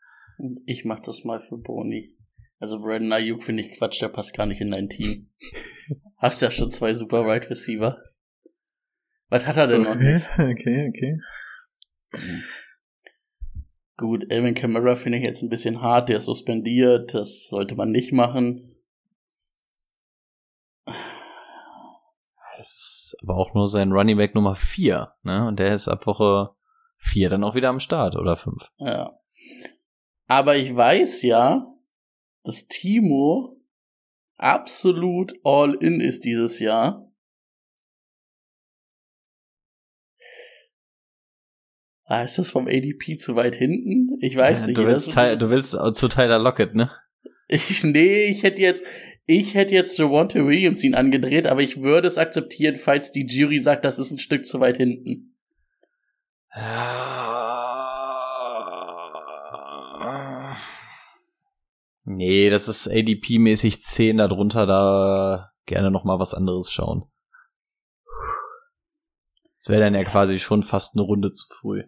Ich 0.65 0.86
mach 0.86 1.00
das 1.00 1.24
mal 1.24 1.41
für 1.41 1.58
Boni. 1.58 2.15
Also 2.60 2.80
Brandon 2.80 3.13
Ayuk 3.13 3.44
finde 3.44 3.63
ich 3.63 3.78
Quatsch, 3.78 4.02
der 4.02 4.10
passt 4.10 4.36
gar 4.36 4.46
nicht 4.46 4.62
in 4.62 4.67
dein 4.67 4.88
Team. 4.88 5.29
Hast 6.17 6.42
ja 6.42 6.52
schon 6.52 6.69
zwei 6.69 6.94
super 6.94 7.21
Wide 7.21 7.29
right 7.29 7.50
Receiver. 7.50 7.98
Was 9.29 9.48
hat 9.48 9.58
er 9.58 9.67
denn 9.67 9.84
noch 9.84 9.96
nicht? 9.96 10.29
okay, 10.34 10.90
okay. 10.90 11.19
Gut, 13.98 14.25
Elvin 14.29 14.56
Kamara 14.56 14.96
finde 14.96 15.19
ich 15.19 15.23
jetzt 15.23 15.41
ein 15.41 15.50
bisschen 15.50 15.81
hart, 15.81 16.10
der 16.10 16.17
ist 16.17 16.25
suspendiert, 16.25 17.13
das 17.13 17.48
sollte 17.48 17.75
man 17.75 17.91
nicht 17.91 18.12
machen. 18.12 18.75
Das 22.58 23.13
ist 23.13 23.17
aber 23.21 23.37
auch 23.37 23.54
nur 23.54 23.67
sein 23.67 23.91
Running 23.91 24.17
Back 24.17 24.35
Nummer 24.35 24.56
4, 24.56 25.13
ne? 25.23 25.48
Und 25.48 25.60
der 25.60 25.73
ist 25.73 25.87
ab 25.87 26.06
Woche 26.08 26.56
4 26.98 27.29
dann 27.29 27.43
auch 27.43 27.56
wieder 27.56 27.69
am 27.69 27.79
Start 27.79 28.15
oder 28.15 28.35
5. 28.35 28.69
Ja. 28.79 29.17
Aber 30.27 30.58
ich 30.58 30.75
weiß 30.75 31.21
ja, 31.21 31.65
dass 32.43 32.67
Timo 32.67 33.62
absolut 34.37 35.33
all 35.43 35.73
in 35.75 36.02
ist 36.02 36.25
dieses 36.25 36.60
Jahr. 36.60 37.12
Ah, 42.08 42.21
ist 42.23 42.37
das 42.37 42.51
vom 42.51 42.67
ADP 42.67 43.17
zu 43.17 43.35
weit 43.35 43.56
hinten? 43.56 44.17
Ich 44.21 44.35
weiß 44.35 44.62
Ja, 44.62 44.67
nicht. 44.67 44.77
Du 44.77 44.85
willst, 44.85 45.12
Ty- 45.12 45.37
du 45.37 45.49
willst 45.49 45.71
zu 45.71 46.08
Tyler 46.08 46.37
Lockett, 46.39 46.75
ne? 46.75 46.91
Ich, 47.47 47.83
nee, 47.83 48.25
ich 48.25 48.43
hätte 48.43 48.62
jetzt, 48.62 48.83
ich 49.25 49.56
hätte 49.56 49.73
jetzt 49.73 49.97
Javonte 49.97 50.45
Williams 50.45 50.83
ihn 50.83 50.93
angedreht, 50.95 51.47
aber 51.47 51.62
ich 51.62 51.81
würde 51.81 52.08
es 52.08 52.17
akzeptieren, 52.19 52.75
falls 52.75 53.12
die 53.12 53.25
Jury 53.25 53.58
sagt, 53.60 53.85
das 53.85 53.97
ist 53.97 54.12
ein 54.12 54.19
Stück 54.19 54.45
zu 54.45 54.60
weit 54.60 54.77
hinten. 54.77 55.35
Nee, 62.03 62.49
das 62.49 62.67
ist 62.67 62.87
ADP-mäßig 62.87 63.83
10 63.83 64.17
darunter, 64.17 64.65
da 64.65 65.51
gerne 65.65 65.89
noch 65.89 66.03
mal 66.03 66.19
was 66.19 66.33
anderes 66.35 66.71
schauen. 66.71 67.03
Das 69.58 69.69
wäre 69.69 69.81
dann 69.81 69.95
ja 69.95 70.03
quasi 70.03 70.37
schon 70.37 70.62
fast 70.62 70.95
eine 70.95 71.01
Runde 71.01 71.31
zu 71.31 71.47
früh. 71.51 71.83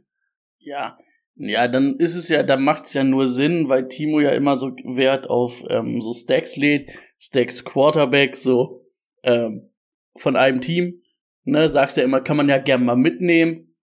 Ja. 0.68 0.97
Ja, 1.36 1.68
dann 1.68 1.97
ist 1.99 2.15
es 2.15 2.30
ja, 2.30 2.41
dann 2.43 2.63
macht's 2.63 2.93
ja 2.93 3.03
nur 3.03 3.28
Sinn, 3.28 3.70
weil 3.70 3.88
Timo 3.88 4.20
ja 4.20 4.32
immer 4.32 4.55
so 4.55 4.70
Wert 4.86 5.30
auf 5.30 5.63
ähm, 5.70 6.01
so 6.01 6.11
Stacks 6.13 6.55
lädt, 6.57 6.89
Stacks 7.20 7.63
Quarterback, 7.63 8.36
so 8.36 8.82
ähm, 9.24 9.70
von 10.18 10.36
einem 10.36 10.61
Team. 10.61 11.01
Ne, 11.43 11.70
sagst 11.70 11.95
ja 11.95 12.03
immer, 12.03 12.22
kann 12.22 12.38
man 12.38 12.49
ja 12.49 12.57
gern 12.57 12.84
mal 12.84 12.95
mitnehmen. 12.97 13.76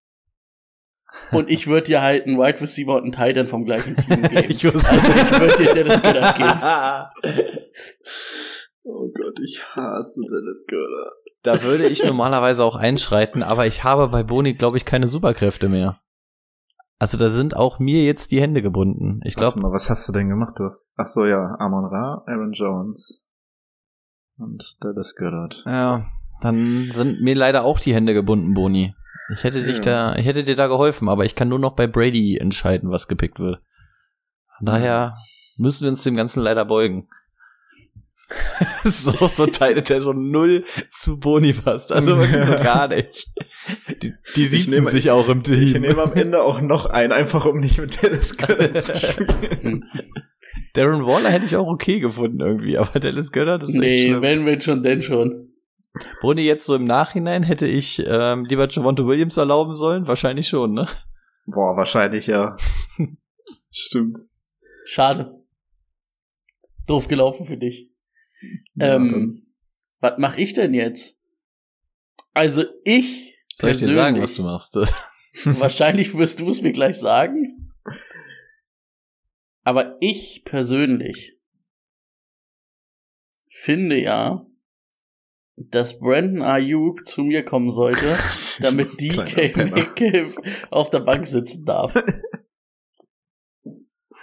Und 1.31 1.49
ich 1.49 1.69
würde 1.69 1.87
dir 1.87 2.03
halt 2.03 2.27
einen 2.27 2.39
Wide 2.39 2.61
Receiver 2.61 2.97
und 2.97 3.05
einen 3.05 3.13
Tight 3.13 3.37
End 3.37 3.49
vom 3.49 3.65
gleichen 3.65 3.97
Team 3.97 4.23
geben. 4.29 4.51
Ich 4.51 4.65
wusste- 4.65 4.91
also 4.91 5.13
ich 5.13 5.41
würde 5.41 5.63
dir 5.65 5.75
Dennis 5.75 6.03
Goddard 6.03 6.37
geben. 6.37 7.51
Oh 8.87 9.09
Gott, 9.15 9.39
ich 9.43 9.63
hasse 9.75 10.21
Dennis 10.31 10.67
Göller. 10.69 11.13
Da 11.43 11.63
würde 11.63 11.87
ich 11.89 12.05
normalerweise 12.05 12.63
auch 12.65 12.77
einschreiten, 12.77 13.43
aber 13.43 13.67
ich 13.67 13.83
habe 13.83 14.09
bei 14.09 14.23
Boni, 14.23 14.53
glaube 14.55 14.77
ich, 14.77 14.85
keine 14.85 15.07
Superkräfte 15.07 15.71
mehr. 15.71 16.01
Also 16.99 17.19
da 17.19 17.29
sind 17.29 17.57
auch 17.57 17.79
mir 17.79 18.05
jetzt 18.05 18.31
die 18.33 18.41
Hände 18.41 18.63
gebunden. 18.63 19.21
Ich 19.25 19.37
Warte 19.37 19.53
glaube, 19.59 19.69
mal, 19.69 19.75
was 19.75 19.91
hast 19.91 20.09
du 20.09 20.13
denn 20.13 20.29
gemacht? 20.29 20.55
Du 20.57 20.65
hast, 20.65 20.93
ach 20.97 21.07
so, 21.07 21.25
ja, 21.27 21.57
Amon 21.59 21.85
Ra, 21.85 22.23
Aaron 22.27 22.53
Jones 22.53 23.27
und 24.39 24.77
Dennis 24.83 25.15
Goddard. 25.17 25.63
ja, 25.67 26.07
dann 26.41 26.89
sind 26.91 27.21
mir 27.23 27.35
leider 27.35 27.65
auch 27.65 27.79
die 27.81 27.95
Hände 27.95 28.15
gebunden, 28.15 28.55
Boni. 28.55 28.95
Ich 29.33 29.45
hätte 29.45 29.63
dich 29.65 29.79
Ja. 29.79 30.13
da, 30.13 30.17
ich 30.17 30.27
hätte 30.27 30.45
dir 30.45 30.57
da 30.57 30.67
geholfen, 30.67 31.09
aber 31.09 31.25
ich 31.25 31.35
kann 31.35 31.49
nur 31.49 31.59
noch 31.59 31.75
bei 31.75 31.87
Brady 31.87 32.37
entscheiden, 32.37 32.91
was 32.91 33.09
gepickt 33.09 33.39
wird. 33.39 33.61
Von 34.59 34.67
daher 34.67 35.15
müssen 35.57 35.85
wir 35.85 35.91
uns 35.91 36.03
dem 36.05 36.17
Ganzen 36.17 36.43
leider 36.43 36.65
beugen. 36.65 37.09
so 38.85 39.29
so 39.29 39.47
Teile, 39.47 39.83
der 39.83 40.01
so 40.01 40.13
null 40.13 40.65
zu 40.89 41.19
Boni 41.19 41.53
passt. 41.53 41.93
Also 41.93 42.19
wirklich 42.19 42.45
so 42.45 42.55
gar 42.63 42.89
nicht. 42.89 43.27
Die, 44.03 44.15
die 44.37 44.47
sieht 44.47 44.71
sich 44.89 45.11
auch 45.11 45.29
im 45.29 45.43
Team. 45.43 45.63
Ich 45.63 45.75
nehme 45.75 46.03
am 46.03 46.13
Ende 46.15 46.43
auch 46.43 46.61
noch 46.61 46.87
einen, 46.87 47.13
einfach 47.13 47.45
um 47.47 47.59
nicht 47.59 47.79
mit 47.79 48.03
Dennis 48.03 48.37
Goddard 48.37 48.81
zu 48.81 48.99
spielen. 49.13 49.85
Darren 50.75 51.07
Waller 51.07 51.31
hätte 51.31 51.45
ich 51.47 51.57
auch 51.57 51.69
okay 51.69 52.01
gefunden 52.01 52.41
irgendwie, 52.41 52.77
aber 52.79 52.99
Dallas 52.99 53.31
Götter, 53.33 53.59
das 53.59 53.69
ist 53.71 53.75
echt 53.77 53.83
Nee, 53.83 54.07
schlimm. 54.07 54.23
wenn, 54.23 54.47
wenn 54.47 54.61
schon, 54.61 54.83
denn 54.83 55.03
schon. 55.03 55.35
Boni 56.21 56.43
jetzt 56.43 56.67
so 56.67 56.75
im 56.75 56.85
Nachhinein 56.85 57.45
hätte 57.45 57.67
ich 57.69 58.03
ähm, 58.05 58.45
lieber 58.47 58.69
Javonte 58.69 59.07
Williams 59.07 59.37
erlauben 59.37 59.75
sollen? 59.75 60.09
Wahrscheinlich 60.09 60.49
schon, 60.49 60.73
ne? 60.73 60.87
Boah, 61.47 61.77
wahrscheinlich 61.77 62.27
ja. 62.27 62.57
Stimmt. 63.71 64.19
Schade. 64.85 65.33
Doof 66.89 67.07
gelaufen 67.07 67.47
für 67.47 67.57
dich. 67.57 67.91
Ja, 68.75 68.97
ähm, 68.97 69.47
was 70.01 70.19
mache 70.19 70.41
ich 70.41 70.53
denn 70.53 70.75
jetzt? 70.75 71.21
Also 72.33 72.65
ich 72.85 73.37
Soll 73.57 73.71
ich 73.71 73.79
dir 73.79 73.91
sagen, 73.91 74.21
was 74.21 74.35
du 74.35 74.43
machst? 74.43 74.77
wahrscheinlich 75.45 76.17
wirst 76.17 76.41
du 76.41 76.49
es 76.49 76.63
mir 76.63 76.73
gleich 76.73 76.99
sagen. 76.99 77.73
Aber 79.63 79.97
ich 80.01 80.43
persönlich 80.45 81.39
finde 83.51 84.01
ja, 84.01 84.47
dass 85.57 85.99
Brandon 85.99 86.43
Ayuk 86.43 87.07
zu 87.07 87.23
mir 87.23 87.45
kommen 87.45 87.71
sollte, 87.71 88.17
damit 88.61 89.01
DK. 89.01 89.57
Metcalf 89.57 90.37
auf 90.71 90.91
der 90.91 91.01
Bank 91.01 91.27
sitzen 91.27 91.65
darf. 91.65 91.95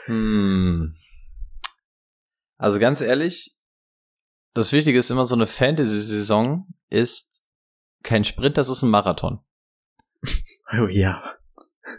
Hm. 0.06 0.96
Also 2.58 2.80
ganz 2.80 3.02
ehrlich, 3.02 3.58
das 4.54 4.72
Wichtige 4.72 5.00
ist 5.00 5.12
immer 5.12 5.26
so 5.26 5.36
eine 5.36 5.48
Fantasy-Saison 5.48 6.68
ist 6.90 7.44
kein 8.04 8.24
Sprint, 8.24 8.58
das 8.58 8.70
ist 8.70 8.84
ein 8.84 8.90
Marathon. 8.90 9.40
Oh 10.74 10.88
ja. 10.88 11.22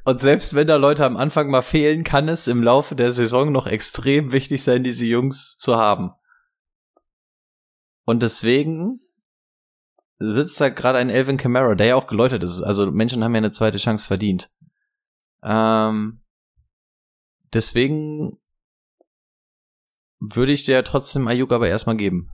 Und 0.04 0.18
selbst 0.18 0.54
wenn 0.54 0.66
da 0.66 0.76
Leute 0.76 1.04
am 1.04 1.18
Anfang 1.18 1.50
mal 1.50 1.60
fehlen, 1.60 2.04
kann 2.04 2.26
es 2.30 2.46
im 2.48 2.62
Laufe 2.62 2.96
der 2.96 3.12
Saison 3.12 3.52
noch 3.52 3.66
extrem 3.66 4.32
wichtig 4.32 4.62
sein, 4.62 4.82
diese 4.82 5.04
Jungs 5.04 5.58
zu 5.58 5.76
haben. 5.76 6.12
Und 8.04 8.22
deswegen 8.22 9.00
sitzt 10.18 10.60
da 10.60 10.70
gerade 10.70 10.98
ein 10.98 11.10
Elvin 11.10 11.36
Kamara, 11.36 11.74
der 11.74 11.88
ja 11.88 11.96
auch 11.96 12.06
geläutert 12.06 12.42
ist. 12.44 12.62
Also 12.62 12.90
Menschen 12.90 13.22
haben 13.22 13.34
ja 13.34 13.38
eine 13.38 13.50
zweite 13.50 13.76
Chance 13.76 14.06
verdient. 14.06 14.50
Ähm, 15.42 16.22
deswegen 17.52 18.38
würde 20.20 20.52
ich 20.52 20.64
dir 20.64 20.82
trotzdem 20.84 21.28
Ayuk 21.28 21.52
aber 21.52 21.68
erstmal 21.68 21.96
geben. 21.96 22.30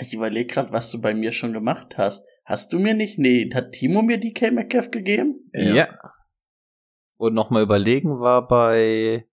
Ich 0.00 0.14
überlege 0.14 0.52
gerade, 0.52 0.72
was 0.72 0.90
du 0.90 1.00
bei 1.00 1.14
mir 1.14 1.32
schon 1.32 1.52
gemacht 1.52 1.98
hast. 1.98 2.26
Hast 2.44 2.72
du 2.72 2.78
mir 2.78 2.94
nicht? 2.94 3.18
Nee, 3.18 3.50
hat 3.52 3.72
Timo 3.72 4.02
mir 4.02 4.18
DK 4.18 4.52
Metcalf 4.52 4.90
gegeben? 4.90 5.50
Und 7.16 7.34
nochmal 7.34 7.62
überlegen 7.62 8.20
war 8.20 8.46
bei, 8.46 9.26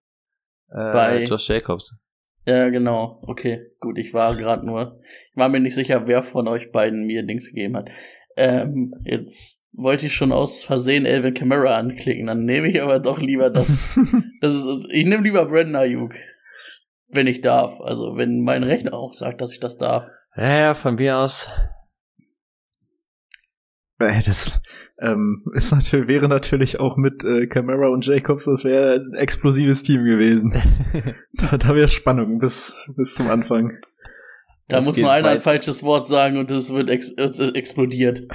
äh, 0.68 0.92
Bei- 0.92 1.24
Josh 1.24 1.48
Jacobs. 1.48 2.04
Ja, 2.46 2.68
genau. 2.68 3.22
Okay, 3.26 3.70
gut. 3.80 3.98
Ich 3.98 4.14
war 4.14 4.36
gerade 4.36 4.64
nur, 4.66 5.00
ich 5.02 5.36
war 5.36 5.48
mir 5.48 5.60
nicht 5.60 5.74
sicher, 5.74 6.06
wer 6.06 6.22
von 6.22 6.46
euch 6.46 6.70
beiden 6.70 7.06
mir 7.06 7.24
Dings 7.24 7.48
gegeben 7.48 7.76
hat. 7.76 7.90
Ähm, 8.36 8.92
jetzt 9.04 9.62
wollte 9.72 10.06
ich 10.06 10.14
schon 10.14 10.32
aus 10.32 10.62
Versehen 10.62 11.06
Elvin 11.06 11.34
Kamara 11.34 11.76
anklicken, 11.76 12.26
dann 12.26 12.44
nehme 12.44 12.68
ich 12.68 12.82
aber 12.82 12.98
doch 13.00 13.20
lieber 13.20 13.50
das. 13.50 13.98
das 14.40 14.54
ist, 14.54 14.86
ich 14.90 15.04
nehme 15.06 15.22
lieber 15.22 15.46
Brandon 15.46 15.76
Ayuk, 15.76 16.14
wenn 17.08 17.26
ich 17.26 17.40
darf. 17.40 17.80
Also 17.80 18.16
wenn 18.16 18.42
mein 18.42 18.62
Rechner 18.62 18.94
auch 18.94 19.12
sagt, 19.12 19.40
dass 19.40 19.52
ich 19.52 19.60
das 19.60 19.76
darf. 19.76 20.08
Ja, 20.36 20.58
ja, 20.58 20.74
von 20.74 20.96
mir 20.96 21.16
aus. 21.18 21.48
Äh, 23.98 24.20
Das 24.22 24.60
ähm, 25.00 25.44
ist 25.54 25.72
natürlich, 25.72 26.08
wäre 26.08 26.28
natürlich 26.28 26.78
auch 26.80 26.96
mit 26.96 27.24
äh, 27.24 27.46
Camara 27.46 27.88
und 27.88 28.06
Jacobs, 28.06 28.44
das 28.44 28.64
wäre 28.64 28.96
ein 28.96 29.14
explosives 29.14 29.82
Team 29.82 30.04
gewesen. 30.04 30.52
da 31.32 31.56
da 31.56 31.74
wäre 31.74 31.88
Spannung 31.88 32.38
bis, 32.38 32.86
bis 32.96 33.14
zum 33.14 33.30
Anfang. 33.30 33.78
Da 34.68 34.78
Das 34.78 34.84
muss 34.86 34.98
nur 34.98 35.10
einer 35.10 35.28
ein 35.28 35.38
falsches 35.38 35.82
Wort 35.82 36.08
sagen 36.08 36.38
und 36.38 36.50
es 36.50 36.72
wird 36.72 36.90
ex 36.90 37.12
es 37.16 37.38
explodiert. 37.38 38.22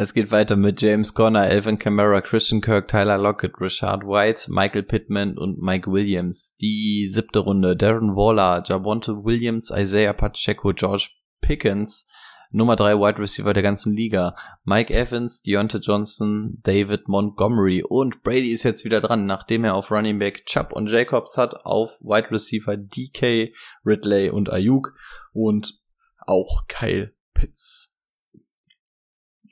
Es 0.00 0.14
geht 0.14 0.30
weiter 0.30 0.54
mit 0.54 0.80
James 0.80 1.12
Conner, 1.12 1.48
Elvin 1.48 1.76
Kamara, 1.76 2.20
Christian 2.20 2.60
Kirk, 2.60 2.86
Tyler 2.86 3.18
Lockett, 3.18 3.60
Richard 3.60 4.04
White, 4.04 4.42
Michael 4.48 4.84
Pittman 4.84 5.36
und 5.36 5.60
Mike 5.60 5.90
Williams. 5.90 6.56
Die 6.60 7.08
siebte 7.10 7.40
Runde. 7.40 7.76
Darren 7.76 8.14
Waller, 8.14 8.62
Javonte 8.64 9.24
Williams, 9.24 9.72
Isaiah 9.76 10.12
Pacheco, 10.12 10.72
George 10.72 11.08
Pickens, 11.40 12.08
Nummer 12.50 12.76
drei 12.76 12.94
Wide 12.94 13.18
Receiver 13.18 13.52
der 13.52 13.62
ganzen 13.62 13.94
Liga. 13.94 14.34
Mike 14.64 14.92
Evans, 14.92 15.42
Deontay 15.42 15.80
Johnson, 15.80 16.58
David 16.62 17.06
Montgomery 17.06 17.82
und 17.82 18.22
Brady 18.22 18.52
ist 18.52 18.62
jetzt 18.62 18.86
wieder 18.86 19.00
dran, 19.00 19.26
nachdem 19.26 19.64
er 19.64 19.74
auf 19.74 19.90
Running 19.90 20.18
Back 20.18 20.46
Chubb 20.46 20.72
und 20.72 20.88
Jacobs 20.88 21.36
hat, 21.36 21.66
auf 21.66 22.00
Wide 22.00 22.30
Receiver 22.30 22.76
DK, 22.76 23.52
Ridley 23.84 24.30
und 24.30 24.50
Ayuk 24.50 24.94
und 25.32 25.78
auch 26.26 26.66
Kyle 26.68 27.12
Pitts. 27.34 27.98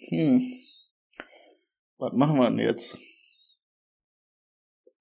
Hm. 0.09 0.41
Was 1.99 2.13
machen 2.15 2.39
wir 2.39 2.49
denn 2.49 2.59
jetzt? 2.59 2.97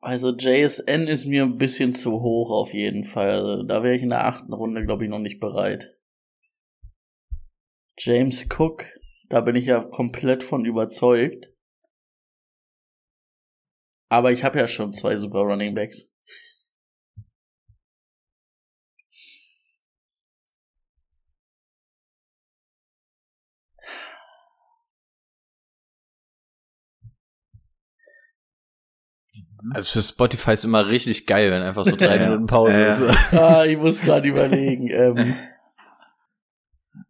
Also 0.01 0.35
JSN 0.35 1.07
ist 1.07 1.25
mir 1.25 1.43
ein 1.43 1.57
bisschen 1.57 1.93
zu 1.93 2.21
hoch 2.21 2.51
auf 2.51 2.73
jeden 2.73 3.05
Fall. 3.05 3.29
Also, 3.29 3.63
da 3.63 3.83
wäre 3.83 3.95
ich 3.95 4.03
in 4.03 4.09
der 4.09 4.27
achten 4.27 4.53
Runde, 4.53 4.85
glaube 4.85 5.03
ich, 5.03 5.09
noch 5.09 5.19
nicht 5.19 5.39
bereit. 5.39 5.94
James 7.97 8.45
Cook, 8.49 8.85
da 9.29 9.41
bin 9.41 9.55
ich 9.55 9.65
ja 9.65 9.83
komplett 9.83 10.43
von 10.43 10.65
überzeugt. 10.65 11.49
Aber 14.09 14.31
ich 14.31 14.43
habe 14.43 14.59
ja 14.59 14.67
schon 14.67 14.91
zwei 14.91 15.17
super 15.17 15.39
Running 15.39 15.73
Backs. 15.73 16.07
Also 29.73 29.93
für 29.93 30.01
Spotify 30.01 30.51
ist 30.53 30.63
immer 30.63 30.87
richtig 30.89 31.25
geil, 31.25 31.49
wenn 31.51 31.61
einfach 31.63 31.85
so 31.85 31.95
drei 31.95 32.17
Ja. 32.21 32.27
Minuten 32.29 32.45
Pause 32.45 32.81
Ja. 32.81 32.87
ist. 32.87 33.33
Ah, 33.33 33.65
ich 33.65 33.77
muss 33.77 34.01
gerade 34.01 34.27
überlegen. 34.27 34.89
Ähm, 34.89 35.35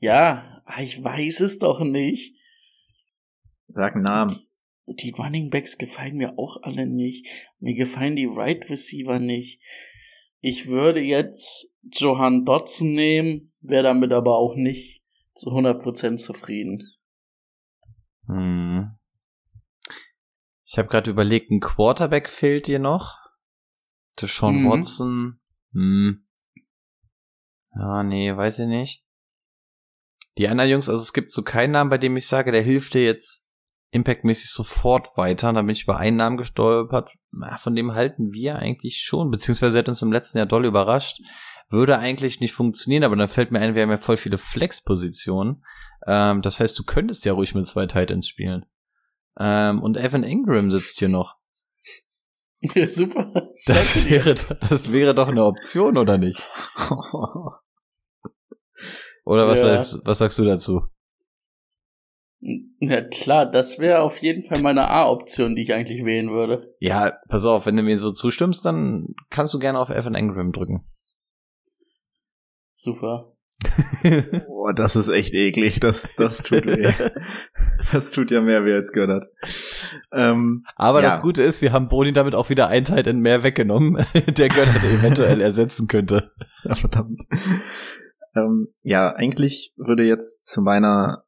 ja, 0.05 0.61
ah, 0.65 0.81
ich 0.81 1.03
weiß 1.03 1.41
es 1.41 1.57
doch 1.57 1.81
nicht. 1.81 2.35
Sag 3.67 3.95
einen 3.95 4.03
Namen. 4.03 4.39
die 4.85 5.09
Running 5.09 5.49
Backs 5.49 5.79
gefallen 5.79 6.17
mir 6.17 6.37
auch 6.37 6.61
alle 6.61 6.85
nicht. 6.85 7.27
Mir 7.59 7.73
gefallen 7.73 8.15
die 8.15 8.29
Right 8.29 8.69
Receiver 8.69 9.17
nicht. 9.17 9.61
Ich 10.41 10.67
würde 10.67 11.01
jetzt 11.01 11.73
Johan 11.81 12.45
Dotson 12.45 12.93
nehmen, 12.93 13.49
wäre 13.61 13.81
damit 13.81 14.13
aber 14.13 14.37
auch 14.37 14.55
nicht 14.55 15.03
zu 15.33 15.49
100% 15.49 16.17
zufrieden. 16.17 16.93
Hm. 18.27 18.91
Ich 20.65 20.77
habe 20.77 20.87
gerade 20.87 21.09
überlegt, 21.09 21.49
ein 21.49 21.61
Quarterback 21.61 22.29
fehlt 22.29 22.67
dir 22.67 22.79
noch. 22.79 23.17
Deshaun 24.21 24.61
mhm. 24.61 24.69
Watson. 24.69 25.39
Hm. 25.73 26.27
Ja, 27.73 28.03
nee, 28.03 28.35
weiß 28.35 28.59
ich 28.59 28.67
nicht. 28.67 29.04
Die 30.37 30.47
anderen 30.47 30.69
Jungs, 30.69 30.89
also 30.89 31.01
es 31.01 31.13
gibt 31.13 31.31
so 31.31 31.43
keinen 31.43 31.71
Namen, 31.71 31.89
bei 31.89 31.97
dem 31.97 32.17
ich 32.17 32.27
sage, 32.27 32.51
der 32.51 32.61
hilft 32.61 32.93
dir 32.93 33.05
jetzt 33.05 33.47
impactmäßig 33.91 34.49
sofort 34.49 35.15
weiter. 35.15 35.49
Und 35.49 35.55
da 35.55 35.61
bin 35.61 35.71
ich 35.71 35.83
über 35.83 35.97
einen 35.97 36.17
Namen 36.17 36.37
gestolpert. 36.37 37.11
Von 37.59 37.75
dem 37.75 37.93
halten 37.93 38.33
wir 38.33 38.57
eigentlich 38.57 39.01
schon, 39.01 39.31
beziehungsweise 39.31 39.77
er 39.77 39.79
hat 39.79 39.89
uns 39.89 40.01
im 40.01 40.11
letzten 40.11 40.37
Jahr 40.37 40.47
doll 40.47 40.65
überrascht. 40.65 41.21
Würde 41.69 41.97
eigentlich 41.97 42.41
nicht 42.41 42.53
funktionieren, 42.53 43.03
aber 43.03 43.15
dann 43.15 43.27
fällt 43.27 43.51
mir 43.51 43.59
ein, 43.59 43.73
wir 43.73 43.83
haben 43.83 43.89
ja 43.89 43.97
voll 43.97 44.17
viele 44.17 44.37
Flex-Positionen. 44.37 45.63
Ähm, 46.05 46.41
das 46.41 46.59
heißt, 46.59 46.77
du 46.77 46.83
könntest 46.83 47.25
ja 47.25 47.33
ruhig 47.33 47.55
mit 47.55 47.65
zwei 47.65 47.87
Titans 47.87 48.27
spielen. 48.27 48.65
Ähm, 49.39 49.81
und 49.81 49.97
Evan 49.97 50.23
Ingram 50.23 50.69
sitzt 50.69 50.99
hier 50.99 51.09
noch. 51.09 51.35
Ja, 52.61 52.87
super. 52.87 53.51
Das 53.65 54.09
wäre, 54.09 54.35
das 54.69 54.91
wäre 54.91 55.15
doch 55.15 55.27
eine 55.27 55.45
Option, 55.45 55.97
oder 55.97 56.17
nicht? 56.17 56.41
Oder 59.25 59.47
was, 59.47 59.61
ja. 59.61 59.77
sagst, 59.77 60.05
was 60.05 60.17
sagst 60.19 60.37
du 60.37 60.45
dazu? 60.45 60.83
Ja 62.79 63.01
klar, 63.01 63.49
das 63.49 63.79
wäre 63.79 64.01
auf 64.01 64.21
jeden 64.21 64.43
Fall 64.43 64.61
meine 64.61 64.87
A-Option, 64.89 65.55
die 65.55 65.63
ich 65.63 65.73
eigentlich 65.73 66.05
wählen 66.05 66.29
würde. 66.29 66.75
Ja, 66.79 67.13
pass 67.27 67.45
auf, 67.45 67.65
wenn 67.65 67.75
du 67.75 67.81
mir 67.81 67.97
so 67.97 68.11
zustimmst, 68.11 68.63
dann 68.65 69.15
kannst 69.31 69.53
du 69.55 69.59
gerne 69.59 69.79
auf 69.79 69.89
Evan 69.89 70.13
Ingram 70.13 70.51
drücken. 70.51 70.85
Super. 72.75 73.35
Boah, 74.47 74.73
das 74.73 74.95
ist 74.95 75.07
echt 75.07 75.33
eklig. 75.33 75.79
Das, 75.79 76.09
das 76.17 76.43
tut 76.43 76.65
weh. 76.65 76.91
das 77.91 78.11
tut 78.11 78.31
ja 78.31 78.41
mehr 78.41 78.65
weh 78.65 78.73
als 78.73 78.91
gehört 78.91 79.25
ähm, 80.11 80.65
Aber 80.75 80.99
ja. 80.99 81.05
das 81.05 81.21
Gute 81.21 81.41
ist, 81.41 81.61
wir 81.61 81.71
haben 81.71 81.87
Boni 81.87 82.13
damit 82.13 82.35
auch 82.35 82.49
wieder 82.49 82.67
ein 82.67 82.83
Teil 82.83 83.07
in 83.07 83.19
mehr 83.19 83.43
weggenommen, 83.43 84.05
der 84.27 84.49
Gönnert 84.49 84.83
eventuell 84.83 85.41
ersetzen 85.41 85.87
könnte. 85.87 86.31
Ja, 86.63 86.75
verdammt. 86.75 87.23
Ähm, 88.35 88.67
ja, 88.81 89.13
eigentlich 89.13 89.73
würde 89.77 90.03
jetzt 90.03 90.45
zu 90.45 90.61
meiner, 90.61 91.23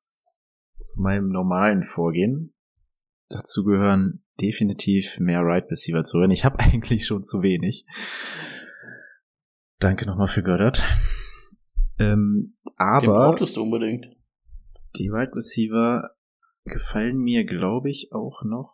zu 0.80 1.02
meinem 1.02 1.30
normalen 1.30 1.84
Vorgehen 1.84 2.54
dazu 3.30 3.64
gehören, 3.64 4.24
definitiv 4.40 5.20
mehr 5.20 5.42
Right 5.42 5.70
Receiver 5.70 6.04
zu 6.04 6.20
hören. 6.20 6.32
Ich 6.32 6.46
habe 6.46 6.60
eigentlich 6.60 7.06
schon 7.06 7.24
zu 7.24 7.42
wenig. 7.42 7.86
Danke 9.80 10.06
nochmal 10.06 10.28
für 10.28 10.44
Göttert. 10.44 10.84
Ähm, 12.00 12.58
aber. 12.76 13.00
Den 13.00 13.12
brauchtest 13.12 13.58
du 13.58 13.64
unbedingt. 13.64 14.08
Die 14.98 15.10
Wide 15.10 15.32
Receiver 15.36 16.12
gefallen 16.66 17.18
mir, 17.18 17.46
glaube 17.46 17.90
ich, 17.90 18.10
auch 18.12 18.44
noch. 18.44 18.74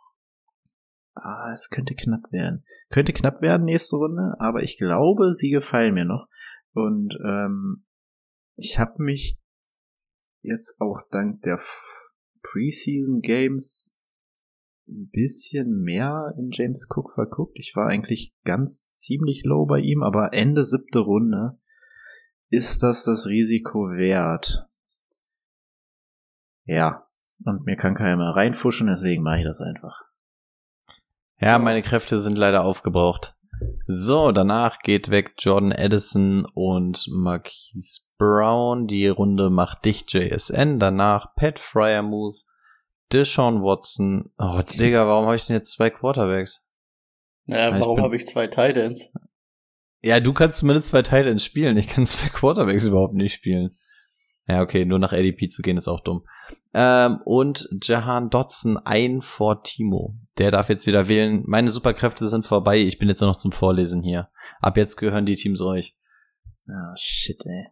Ah, 1.15 1.51
es 1.51 1.69
könnte 1.69 1.93
knapp 1.93 2.31
werden. 2.31 2.65
Könnte 2.89 3.13
knapp 3.13 3.41
werden 3.41 3.65
nächste 3.65 3.97
Runde, 3.97 4.35
aber 4.39 4.63
ich 4.63 4.77
glaube, 4.77 5.33
sie 5.33 5.51
gefallen 5.51 5.93
mir 5.93 6.05
noch. 6.05 6.27
Und 6.73 7.13
ähm, 7.23 7.85
ich 8.55 8.79
habe 8.79 9.01
mich 9.01 9.39
jetzt 10.41 10.79
auch 10.79 11.01
dank 11.09 11.41
der 11.41 11.59
Preseason 12.41 13.21
Games 13.21 13.95
ein 14.87 15.09
bisschen 15.11 15.81
mehr 15.81 16.33
in 16.37 16.49
James 16.51 16.87
Cook 16.89 17.13
verguckt. 17.13 17.53
Ich 17.55 17.75
war 17.75 17.87
eigentlich 17.87 18.33
ganz 18.43 18.91
ziemlich 18.91 19.43
low 19.43 19.65
bei 19.65 19.79
ihm, 19.79 20.03
aber 20.03 20.33
Ende 20.33 20.65
siebte 20.65 20.99
Runde 20.99 21.57
ist 22.49 22.83
das 22.83 23.05
das 23.05 23.27
Risiko 23.27 23.89
wert? 23.89 24.67
Ja. 26.65 27.07
Und 27.45 27.65
mir 27.65 27.75
kann 27.75 27.95
keiner 27.95 28.17
mehr 28.17 28.35
reinfuschen, 28.35 28.87
deswegen 28.87 29.23
mache 29.23 29.39
ich 29.39 29.45
das 29.45 29.59
einfach. 29.59 30.01
Ja, 31.39 31.59
meine 31.59 31.81
Kräfte 31.81 32.19
sind 32.19 32.37
leider 32.37 32.63
aufgebraucht. 32.63 33.35
So, 33.87 34.31
danach 34.31 34.79
geht 34.79 35.09
weg 35.09 35.33
Jordan 35.39 35.71
Edison 35.71 36.45
und 36.53 37.05
Marquise 37.09 38.12
Brown. 38.23 38.87
Die 38.87 39.07
Runde 39.07 39.49
macht 39.49 39.83
dicht 39.83 40.13
JSN. 40.13 40.79
Danach 40.79 41.35
Pat 41.35 41.59
Fryermuth, 41.59 42.37
Deshaun 43.11 43.61
Watson. 43.61 44.31
Oh, 44.37 44.61
Digga, 44.61 45.05
warum 45.07 45.25
habe 45.25 45.35
ich 45.35 45.45
denn 45.45 45.57
jetzt 45.57 45.73
zwei 45.73 45.89
Quarterbacks? 45.89 46.65
Ja, 47.47 47.77
warum 47.77 48.01
habe 48.01 48.15
ich 48.15 48.25
zwei 48.25 48.47
Titans? 48.47 49.11
Ja, 50.01 50.21
du 50.21 50.31
kannst 50.31 50.59
zumindest 50.59 50.87
zwei 50.87 51.01
Teile 51.01 51.37
Spielen. 51.39 51.75
Ich 51.75 51.87
kann 51.87 52.05
zwei 52.05 52.29
Quarterbacks 52.29 52.85
überhaupt 52.85 53.13
nicht 53.13 53.33
spielen. 53.33 53.71
Ja, 54.47 54.61
okay, 54.61 54.85
nur 54.85 54.99
nach 54.99 55.11
ADP 55.11 55.49
zu 55.49 55.61
gehen 55.61 55.77
ist 55.77 55.89
auch 55.89 56.01
dumm. 56.01 56.25
Ähm, 56.73 57.19
und 57.25 57.67
Jahan 57.81 58.29
Dotson 58.29 58.77
ein 58.77 59.19
vor 59.21 59.63
Timo. 59.63 60.13
Der 60.37 60.51
darf 60.51 60.69
jetzt 60.69 60.87
wieder 60.87 61.09
wählen. 61.09 61.43
Meine 61.45 61.71
Superkräfte 61.71 62.29
sind 62.29 62.45
vorbei. 62.45 62.77
Ich 62.77 62.99
bin 62.99 63.09
jetzt 63.09 63.19
nur 63.19 63.29
noch 63.29 63.37
zum 63.37 63.51
Vorlesen 63.51 64.01
hier. 64.01 64.29
Ab 64.61 64.77
jetzt 64.77 64.95
gehören 64.95 65.25
die 65.25 65.35
Teams 65.35 65.61
euch. 65.61 65.97
Ah, 66.69 66.93
shit, 66.95 67.45
ey. 67.45 67.67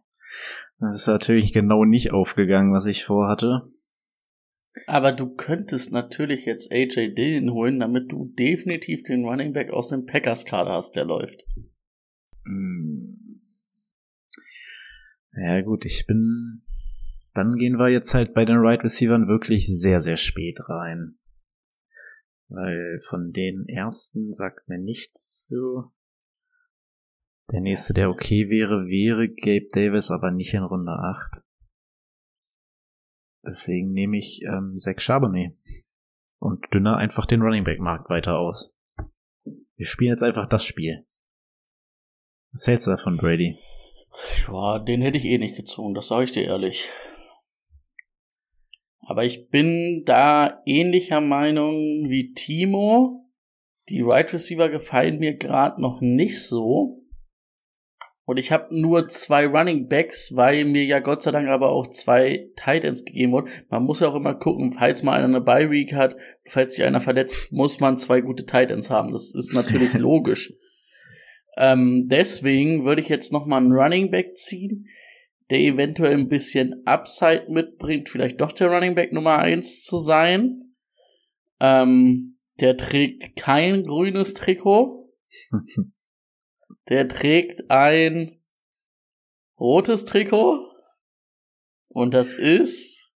Das 0.78 1.02
ist 1.02 1.06
natürlich 1.06 1.52
genau 1.52 1.84
nicht 1.84 2.12
aufgegangen, 2.12 2.72
was 2.72 2.86
ich 2.86 3.04
vorhatte. 3.04 3.62
Aber 4.86 5.12
du 5.12 5.34
könntest 5.34 5.92
natürlich 5.92 6.46
jetzt 6.46 6.72
AJ 6.72 7.14
Dillon 7.14 7.52
holen, 7.52 7.78
damit 7.78 8.10
du 8.10 8.32
definitiv 8.38 9.02
den 9.02 9.24
Running 9.24 9.52
Back 9.52 9.70
aus 9.70 9.88
dem 9.88 10.06
Packers 10.06 10.44
Kader 10.44 10.72
hast, 10.72 10.96
der 10.96 11.04
läuft. 11.04 11.44
Hm. 12.44 13.42
Ja 15.34 15.60
gut, 15.62 15.84
ich 15.84 16.06
bin. 16.06 16.62
Dann 17.34 17.56
gehen 17.56 17.78
wir 17.78 17.88
jetzt 17.88 18.12
halt 18.12 18.34
bei 18.34 18.44
den 18.44 18.58
Right 18.58 18.82
Receivern 18.82 19.28
wirklich 19.28 19.66
sehr, 19.66 20.00
sehr 20.00 20.16
spät 20.16 20.58
rein. 20.68 21.18
Weil 22.48 23.00
von 23.08 23.32
den 23.32 23.66
ersten 23.68 24.34
sagt 24.34 24.68
mir 24.68 24.78
nichts 24.78 25.46
so. 25.48 25.92
Der 27.50 27.60
nächste, 27.60 27.92
der 27.92 28.08
okay 28.08 28.48
wäre, 28.48 28.86
wäre 28.86 29.28
Gabe 29.28 29.68
Davis, 29.72 30.10
aber 30.10 30.30
nicht 30.30 30.54
in 30.54 30.62
Runde 30.62 30.92
8. 30.92 31.42
Deswegen 33.44 33.92
nehme 33.92 34.16
ich 34.16 34.42
ähm, 34.42 34.76
Zach 34.76 35.00
Charbonnet 35.00 35.56
und 36.38 36.64
dünner 36.72 36.96
einfach 36.96 37.26
den 37.26 37.42
Running 37.42 37.64
Back 37.64 37.80
Markt 37.80 38.08
weiter 38.08 38.38
aus. 38.38 38.76
Wir 39.76 39.86
spielen 39.86 40.10
jetzt 40.10 40.22
einfach 40.22 40.46
das 40.46 40.64
Spiel. 40.64 41.04
Was 42.52 42.66
hältst 42.66 42.86
du 42.86 42.92
davon, 42.92 43.16
Brady? 43.16 43.58
Ja, 44.46 44.78
den 44.78 45.02
hätte 45.02 45.16
ich 45.16 45.24
eh 45.24 45.38
nicht 45.38 45.56
gezogen, 45.56 45.94
das 45.94 46.08
sage 46.08 46.24
ich 46.24 46.32
dir 46.32 46.44
ehrlich. 46.44 46.88
Aber 49.00 49.24
ich 49.24 49.48
bin 49.48 50.04
da 50.06 50.62
ähnlicher 50.64 51.20
Meinung 51.20 52.08
wie 52.08 52.32
Timo. 52.34 53.28
Die 53.88 54.02
Right 54.02 54.32
Receiver 54.32 54.68
gefallen 54.68 55.18
mir 55.18 55.36
gerade 55.36 55.80
noch 55.80 56.00
nicht 56.00 56.40
so. 56.40 57.01
Und 58.24 58.36
ich 58.36 58.52
habe 58.52 58.68
nur 58.70 59.08
zwei 59.08 59.46
Running 59.46 59.88
Backs, 59.88 60.36
weil 60.36 60.64
mir 60.64 60.84
ja 60.84 61.00
Gott 61.00 61.22
sei 61.22 61.32
Dank 61.32 61.48
aber 61.48 61.70
auch 61.72 61.88
zwei 61.88 62.50
Tight 62.54 62.84
Ends 62.84 63.04
gegeben 63.04 63.32
wurden. 63.32 63.50
Man 63.68 63.82
muss 63.82 64.00
ja 64.00 64.08
auch 64.08 64.14
immer 64.14 64.34
gucken, 64.34 64.72
falls 64.72 65.02
mal 65.02 65.14
einer 65.14 65.24
eine 65.24 65.40
Bye 65.40 65.70
Week 65.70 65.92
hat, 65.92 66.16
falls 66.46 66.74
sich 66.74 66.84
einer 66.84 67.00
verletzt, 67.00 67.52
muss 67.52 67.80
man 67.80 67.98
zwei 67.98 68.20
gute 68.20 68.46
Tight 68.46 68.70
Ends 68.70 68.90
haben. 68.90 69.10
Das 69.10 69.34
ist 69.34 69.52
natürlich 69.54 69.92
logisch. 69.98 70.52
Ähm, 71.56 72.06
deswegen 72.08 72.84
würde 72.84 73.02
ich 73.02 73.08
jetzt 73.08 73.32
noch 73.32 73.46
mal 73.46 73.58
einen 73.58 73.72
Running 73.72 74.10
Back 74.10 74.36
ziehen, 74.36 74.86
der 75.50 75.58
eventuell 75.58 76.16
ein 76.16 76.28
bisschen 76.28 76.82
Upside 76.86 77.46
mitbringt, 77.48 78.08
vielleicht 78.08 78.40
doch 78.40 78.52
der 78.52 78.68
Running 78.68 78.94
Back 78.94 79.12
Nummer 79.12 79.38
eins 79.38 79.82
zu 79.82 79.98
sein. 79.98 80.74
Ähm, 81.60 82.36
der 82.60 82.76
trägt 82.76 83.36
kein 83.36 83.82
grünes 83.82 84.34
Trikot. 84.34 85.12
der 86.88 87.08
trägt 87.08 87.70
ein 87.70 88.38
rotes 89.58 90.04
Trikot. 90.04 90.68
Und 91.90 92.14
das 92.14 92.34
ist. 92.34 93.14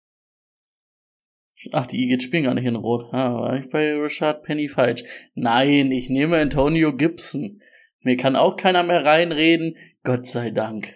Ach, 1.71 1.87
die 1.87 2.03
Eagles 2.03 2.23
spielen 2.23 2.43
gar 2.43 2.53
nicht 2.53 2.65
in 2.65 2.75
Rot. 2.75 3.11
Ah, 3.11 3.33
war 3.33 3.57
ich 3.57 3.69
bei 3.69 3.93
Richard 3.95 4.43
Penny 4.43 4.69
falsch? 4.69 5.03
Nein, 5.33 5.91
ich 5.91 6.09
nehme 6.09 6.37
Antonio 6.37 6.95
Gibson. 6.95 7.61
Mir 8.01 8.15
kann 8.15 8.35
auch 8.35 8.55
keiner 8.55 8.83
mehr 8.83 9.03
reinreden. 9.03 9.75
Gott 10.03 10.27
sei 10.27 10.51
Dank. 10.51 10.93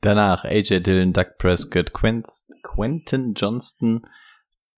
Danach 0.00 0.44
AJ 0.44 0.80
Dillon, 0.80 1.12
Doug 1.12 1.38
Prescott, 1.38 1.92
Quent 1.92 2.26
Quentin 2.64 3.34
Johnston, 3.34 4.02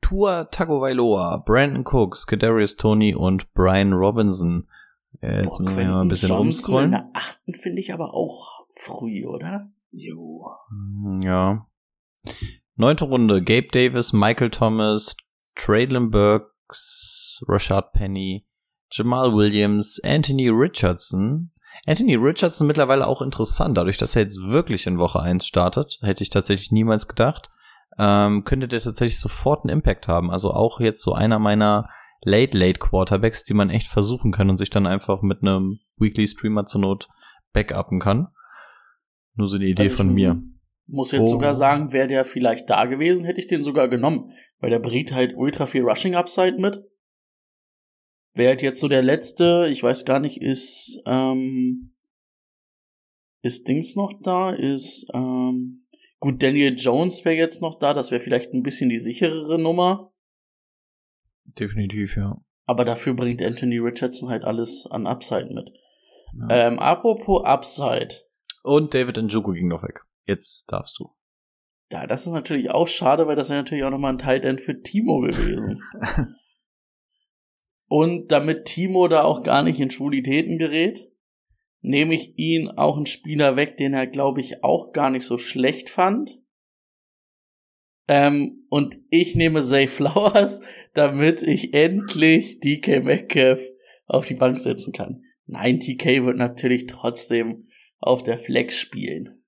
Tua 0.03 0.45
Tagovailoa, 0.45 1.39
Brandon 1.39 1.83
Cooks, 1.83 2.27
Kadarius 2.27 2.77
Tony 2.77 3.15
und 3.15 3.53
Brian 3.55 3.95
Robinson. 3.95 4.69
Jetzt 5.21 5.59
Boah, 5.59 5.62
müssen 5.65 5.77
wir 5.77 5.89
mal 5.89 6.01
ein 6.03 6.09
bisschen 6.09 6.29
Johnson 6.29 6.47
rumscrollen. 6.47 6.85
In 6.87 6.91
der 6.91 7.11
achten 7.15 7.55
finde 7.55 7.81
ich 7.81 7.93
aber 7.93 8.15
auch 8.15 8.67
früh, 8.75 9.27
oder? 9.27 9.71
Jo. 9.91 10.51
Hm, 10.69 11.23
ja. 11.23 11.67
Neunte 12.77 13.05
Runde. 13.05 13.43
Gabe 13.43 13.69
Davis, 13.71 14.12
Michael 14.12 14.51
Thomas, 14.51 15.17
Traylon 15.55 16.11
Burke, 16.11 16.55
Cooks, 16.75 17.45
Rashad 17.49 17.93
Penny, 17.93 18.47
Jamal 18.91 19.35
Williams, 19.35 20.01
Anthony 20.03 20.49
Richardson. 20.49 21.51
Anthony 21.87 22.15
Richardson 22.15 22.67
mittlerweile 22.67 23.07
auch 23.07 23.21
interessant, 23.21 23.77
dadurch, 23.77 23.97
dass 23.97 24.15
er 24.15 24.23
jetzt 24.23 24.39
wirklich 24.39 24.87
in 24.87 24.99
Woche 24.99 25.21
1 25.21 25.47
startet, 25.47 25.99
hätte 26.03 26.23
ich 26.23 26.31
tatsächlich 26.31 26.71
niemals 26.71 27.09
gedacht, 27.09 27.51
ähm, 27.99 28.45
könnte 28.45 28.69
der 28.69 28.81
tatsächlich 28.81 29.19
sofort 29.19 29.65
einen 29.65 29.77
Impact 29.77 30.09
haben. 30.09 30.31
Also 30.31 30.53
auch 30.53 30.81
jetzt 30.81 31.03
so 31.03 31.12
einer 31.15 31.39
meiner 31.39 31.89
Late-Late-Quarterbacks, 32.25 33.45
die 33.45 33.55
man 33.55 33.70
echt 33.70 33.89
versuchen 33.89 34.33
kann 34.33 34.51
und 34.51 34.59
sich 34.59 34.70
dann 34.70 34.87
einfach 34.87 35.22
mit 35.22 35.43
einem 35.43 35.79
Weekly-Streamer 35.99 36.66
zur 36.66 36.81
Not 36.81 37.09
backuppen 37.53 38.01
kann. 38.01 38.29
Nur 39.35 39.49
so 39.49 39.57
eine 39.57 39.66
Idee 39.66 39.83
Also 39.83 39.97
von 39.97 40.09
ich 40.11 40.14
mir. 40.14 40.43
Muss 40.87 41.12
jetzt 41.12 41.22
Oh. 41.22 41.27
sogar 41.27 41.55
sagen, 41.55 41.93
wäre 41.93 42.09
der 42.09 42.25
vielleicht 42.25 42.68
da 42.68 42.85
gewesen, 42.85 43.25
hätte 43.25 43.41
ich 43.41 43.47
den 43.47 43.62
sogar 43.62 43.89
genommen. 43.89 44.31
Weil 44.59 44.70
der 44.70 44.81
bringt 44.81 45.12
halt 45.12 45.35
ultra 45.37 45.66
viel 45.66 45.83
Rushing 45.83 46.14
Upside 46.14 46.59
mit. 46.59 46.83
Wäre 48.35 48.51
halt 48.51 48.62
jetzt 48.62 48.81
so 48.81 48.89
der 48.89 49.03
letzte, 49.03 49.68
ich 49.70 49.83
weiß 49.83 50.05
gar 50.05 50.18
nicht, 50.20 50.41
ist, 50.43 51.01
ähm, 51.07 51.95
ist 53.43 53.68
Dings 53.68 53.95
noch 53.95 54.12
da? 54.22 54.51
Ist, 54.53 55.07
ähm, 55.14 55.87
gut, 56.18 56.43
Daniel 56.43 56.75
Jones 56.77 57.25
wäre 57.25 57.37
jetzt 57.37 57.62
noch 57.62 57.79
da, 57.79 57.95
das 57.95 58.11
wäre 58.11 58.20
vielleicht 58.20 58.53
ein 58.53 58.62
bisschen 58.62 58.89
die 58.91 58.99
sicherere 58.99 59.59
Nummer. 59.59 60.12
Definitiv, 61.45 62.17
ja. 62.17 62.41
Aber 62.67 62.85
dafür 62.85 63.15
bringt 63.15 63.43
Anthony 63.43 63.79
Richardson 63.79 64.31
halt 64.31 64.45
alles 64.45 64.87
an 64.91 65.07
Upside 65.07 65.53
mit. 65.53 65.71
ja. 66.49 66.69
Ähm, 66.69 66.79
apropos 66.79 67.45
Upside. 67.45 68.23
Und 68.63 68.95
David 68.95 69.19
Njoku 69.19 69.53
ging 69.53 69.69
noch 69.69 69.83
weg. 69.83 70.01
Jetzt 70.27 70.73
darfst 70.73 70.99
du. 70.99 71.11
Ja, 71.93 72.07
das 72.07 72.27
ist 72.27 72.33
natürlich 72.33 72.71
auch 72.71 72.89
schade, 72.89 73.27
weil 73.27 73.37
das 73.37 73.51
wäre 73.51 73.61
natürlich 73.61 73.85
auch 73.85 73.91
nochmal 73.91 74.15
ein 74.15 74.19
Tight 74.19 74.45
End 74.45 74.61
für 74.61 74.81
Timo 74.81 75.21
gewesen. 75.21 75.83
Und 77.87 78.33
damit 78.33 78.65
Timo 78.65 79.07
da 79.09 79.23
auch 79.23 79.43
gar 79.43 79.63
nicht 79.63 79.79
in 79.79 79.91
Schwulitäten 79.91 80.59
gerät, 80.59 81.13
nehme 81.83 82.15
ich 82.15 82.37
ihn 82.39 82.69
auch 82.71 82.97
einen 82.97 83.07
Spieler 83.07 83.57
weg, 83.57 83.77
den 83.77 83.93
er, 83.93 84.07
glaube 84.07 84.41
ich, 84.41 84.65
auch 84.65 84.93
gar 84.93 85.11
nicht 85.11 85.25
so 85.25 85.37
schlecht 85.37 85.91
fand. 85.91 86.41
Ähm, 88.07 88.67
und 88.69 88.99
ich 89.09 89.35
nehme 89.35 89.63
Zay 89.63 89.87
Flowers, 89.87 90.61
damit 90.95 91.43
ich 91.43 91.73
endlich 91.75 92.61
DK 92.61 93.03
Metcalf 93.03 93.61
auf 94.07 94.27
die 94.27 94.35
Bank 94.35 94.59
setzen 94.59 94.93
kann. 94.93 95.23
Nein, 95.47 95.81
TK 95.81 96.25
wird 96.25 96.37
natürlich 96.37 96.87
trotzdem 96.87 97.69
auf 97.99 98.23
der 98.23 98.39
Flex 98.39 98.79
spielen. 98.79 99.43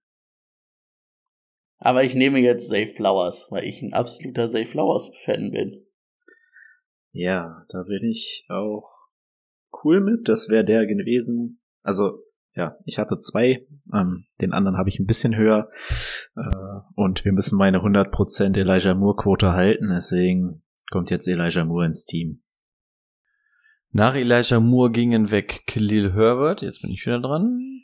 Aber 1.78 2.04
ich 2.04 2.14
nehme 2.14 2.38
jetzt 2.38 2.68
Zay 2.68 2.86
Flowers, 2.86 3.48
weil 3.50 3.64
ich 3.64 3.82
ein 3.82 3.92
absoluter 3.92 4.46
Zay 4.46 4.64
Flowers-Fan 4.64 5.50
bin. 5.50 5.86
Ja, 7.12 7.64
da 7.68 7.82
bin 7.82 8.10
ich 8.10 8.46
auch 8.48 8.90
cool 9.84 10.00
mit. 10.00 10.28
Das 10.28 10.48
wäre 10.48 10.64
der 10.64 10.86
gewesen. 10.86 11.60
Also, 11.82 12.22
ja, 12.56 12.76
ich 12.84 12.98
hatte 12.98 13.18
zwei. 13.18 13.66
Ähm, 13.92 14.24
den 14.40 14.52
anderen 14.52 14.78
habe 14.78 14.88
ich 14.88 14.98
ein 14.98 15.06
bisschen 15.06 15.36
höher. 15.36 15.68
Äh, 16.36 16.40
und 16.94 17.24
wir 17.24 17.32
müssen 17.32 17.58
meine 17.58 17.78
100% 17.78 18.56
Elijah 18.56 18.94
Moore-Quote 18.94 19.52
halten. 19.52 19.90
Deswegen 19.94 20.62
kommt 20.90 21.10
jetzt 21.10 21.28
Elijah 21.28 21.64
Moore 21.64 21.86
ins 21.86 22.06
Team. 22.06 22.42
Nach 23.92 24.14
Elijah 24.14 24.60
Moore 24.60 24.90
gingen 24.90 25.30
weg 25.30 25.64
Khalil 25.66 26.12
Herbert, 26.12 26.62
jetzt 26.62 26.82
bin 26.82 26.90
ich 26.90 27.06
wieder 27.06 27.20
dran. 27.20 27.82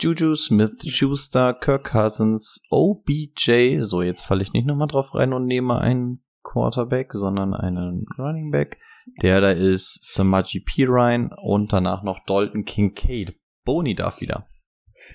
Juju 0.00 0.34
Smith, 0.34 0.82
Schuster, 0.86 1.54
Kirk 1.54 1.92
Cousins, 1.92 2.64
OBJ. 2.70 3.78
So, 3.80 4.02
jetzt 4.02 4.24
falle 4.24 4.42
ich 4.42 4.52
nicht 4.52 4.66
nochmal 4.66 4.88
drauf 4.88 5.14
rein 5.14 5.32
und 5.32 5.46
nehme 5.46 5.78
einen 5.78 6.24
Quarterback, 6.42 7.12
sondern 7.12 7.54
einen 7.54 8.04
Running 8.18 8.50
Back. 8.50 8.76
Der 9.22 9.40
da 9.40 9.50
ist 9.50 10.12
Samaji 10.12 10.60
Pirine 10.60 11.30
und 11.40 11.72
danach 11.72 12.02
noch 12.02 12.18
Dalton 12.26 12.64
Kincaid. 12.64 13.36
Boni 13.64 13.94
darf 13.94 14.20
wieder. 14.20 14.46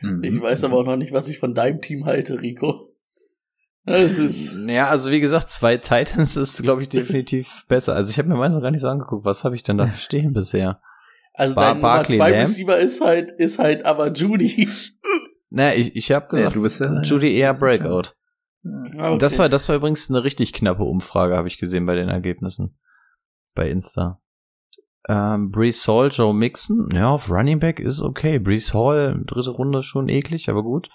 Mhm. 0.02 0.24
Ich 0.24 0.42
weiß 0.42 0.64
aber 0.64 0.78
auch 0.78 0.86
noch 0.86 0.98
nicht, 0.98 1.14
was 1.14 1.28
ich 1.30 1.40
von 1.40 1.54
deinem 1.54 1.82
Team 1.82 2.06
halte, 2.06 2.42
Rico. 2.42 2.94
Das 3.86 4.18
ist. 4.20 4.54
Ja, 4.68 4.88
also 4.90 5.12
wie 5.12 5.22
gesagt, 5.22 5.50
zwei 5.50 5.78
Titans 5.78 6.36
ist, 6.36 6.62
glaube 6.62 6.82
ich, 6.82 6.90
definitiv 6.90 7.64
besser. 7.70 7.96
Also 7.96 8.12
ich 8.12 8.18
habe 8.20 8.28
mir 8.28 8.36
meins 8.36 8.54
noch 8.54 8.62
gar 8.62 8.72
nicht 8.72 8.82
so 8.82 8.90
angeguckt. 8.90 9.24
Was 9.26 9.44
habe 9.46 9.56
ich 9.56 9.64
denn 9.64 9.78
da 9.78 9.94
stehen 9.94 10.34
bisher? 10.34 10.82
Also 11.34 11.56
Bar- 11.56 11.66
dein 11.74 11.78
Nummer 11.78 11.88
Barkley 11.96 12.18
zwei 12.18 12.32
Lamb? 12.32 12.42
Receiver 12.42 12.78
ist 12.80 13.00
halt, 13.02 13.30
ist 13.40 13.60
halt 13.60 13.86
aber 13.86 14.12
Judy. 14.12 14.68
Naja, 15.50 15.76
ich, 15.80 15.96
ich 15.96 16.12
habe 16.12 16.28
gesagt, 16.28 16.58
du 16.58 16.62
bist 16.64 16.82
ja- 16.82 17.02
Judy 17.04 17.34
eher 17.38 17.54
Breakout. 17.54 18.10
Okay. 18.66 19.18
Das 19.18 19.40
war, 19.40 19.48
das 19.48 19.70
war 19.70 19.78
übrigens 19.78 20.10
eine 20.10 20.26
richtig 20.26 20.52
knappe 20.52 20.84
Umfrage, 20.84 21.38
habe 21.38 21.48
ich 21.48 21.58
gesehen 21.58 21.86
bei 21.86 21.96
den 21.96 22.10
Ergebnissen. 22.10 22.78
Bei 23.56 23.70
Insta. 23.70 24.20
Ähm, 25.08 25.52
Brees 25.52 25.88
Hall, 25.88 26.10
Joe 26.12 26.34
Mixon, 26.34 26.90
ja, 26.94 27.10
auf 27.10 27.30
Running 27.30 27.60
Back 27.60 27.80
ist 27.80 28.02
okay. 28.02 28.40
Brees 28.40 28.74
Hall, 28.74 29.24
dritte 29.26 29.52
Runde 29.52 29.84
schon 29.84 30.10
eklig, 30.10 30.50
aber 30.50 30.64
gut. 30.64 30.90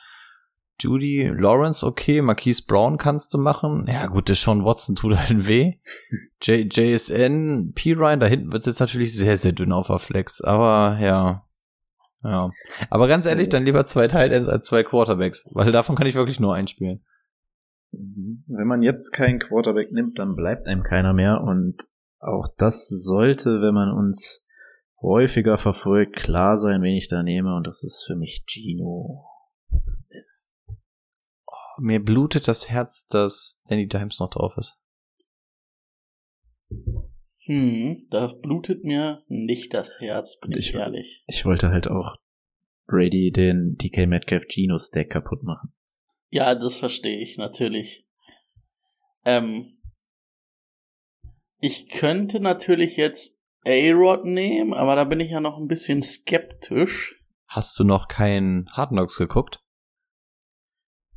Judy, 0.81 1.31
Lawrence, 1.33 1.87
okay. 1.87 2.21
Marquise 2.21 2.65
Brown 2.67 2.99
kannst 2.99 3.33
du 3.33 3.39
machen. 3.39 3.87
Ja, 3.89 4.07
gut, 4.07 4.29
der 4.29 4.35
Sean 4.35 4.65
Watson 4.65 4.97
tut 4.97 5.17
halt 5.17 5.47
weh. 5.47 5.75
J 6.43 6.75
JSN, 6.75 7.73
P. 7.75 7.93
Ryan, 7.93 8.21
da 8.21 8.27
hinten 8.27 8.53
wird's 8.53 8.67
jetzt 8.67 8.81
natürlich 8.81 9.17
sehr, 9.17 9.37
sehr 9.37 9.53
dünn 9.53 9.73
auf 9.73 9.87
der 9.87 9.99
Flex, 9.99 10.41
aber 10.41 10.99
ja. 11.01 11.47
Ja. 12.25 12.51
Aber 12.91 13.09
ganz 13.09 13.27
ehrlich, 13.27 13.49
dann 13.49 13.65
lieber 13.65 13.85
zwei 13.85 14.09
Tight 14.09 14.31
Ends 14.31 14.49
als 14.49 14.67
zwei 14.67 14.83
Quarterbacks, 14.83 15.49
weil 15.53 15.73
davon 15.73 15.97
kann 15.97 16.07
ich 16.07 16.15
wirklich 16.15 16.39
nur 16.39 16.55
einspielen. 16.55 17.01
Mhm. 17.93 18.45
Wenn 18.47 18.67
man 18.67 18.83
jetzt 18.83 19.13
keinen 19.13 19.39
Quarterback 19.39 19.91
nimmt, 19.93 20.19
dann 20.19 20.37
bleibt 20.37 20.67
einem 20.67 20.83
keiner 20.83 21.13
mehr. 21.13 21.41
Und 21.43 21.83
auch 22.23 22.49
das 22.57 22.89
sollte, 22.89 23.61
wenn 23.61 23.75
man 23.75 23.91
uns 23.93 24.47
häufiger 25.01 25.59
verfolgt, 25.59 26.17
klar 26.17 26.57
sein, 26.57 26.83
wen 26.83 26.95
ich 26.97 27.09
da 27.09 27.23
nehme. 27.23 27.55
Und 27.57 27.67
das 27.67 27.83
ist 27.83 28.05
für 28.07 28.15
mich 28.17 28.45
Gino. 28.47 29.25
Mir 31.79 32.03
blutet 32.05 32.47
das 32.49 32.71
Herz, 32.71 33.07
dass 33.09 33.65
Danny 33.69 33.89
Dimes 33.89 34.21
noch 34.21 34.31
drauf 34.31 34.57
ist. 34.57 34.79
Hm, 37.45 38.07
da 38.11 38.29
blutet 38.29 38.85
mir 38.85 39.23
nicht 39.27 39.75
das 39.75 39.99
Herz, 40.01 40.39
bin 40.39 40.53
ich, 40.53 40.71
Ich- 40.71 40.75
ehrlich. 40.75 41.25
Ich 41.27 41.45
wollte 41.45 41.71
halt 41.71 41.89
auch 41.89 42.17
Brady 42.87 43.33
den 43.33 43.77
DK 43.79 44.07
Metcalf 44.07 44.45
Gino 44.49 44.79
Stack 44.79 45.11
kaputt 45.11 45.43
machen. 45.43 45.73
Ja, 46.31 46.55
das 46.55 46.77
verstehe 46.77 47.19
ich 47.19 47.37
natürlich. 47.37 48.07
Ähm, 49.25 49.79
ich 51.63 51.89
könnte 51.89 52.41
natürlich 52.41 52.97
jetzt 52.97 53.41
A-Rod 53.65 54.25
nehmen, 54.25 54.75
aber 54.75 54.97
da 54.97 55.05
bin 55.05 55.21
ich 55.21 55.31
ja 55.31 55.41
noch 55.41 55.59
ein 55.59 55.69
bisschen 55.69 56.03
skeptisch. 56.03 57.23
Hast 57.47 57.79
du 57.79 57.85
noch 57.85 58.09
keinen 58.09 58.69
Hard 58.73 58.91
Knocks 58.91 59.17
geguckt? 59.17 59.63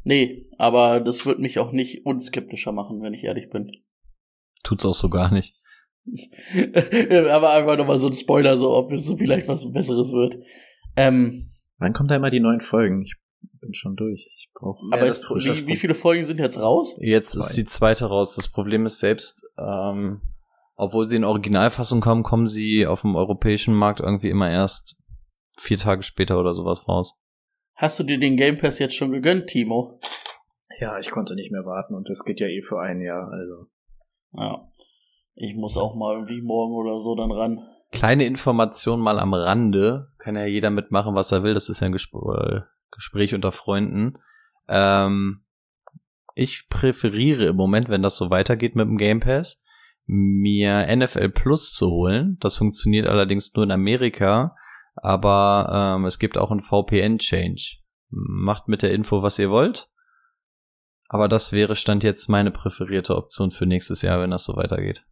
Nee, 0.03 0.47
aber 0.59 0.99
das 0.99 1.25
wird 1.25 1.39
mich 1.39 1.57
auch 1.57 1.71
nicht 1.71 2.05
unskeptischer 2.05 2.71
machen, 2.71 3.01
wenn 3.01 3.15
ich 3.15 3.23
ehrlich 3.23 3.49
bin. 3.49 3.71
Tut's 4.63 4.85
auch 4.85 4.93
so 4.93 5.09
gar 5.09 5.33
nicht. 5.33 5.55
aber 6.05 7.49
einfach 7.49 7.77
nochmal 7.77 7.97
so 7.97 8.07
ein 8.07 8.13
Spoiler, 8.13 8.55
so 8.55 8.71
ob 8.71 8.91
es 8.91 9.05
so 9.05 9.17
vielleicht 9.17 9.47
was 9.47 9.71
Besseres 9.71 10.13
wird. 10.13 10.37
Ähm, 10.95 11.47
Wann 11.79 11.93
kommt 11.93 12.11
da 12.11 12.17
immer 12.17 12.29
die 12.29 12.39
neuen 12.39 12.61
Folgen? 12.61 13.01
Ich 13.01 13.15
bin 13.59 13.73
schon 13.73 13.95
durch. 13.95 14.29
Ich 14.31 14.51
brauche 14.53 14.85
aber 14.91 15.07
es, 15.07 15.27
wie, 15.27 15.65
wie 15.65 15.75
viele 15.75 15.95
Folgen 15.95 16.23
sind 16.23 16.37
jetzt 16.37 16.59
raus? 16.59 16.95
Jetzt 16.99 17.31
Zwei. 17.31 17.39
ist 17.39 17.57
die 17.57 17.65
zweite 17.65 18.05
raus. 18.05 18.35
Das 18.35 18.51
Problem 18.51 18.85
ist 18.85 18.99
selbst, 18.99 19.51
ähm, 19.57 20.21
obwohl 20.75 21.05
sie 21.05 21.15
in 21.17 21.23
Originalfassung 21.23 22.01
kommen, 22.01 22.23
kommen 22.23 22.47
sie 22.47 22.85
auf 22.85 23.01
dem 23.01 23.15
europäischen 23.15 23.73
Markt 23.73 23.99
irgendwie 23.99 24.29
immer 24.29 24.49
erst 24.49 25.01
vier 25.57 25.77
Tage 25.77 26.03
später 26.03 26.39
oder 26.39 26.53
sowas 26.53 26.87
raus. 26.87 27.15
Hast 27.75 27.99
du 27.99 28.03
dir 28.03 28.19
den 28.19 28.37
Game 28.37 28.57
Pass 28.57 28.79
jetzt 28.79 28.95
schon 28.95 29.11
gegönnt, 29.11 29.47
Timo? 29.47 29.99
Ja, 30.79 30.97
ich 30.99 31.11
konnte 31.11 31.35
nicht 31.35 31.51
mehr 31.51 31.65
warten 31.65 31.95
und 31.95 32.09
das 32.09 32.23
geht 32.23 32.39
ja 32.39 32.47
eh 32.47 32.61
für 32.61 32.79
ein 32.79 33.01
Jahr, 33.01 33.29
also. 33.31 33.67
Ja. 34.33 34.69
Ich 35.35 35.55
muss 35.55 35.77
auch 35.77 35.95
mal 35.95 36.13
irgendwie 36.13 36.41
morgen 36.41 36.73
oder 36.73 36.97
so 36.97 37.15
dann 37.15 37.31
ran. 37.31 37.59
Kleine 37.91 38.25
Information 38.25 39.01
mal 39.01 39.19
am 39.19 39.33
Rande. 39.33 40.11
Kann 40.17 40.35
ja 40.35 40.45
jeder 40.45 40.69
mitmachen, 40.69 41.15
was 41.15 41.31
er 41.31 41.43
will. 41.43 41.53
Das 41.53 41.69
ist 41.69 41.81
ja 41.81 41.87
ein 41.87 41.91
Gespr 41.91 42.17
äh, 42.37 42.61
Gespräch 42.91 43.33
unter 43.33 43.51
Freunden. 43.51 44.13
Ähm, 44.69 45.43
ich 46.33 46.67
präferiere 46.69 47.45
im 47.45 47.55
Moment, 47.57 47.89
wenn 47.89 48.01
das 48.01 48.15
so 48.15 48.29
weitergeht 48.29 48.75
mit 48.75 48.87
dem 48.87 48.97
Game 48.97 49.19
Pass, 49.19 49.63
mir 50.05 50.95
NFL 50.95 51.29
Plus 51.29 51.73
zu 51.73 51.89
holen. 51.89 52.37
Das 52.39 52.55
funktioniert 52.55 53.07
allerdings 53.07 53.53
nur 53.53 53.63
in 53.65 53.71
Amerika, 53.71 54.55
aber 54.95 55.97
ähm, 55.97 56.05
es 56.05 56.19
gibt 56.19 56.37
auch 56.37 56.51
einen 56.51 56.61
VPN-Change. 56.61 57.77
Macht 58.09 58.67
mit 58.67 58.81
der 58.81 58.93
Info, 58.93 59.23
was 59.23 59.39
ihr 59.39 59.49
wollt. 59.49 59.89
Aber 61.07 61.27
das 61.27 61.51
wäre 61.51 61.75
Stand 61.75 62.03
jetzt 62.03 62.29
meine 62.29 62.51
präferierte 62.51 63.15
Option 63.15 63.51
für 63.51 63.65
nächstes 63.65 64.01
Jahr, 64.01 64.21
wenn 64.21 64.31
das 64.31 64.43
so 64.43 64.55
weitergeht. 64.55 65.05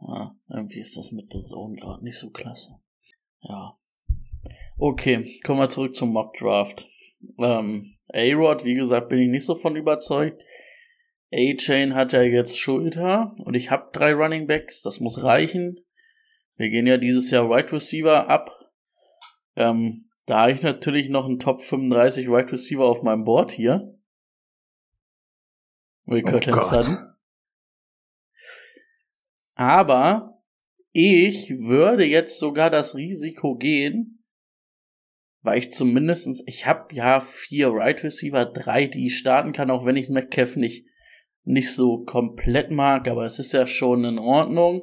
Ja, 0.00 0.34
irgendwie 0.48 0.80
ist 0.80 0.96
das 0.96 1.12
mit 1.12 1.32
der 1.32 1.40
Zone 1.40 1.76
gerade 1.76 2.04
nicht 2.04 2.18
so 2.18 2.30
klasse. 2.30 2.80
Ja. 3.40 3.78
Okay, 4.76 5.26
kommen 5.44 5.60
wir 5.60 5.68
zurück 5.68 5.94
zum 5.94 6.12
Mock 6.12 6.34
Draft. 6.34 6.86
Ähm, 7.38 7.94
A-Rod, 8.12 8.64
wie 8.64 8.74
gesagt, 8.74 9.08
bin 9.08 9.18
ich 9.18 9.28
nicht 9.28 9.44
so 9.44 9.56
von 9.56 9.74
überzeugt. 9.74 10.42
A-Chain 11.32 11.94
hat 11.94 12.12
ja 12.12 12.22
jetzt 12.22 12.58
Schulter 12.58 13.34
und 13.38 13.54
ich 13.54 13.70
habe 13.70 13.90
drei 13.92 14.12
Running 14.12 14.46
Backs, 14.46 14.82
das 14.82 15.00
muss 15.00 15.22
reichen. 15.22 15.80
Wir 16.56 16.70
gehen 16.70 16.86
ja 16.86 16.96
dieses 16.96 17.30
Jahr 17.30 17.48
Wide 17.50 17.72
Receiver 17.72 18.28
ab. 18.28 18.50
Ähm, 19.56 20.06
da 20.26 20.42
habe 20.42 20.52
ich 20.52 20.62
natürlich 20.62 21.08
noch 21.08 21.26
einen 21.26 21.38
Top 21.38 21.60
35 21.60 22.28
Wide 22.28 22.52
Receiver 22.52 22.84
auf 22.84 23.02
meinem 23.02 23.24
Board 23.24 23.52
hier. 23.52 23.98
Will 26.06 26.22
Oh 26.26 26.30
Curtin 26.30 26.54
Gott. 26.54 26.64
Sutton. 26.64 27.14
Aber 29.54 30.42
ich 30.92 31.50
würde 31.50 32.04
jetzt 32.04 32.38
sogar 32.38 32.70
das 32.70 32.94
Risiko 32.94 33.56
gehen, 33.56 34.24
weil 35.42 35.58
ich 35.58 35.70
zumindestens, 35.70 36.42
ich 36.46 36.66
habe 36.66 36.94
ja 36.94 37.20
vier 37.20 37.68
Right 37.68 38.02
Receiver, 38.02 38.46
drei, 38.46 38.86
die 38.86 39.06
ich 39.06 39.18
starten 39.18 39.52
kann, 39.52 39.70
auch 39.70 39.84
wenn 39.84 39.96
ich 39.96 40.08
Metcalf 40.08 40.56
nicht, 40.56 40.87
nicht 41.48 41.74
so 41.74 42.04
komplett 42.04 42.70
mag, 42.70 43.08
aber 43.08 43.24
es 43.24 43.38
ist 43.38 43.52
ja 43.52 43.66
schon 43.66 44.04
in 44.04 44.18
Ordnung. 44.18 44.82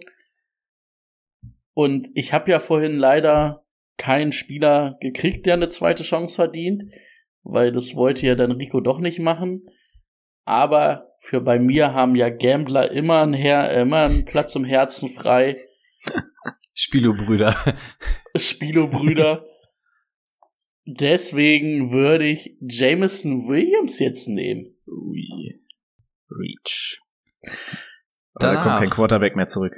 Und 1.74 2.10
ich 2.16 2.34
habe 2.34 2.50
ja 2.50 2.60
vorhin 2.60 2.98
leider 2.98 3.66
keinen 3.98 4.32
Spieler 4.32 4.98
gekriegt, 5.00 5.46
der 5.46 5.54
eine 5.54 5.70
zweite 5.70 6.04
Chance 6.04 6.36
verdient, 6.36 6.92
weil 7.44 7.72
das 7.72 7.96
wollte 7.96 8.26
ja 8.26 8.36
dann 8.36 8.52
Rico 8.54 8.82
doch 8.82 9.00
nicht 9.00 9.20
machen. 9.20 9.68
Aber 10.44 11.16
für 11.20 11.40
bei 11.40 11.60
mir 11.60 11.94
haben 11.94 12.16
ja 12.16 12.30
Gambler 12.30 12.92
immer 12.92 13.22
einen, 13.22 13.34
Her 13.34 13.72
immer 13.72 14.06
einen 14.06 14.26
Platz 14.26 14.56
im 14.56 14.66
Herzen 14.66 15.10
frei. 15.10 15.56
Spilo-Brüder. 16.74 17.56
Spilo-Brüder. 18.36 19.46
Deswegen 20.88 21.92
würde 21.92 22.28
ich 22.28 22.58
Jameson 22.60 23.48
Williams 23.48 24.00
jetzt 24.00 24.28
nehmen. 24.28 24.76
Ui. 24.88 25.25
Reach. 26.38 27.02
Aber 28.36 28.54
da 28.54 28.64
kommt 28.64 28.80
kein 28.80 28.90
Quarterback 28.90 29.36
mehr 29.36 29.48
zurück. 29.48 29.74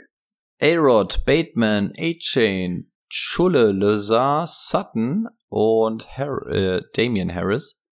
A-Rod, 0.62 1.24
Bateman, 1.26 1.94
A-Chain, 1.98 2.92
Schulle, 3.10 3.72
Lazar, 3.72 4.48
Sutton 4.48 5.28
und 5.50 6.18
Har 6.18 6.48
äh, 6.48 6.82
Damian 6.96 7.34
Harris. 7.34 7.84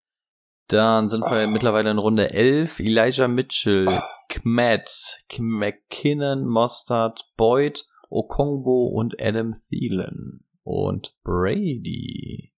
Dann 0.68 1.10
sind 1.10 1.22
wir 1.22 1.46
mittlerweile 1.46 1.92
in 1.92 2.00
Runde 2.00 2.32
11. 2.32 2.80
Elijah 2.80 3.28
Mitchell, 3.28 3.88
Kmet, 4.30 5.24
McKinnon, 5.38 6.46
Mostard, 6.46 7.22
Boyd, 7.38 7.86
Okongbo 8.10 8.88
und 8.88 9.22
Adam 9.22 9.54
Thielen. 9.70 10.44
Und 10.64 11.16
Brady. 11.24 12.55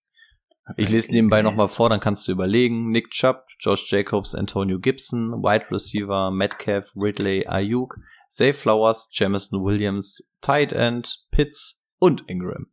Ich 0.75 0.89
lese 0.89 1.11
nebenbei 1.11 1.41
nochmal 1.41 1.69
vor, 1.69 1.89
dann 1.89 2.01
kannst 2.01 2.27
du 2.27 2.33
überlegen. 2.33 2.89
Nick 2.91 3.11
Chubb, 3.11 3.45
Josh 3.59 3.89
Jacobs, 3.89 4.35
Antonio 4.35 4.79
Gibson, 4.79 5.31
Wide 5.41 5.71
Receiver, 5.71 6.29
Metcalf, 6.31 6.91
Ridley, 6.95 7.47
Ayuk, 7.47 7.97
Zay 8.29 8.51
Flowers, 8.51 9.09
Jamison 9.13 9.63
Williams, 9.63 10.35
Tight 10.41 10.73
End, 10.73 11.25
Pitts 11.31 11.87
und 11.99 12.23
Ingram. 12.27 12.67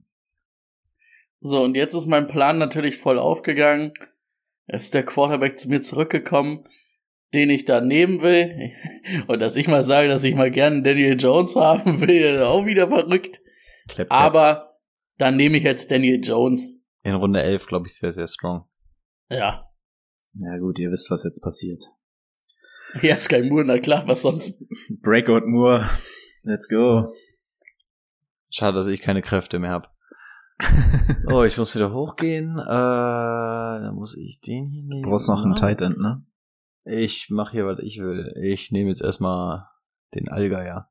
So, 1.38 1.62
und 1.62 1.76
jetzt 1.76 1.94
ist 1.94 2.06
mein 2.06 2.26
Plan 2.26 2.58
natürlich 2.58 2.96
voll 2.96 3.18
aufgegangen. 3.18 3.92
Es 4.66 4.84
ist 4.84 4.94
der 4.94 5.04
Quarterback 5.04 5.58
zu 5.58 5.68
mir 5.68 5.82
zurückgekommen, 5.82 6.64
den 7.34 7.50
ich 7.50 7.64
da 7.66 7.80
nehmen 7.80 8.22
will. 8.22 8.72
Und 9.26 9.42
dass 9.42 9.56
ich 9.56 9.68
mal 9.68 9.82
sage, 9.82 10.08
dass 10.08 10.24
ich 10.24 10.34
mal 10.34 10.50
gerne 10.50 10.82
Daniel 10.82 11.20
Jones 11.20 11.54
haben 11.56 12.00
will, 12.00 12.40
auch 12.42 12.64
wieder 12.64 12.88
verrückt. 12.88 13.42
Clap, 13.88 14.08
clap. 14.08 14.10
Aber 14.10 14.78
dann 15.18 15.36
nehme 15.36 15.58
ich 15.58 15.64
jetzt 15.64 15.90
Daniel 15.90 16.20
Jones. 16.22 16.82
In 17.04 17.14
Runde 17.14 17.42
11, 17.42 17.66
glaube 17.66 17.86
ich, 17.86 17.96
sehr, 17.96 18.10
sehr 18.10 18.26
strong. 18.26 18.64
Ja. 19.30 19.62
Ja 20.32 20.58
gut, 20.58 20.78
ihr 20.78 20.90
wisst, 20.90 21.10
was 21.10 21.22
jetzt 21.24 21.42
passiert. 21.42 21.84
Ja, 23.02 23.16
Sky 23.16 23.42
Moore, 23.42 23.64
na 23.64 23.78
klar, 23.78 24.06
was 24.08 24.22
sonst? 24.22 24.64
Breakout 25.02 25.46
Moore. 25.46 25.88
Let's 26.42 26.68
go. 26.68 27.06
Schade, 28.50 28.76
dass 28.76 28.86
ich 28.86 29.00
keine 29.00 29.22
Kräfte 29.22 29.58
mehr 29.58 29.70
habe. 29.70 29.88
oh, 31.32 31.42
ich 31.42 31.58
muss 31.58 31.74
wieder 31.74 31.92
hochgehen. 31.92 32.58
Äh, 32.58 32.64
dann 32.64 33.94
muss 33.94 34.16
ich 34.16 34.40
den 34.40 34.70
hier 34.70 34.82
nehmen. 34.84 35.02
Du 35.02 35.10
brauchst 35.10 35.28
noch 35.28 35.44
einen 35.44 35.54
Tight 35.54 35.80
End, 35.80 35.98
ne? 35.98 36.24
Ich 36.84 37.28
mache 37.30 37.52
hier, 37.52 37.66
was 37.66 37.80
ich 37.80 37.98
will. 37.98 38.32
Ich 38.42 38.70
nehme 38.70 38.90
jetzt 38.90 39.02
erstmal 39.02 39.66
den 40.14 40.28
Allgeier. 40.28 40.90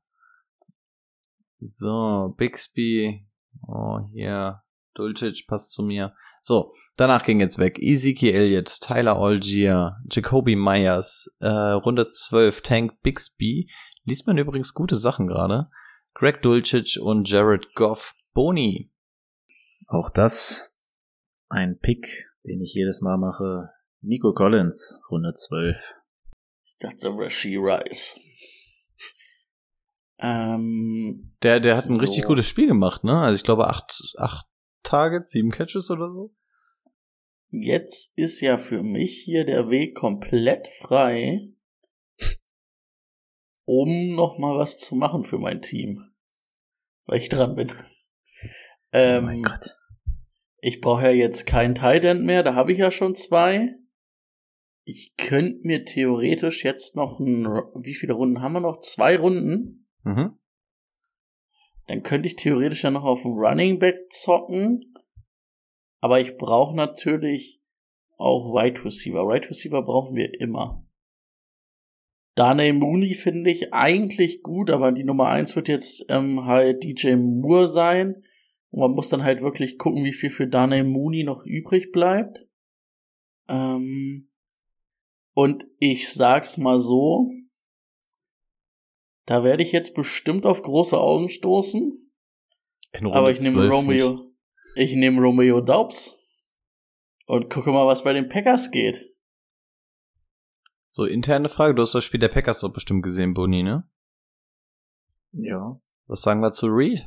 So, 1.60 2.34
Bixby. 2.36 3.26
Oh, 3.66 4.00
hier. 4.12 4.63
Dulcich 4.94 5.46
passt 5.46 5.72
zu 5.72 5.82
mir. 5.82 6.14
So, 6.42 6.72
danach 6.96 7.24
ging 7.24 7.40
jetzt 7.40 7.58
weg. 7.58 7.78
Ezekiel 7.80 8.34
Elliott, 8.34 8.80
Tyler 8.80 9.16
Algier, 9.16 9.96
Jacoby 10.10 10.56
Myers, 10.56 11.34
äh, 11.40 11.48
Runde 11.48 12.08
12, 12.08 12.60
Tank 12.62 13.00
Bixby. 13.02 13.70
Liest 14.04 14.26
man 14.26 14.36
übrigens 14.36 14.74
gute 14.74 14.96
Sachen 14.96 15.26
gerade. 15.26 15.64
Greg 16.12 16.42
Dulcich 16.42 17.00
und 17.00 17.28
Jared 17.28 17.74
Goff. 17.74 18.14
Boni. 18.34 18.92
Auch 19.88 20.10
das 20.10 20.76
ein 21.48 21.78
Pick, 21.80 22.26
den 22.46 22.60
ich 22.62 22.74
jedes 22.74 23.00
Mal 23.00 23.16
mache. 23.16 23.70
Nico 24.02 24.32
Collins, 24.34 25.00
112. 25.10 25.94
Ich 26.64 26.76
dachte 26.78 27.08
Rashi 27.16 27.56
Rice. 27.56 28.18
Ähm, 30.18 31.34
Der, 31.42 31.58
der 31.60 31.76
hat 31.76 31.86
ein 31.86 31.96
So. 31.96 32.00
richtig 32.00 32.24
gutes 32.24 32.46
Spiel 32.46 32.68
gemacht, 32.68 33.02
ne? 33.04 33.20
Also 33.20 33.34
ich 33.36 33.42
glaube 33.42 33.66
acht, 33.66 34.00
acht 34.16 34.46
Targets, 34.84 35.30
sieben 35.30 35.50
Catches 35.50 35.90
oder 35.90 36.10
so. 36.12 36.34
jetzt 37.50 38.16
ist 38.16 38.40
ja 38.40 38.58
für 38.58 38.82
mich 38.82 39.22
hier 39.24 39.44
der 39.44 39.70
Weg 39.70 39.96
komplett 39.96 40.68
frei, 40.68 41.48
um 43.64 44.14
noch 44.14 44.38
mal 44.38 44.56
was 44.58 44.78
zu 44.78 44.94
machen 44.94 45.24
für 45.24 45.38
mein 45.38 45.62
Team, 45.62 46.12
weil 47.06 47.18
ich 47.18 47.28
dran 47.28 47.56
bin. 47.56 47.72
Ähm, 48.92 49.24
oh 49.24 49.26
mein 49.26 49.42
Gott. 49.42 49.76
Ich 50.60 50.80
brauche 50.80 51.02
ja 51.02 51.10
jetzt 51.10 51.46
kein 51.46 51.74
Tight 51.74 52.04
End 52.04 52.24
mehr, 52.24 52.42
da 52.42 52.54
habe 52.54 52.72
ich 52.72 52.78
ja 52.78 52.90
schon 52.90 53.14
zwei. 53.14 53.74
Ich 54.84 55.16
könnte 55.16 55.66
mir 55.66 55.84
theoretisch 55.84 56.64
jetzt 56.64 56.94
noch 56.94 57.18
ein, 57.18 57.44
wie 57.74 57.94
viele 57.94 58.12
Runden 58.12 58.40
haben 58.40 58.52
wir 58.52 58.60
noch? 58.60 58.80
Zwei 58.80 59.16
Runden. 59.16 59.88
Mhm. 60.04 60.38
Dann 61.86 62.02
könnte 62.02 62.28
ich 62.28 62.36
theoretisch 62.36 62.84
ja 62.84 62.90
noch 62.90 63.04
auf 63.04 63.24
einen 63.24 63.34
Running 63.34 63.78
Back 63.78 64.10
zocken. 64.10 64.94
Aber 66.00 66.20
ich 66.20 66.36
brauche 66.36 66.74
natürlich 66.74 67.60
auch 68.16 68.52
Wide 68.54 68.84
Receiver. 68.84 69.26
Wide 69.28 69.48
Receiver 69.50 69.82
brauchen 69.82 70.16
wir 70.16 70.40
immer. 70.40 70.84
Dane 72.34 72.72
Mooney 72.72 73.14
finde 73.14 73.50
ich 73.50 73.72
eigentlich 73.72 74.42
gut, 74.42 74.70
aber 74.70 74.90
die 74.92 75.04
Nummer 75.04 75.28
eins 75.28 75.54
wird 75.54 75.68
jetzt 75.68 76.06
ähm, 76.08 76.46
halt 76.46 76.82
DJ 76.82 77.14
Moore 77.14 77.68
sein. 77.68 78.24
Und 78.70 78.80
man 78.80 78.90
muss 78.90 79.08
dann 79.08 79.22
halt 79.22 79.40
wirklich 79.40 79.78
gucken, 79.78 80.04
wie 80.04 80.12
viel 80.12 80.30
für 80.30 80.48
Dane 80.48 80.82
Mooney 80.82 81.22
noch 81.22 81.44
übrig 81.44 81.92
bleibt. 81.92 82.44
Ähm, 83.48 84.30
und 85.32 85.66
ich 85.78 86.12
sag's 86.12 86.58
mal 86.58 86.78
so, 86.78 87.30
da 89.26 89.42
werde 89.44 89.62
ich 89.62 89.72
jetzt 89.72 89.94
bestimmt 89.94 90.46
auf 90.46 90.62
große 90.62 90.98
Augen 90.98 91.28
stoßen. 91.28 91.92
Aber 93.10 93.30
ich 93.30 93.40
nehme 93.40 93.56
12 93.56 93.72
Romeo. 93.72 94.10
nicht. 94.10 94.22
Ich 94.76 94.94
nehme 94.94 95.20
Romeo 95.20 95.60
Daubs. 95.60 96.20
Und 97.26 97.48
gucke 97.50 97.70
mal, 97.70 97.86
was 97.86 98.04
bei 98.04 98.12
den 98.12 98.28
Packers 98.28 98.70
geht. 98.70 99.14
So, 100.90 101.06
interne 101.06 101.48
Frage, 101.48 101.74
du 101.74 101.82
hast 101.82 101.94
das 101.94 102.04
Spiel 102.04 102.20
der 102.20 102.28
Packers 102.28 102.60
doch 102.60 102.72
bestimmt 102.72 103.02
gesehen, 103.02 103.34
Boni, 103.34 103.62
ne? 103.62 103.88
Ja, 105.32 105.80
Was 106.06 106.22
sagen 106.22 106.40
wir 106.40 106.52
zu 106.52 106.66
Reed? 106.66 107.04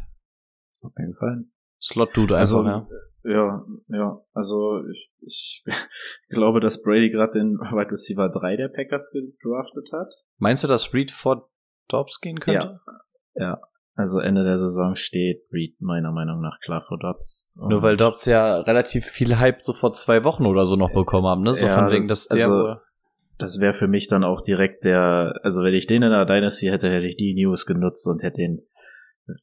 auf 0.82 0.92
jeden 0.98 1.16
Fall. 1.16 1.46
Slot-Dude 1.82 2.36
Also, 2.36 2.60
einfach, 2.60 2.90
ja. 3.24 3.32
ja, 3.32 3.66
ja, 3.90 4.22
also 4.34 4.84
ich, 4.92 5.14
ich 5.22 5.64
glaube, 6.30 6.60
dass 6.60 6.82
Brady 6.82 7.10
gerade 7.12 7.40
den 7.40 7.58
Wide 7.58 7.92
Receiver 7.92 8.30
3 8.30 8.58
der 8.58 8.68
Packers 8.70 9.12
gedraftet 9.12 9.92
hat. 9.94 10.14
Meinst 10.38 10.64
du, 10.64 10.68
dass 10.68 10.94
Reed 10.94 11.12
vor 11.12 11.50
Dobbs 11.88 12.20
gehen 12.22 12.40
könnte? 12.40 12.80
Ja, 13.36 13.60
also 13.96 14.20
Ende 14.20 14.44
der 14.44 14.58
Saison 14.58 14.96
steht 14.96 15.44
Reed 15.54 15.76
meiner 15.80 16.12
Meinung 16.12 16.42
nach 16.42 16.60
klar 16.60 16.82
vor 16.82 16.98
Dobbs. 17.00 17.50
Nur 17.56 17.82
weil 17.82 17.98
Dobbs 17.98 18.26
ja 18.26 18.60
relativ 18.62 19.06
viel 19.06 19.38
Hype 19.40 19.62
so 19.62 19.74
vor 19.74 19.92
zwei 19.94 20.24
Wochen 20.24 20.46
oder 20.46 20.66
so 20.66 20.76
noch 20.76 20.92
bekommen 20.92 21.28
haben, 21.28 21.42
ne? 21.44 21.54
So 21.54 21.68
Ja, 21.68 21.74
von 21.76 21.90
wegen, 21.92 22.08
das- 22.08 22.28
dass 22.28 22.38
der 22.38 22.46
also- 22.48 22.76
Das 23.40 23.60
wäre 23.60 23.74
für 23.76 23.88
mich 23.88 24.08
dann 24.08 24.24
auch 24.24 24.42
direkt 24.42 24.84
der, 24.84 25.40
also 25.44 25.62
wenn 25.64 25.74
ich 25.76 25.86
den 25.86 26.02
in 26.02 26.10
der 26.10 26.26
Dynasty 26.26 26.68
hätte, 26.68 26.90
hätte 26.90 27.06
ich 27.08 27.18
die 27.18 27.36
News 27.36 27.66
genutzt 27.68 28.08
und 28.08 28.24
hätte 28.24 28.38
den 28.42 28.62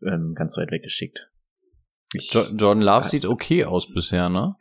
ähm, 0.06 0.34
ganz 0.34 0.56
weit 0.56 0.70
weggeschickt. 0.72 1.28
Ich, 2.14 2.32
Jo 2.32 2.40
Jordan 2.56 2.82
Love 2.82 3.04
sieht 3.06 3.26
okay 3.26 3.64
aus 3.64 3.92
bisher, 3.92 4.28
ne? 4.30 4.54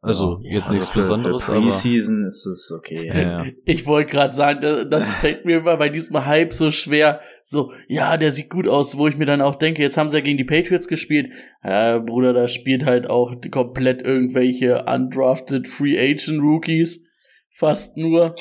Also, 0.00 0.38
Ja, 0.42 0.52
jetzt 0.52 0.62
also 0.66 0.74
nichts 0.74 0.88
für, 0.90 0.98
Besonderes, 1.00 1.44
für. 1.46 1.52
Preseason 1.60 2.24
ist 2.24 2.46
es 2.46 2.72
okay. 2.76 3.08
Ja, 3.08 3.18
ja. 3.18 3.44
Ich 3.64 3.84
wollte 3.86 4.10
gerade 4.12 4.32
sagen, 4.32 4.60
da- 4.60 4.84
das 4.84 5.12
fällt 5.20 5.44
mir 5.44 5.58
immer 5.58 5.76
bei 5.76 5.88
diesem 5.88 6.24
Hype 6.24 6.52
so 6.54 6.70
schwer. 6.70 7.20
So, 7.42 7.72
ja, 7.88 8.16
der 8.16 8.30
sieht 8.30 8.48
gut 8.48 8.68
aus, 8.68 8.96
wo 8.96 9.08
ich 9.08 9.16
mir 9.16 9.26
dann 9.26 9.40
auch 9.40 9.56
denke, 9.56 9.82
jetzt 9.82 9.96
haben 9.96 10.08
sie 10.08 10.18
ja 10.18 10.22
gegen 10.22 10.38
die 10.38 10.44
Patriots 10.44 10.86
gespielt. 10.86 11.32
Ja, 11.64 11.98
Bruder, 11.98 12.32
da 12.32 12.46
spielt 12.46 12.84
halt 12.84 13.10
auch 13.10 13.34
komplett 13.50 14.00
irgendwelche 14.02 14.84
undrafted 14.84 15.66
Free 15.66 15.98
Agent 15.98 16.40
Rookies. 16.42 17.04
Fast 17.50 17.96
nur. 17.96 18.36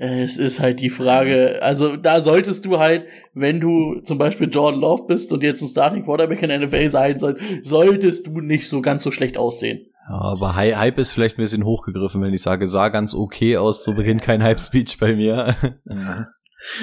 Es 0.00 0.38
ist 0.38 0.60
halt 0.60 0.80
die 0.80 0.90
Frage, 0.90 1.60
also 1.60 1.96
da 1.96 2.20
solltest 2.20 2.64
du 2.64 2.78
halt, 2.78 3.08
wenn 3.34 3.58
du 3.58 4.00
zum 4.04 4.16
Beispiel 4.16 4.48
Jordan 4.48 4.80
Love 4.80 5.06
bist 5.08 5.32
und 5.32 5.42
jetzt 5.42 5.60
ein 5.60 5.66
Starting 5.66 6.04
Quarterback 6.04 6.40
in 6.40 6.50
der 6.50 6.60
NFL 6.60 6.88
sein 6.88 7.18
soll, 7.18 7.36
solltest 7.62 8.28
du 8.28 8.40
nicht 8.40 8.68
so 8.68 8.80
ganz 8.80 9.02
so 9.02 9.10
schlecht 9.10 9.36
aussehen. 9.36 9.86
Ja, 10.08 10.20
aber 10.20 10.56
Hype 10.56 10.98
ist 10.98 11.12
vielleicht 11.12 11.38
ein 11.38 11.42
bisschen 11.42 11.64
hochgegriffen, 11.64 12.22
wenn 12.22 12.32
ich 12.32 12.42
sage, 12.42 12.68
sah 12.68 12.88
ganz 12.88 13.14
okay 13.14 13.56
aus, 13.56 13.84
so 13.84 13.94
beginnt 13.94 14.22
kein 14.22 14.42
Hype-Speech 14.42 14.98
bei 14.98 15.14
mir. 15.14 15.54
Ja. 15.84 16.28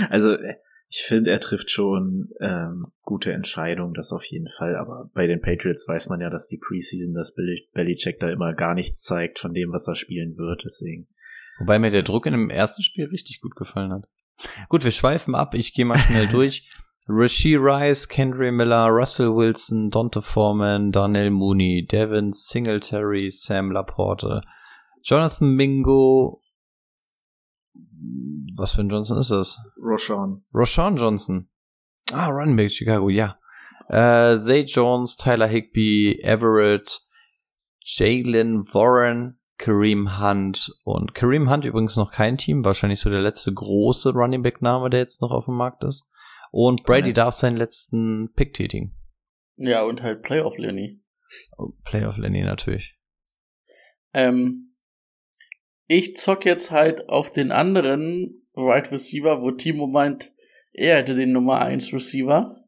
Also 0.09 0.37
ich 0.87 1.03
finde, 1.03 1.31
er 1.31 1.41
trifft 1.41 1.69
schon 1.69 2.29
ähm, 2.39 2.87
gute 3.01 3.33
Entscheidungen, 3.33 3.93
das 3.93 4.13
auf 4.13 4.23
jeden 4.23 4.47
Fall. 4.47 4.77
Aber 4.77 5.09
bei 5.13 5.27
den 5.27 5.41
Patriots 5.41 5.85
weiß 5.85 6.07
man 6.07 6.21
ja, 6.21 6.29
dass 6.29 6.47
die 6.47 6.59
Preseason, 6.59 7.13
dass 7.13 7.35
Belichick 7.73 8.19
da 8.19 8.29
immer 8.29 8.53
gar 8.53 8.73
nichts 8.73 9.01
zeigt 9.03 9.39
von 9.39 9.53
dem, 9.53 9.73
was 9.73 9.87
er 9.87 9.95
spielen 9.95 10.37
wird. 10.37 10.63
Deswegen 10.63 11.07
Wobei 11.59 11.79
mir 11.79 11.91
der 11.91 12.03
Druck 12.03 12.25
in 12.25 12.33
dem 12.33 12.49
ersten 12.49 12.83
Spiel 12.83 13.05
richtig 13.07 13.41
gut 13.41 13.55
gefallen 13.55 13.91
hat. 13.91 14.03
Gut, 14.67 14.83
wir 14.83 14.91
schweifen 14.91 15.35
ab. 15.35 15.53
Ich 15.53 15.73
gehe 15.73 15.85
mal 15.85 15.97
schnell 15.97 16.27
durch. 16.31 16.69
Rasheed 17.07 17.61
Rice, 17.61 18.07
Kendry 18.07 18.51
Miller, 18.51 18.91
Russell 18.91 19.35
Wilson, 19.35 19.89
Dante 19.89 20.21
Foreman, 20.21 20.89
Darnell 20.89 21.29
Mooney, 21.29 21.85
Devin 21.85 22.33
Singletary, 22.33 23.29
Sam 23.29 23.71
Laporte, 23.71 24.41
Jonathan 25.03 25.55
Mingo. 25.55 26.41
Was 28.57 28.73
für 28.73 28.81
ein 28.81 28.89
Johnson 28.89 29.19
ist 29.19 29.29
das? 29.29 29.59
Roshan. 29.77 30.43
Roshan 30.53 30.97
Johnson. 30.97 31.47
Ah, 32.11 32.29
Running 32.29 32.55
Back 32.55 32.71
Chicago, 32.71 33.09
ja. 33.09 33.37
Äh, 33.87 34.39
Zay 34.39 34.61
Jones, 34.61 35.15
Tyler 35.17 35.47
Higby, 35.47 36.19
Everett, 36.23 37.01
Jalen 37.81 38.65
Warren, 38.73 39.37
Kareem 39.59 40.19
Hunt 40.19 40.71
und 40.83 41.13
Kareem 41.13 41.51
Hunt 41.51 41.65
übrigens 41.65 41.95
noch 41.97 42.11
kein 42.11 42.37
Team, 42.37 42.65
wahrscheinlich 42.65 42.99
so 42.99 43.11
der 43.11 43.21
letzte 43.21 43.53
große 43.53 44.13
Running 44.13 44.41
Back 44.41 44.61
Name, 44.63 44.89
der 44.89 45.01
jetzt 45.01 45.21
noch 45.21 45.31
auf 45.31 45.45
dem 45.45 45.55
Markt 45.55 45.83
ist. 45.83 46.07
Und 46.57 46.83
Brady 46.83 47.11
darf 47.11 47.33
seinen 47.33 47.57
letzten 47.57 48.31
Pick 48.33 48.53
tätigen. 48.53 48.95
Ja, 49.57 49.83
und 49.83 50.01
halt 50.01 50.21
Playoff 50.21 50.57
Lenny. 50.57 51.01
Oh, 51.57 51.73
Playoff 51.83 52.15
Lenny 52.15 52.43
natürlich. 52.43 52.97
Ähm, 54.13 54.73
ich 55.87 56.15
zock 56.15 56.45
jetzt 56.45 56.71
halt 56.71 57.09
auf 57.09 57.29
den 57.29 57.51
anderen 57.51 58.47
Right 58.55 58.89
Receiver, 58.89 59.41
wo 59.41 59.51
Timo 59.51 59.87
meint, 59.87 60.33
er 60.71 60.95
hätte 60.95 61.15
den 61.15 61.33
Nummer 61.33 61.59
1 61.59 61.91
Receiver. 61.91 62.65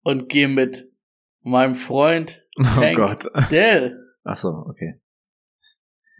Und 0.00 0.30
gehe 0.30 0.48
mit 0.48 0.90
meinem 1.42 1.74
Freund 1.74 2.46
Tank 2.62 2.98
oh 2.98 3.08
Gott. 3.08 3.50
Dell. 3.50 4.02
Ach 4.24 4.36
so, 4.36 4.48
okay. 4.48 4.98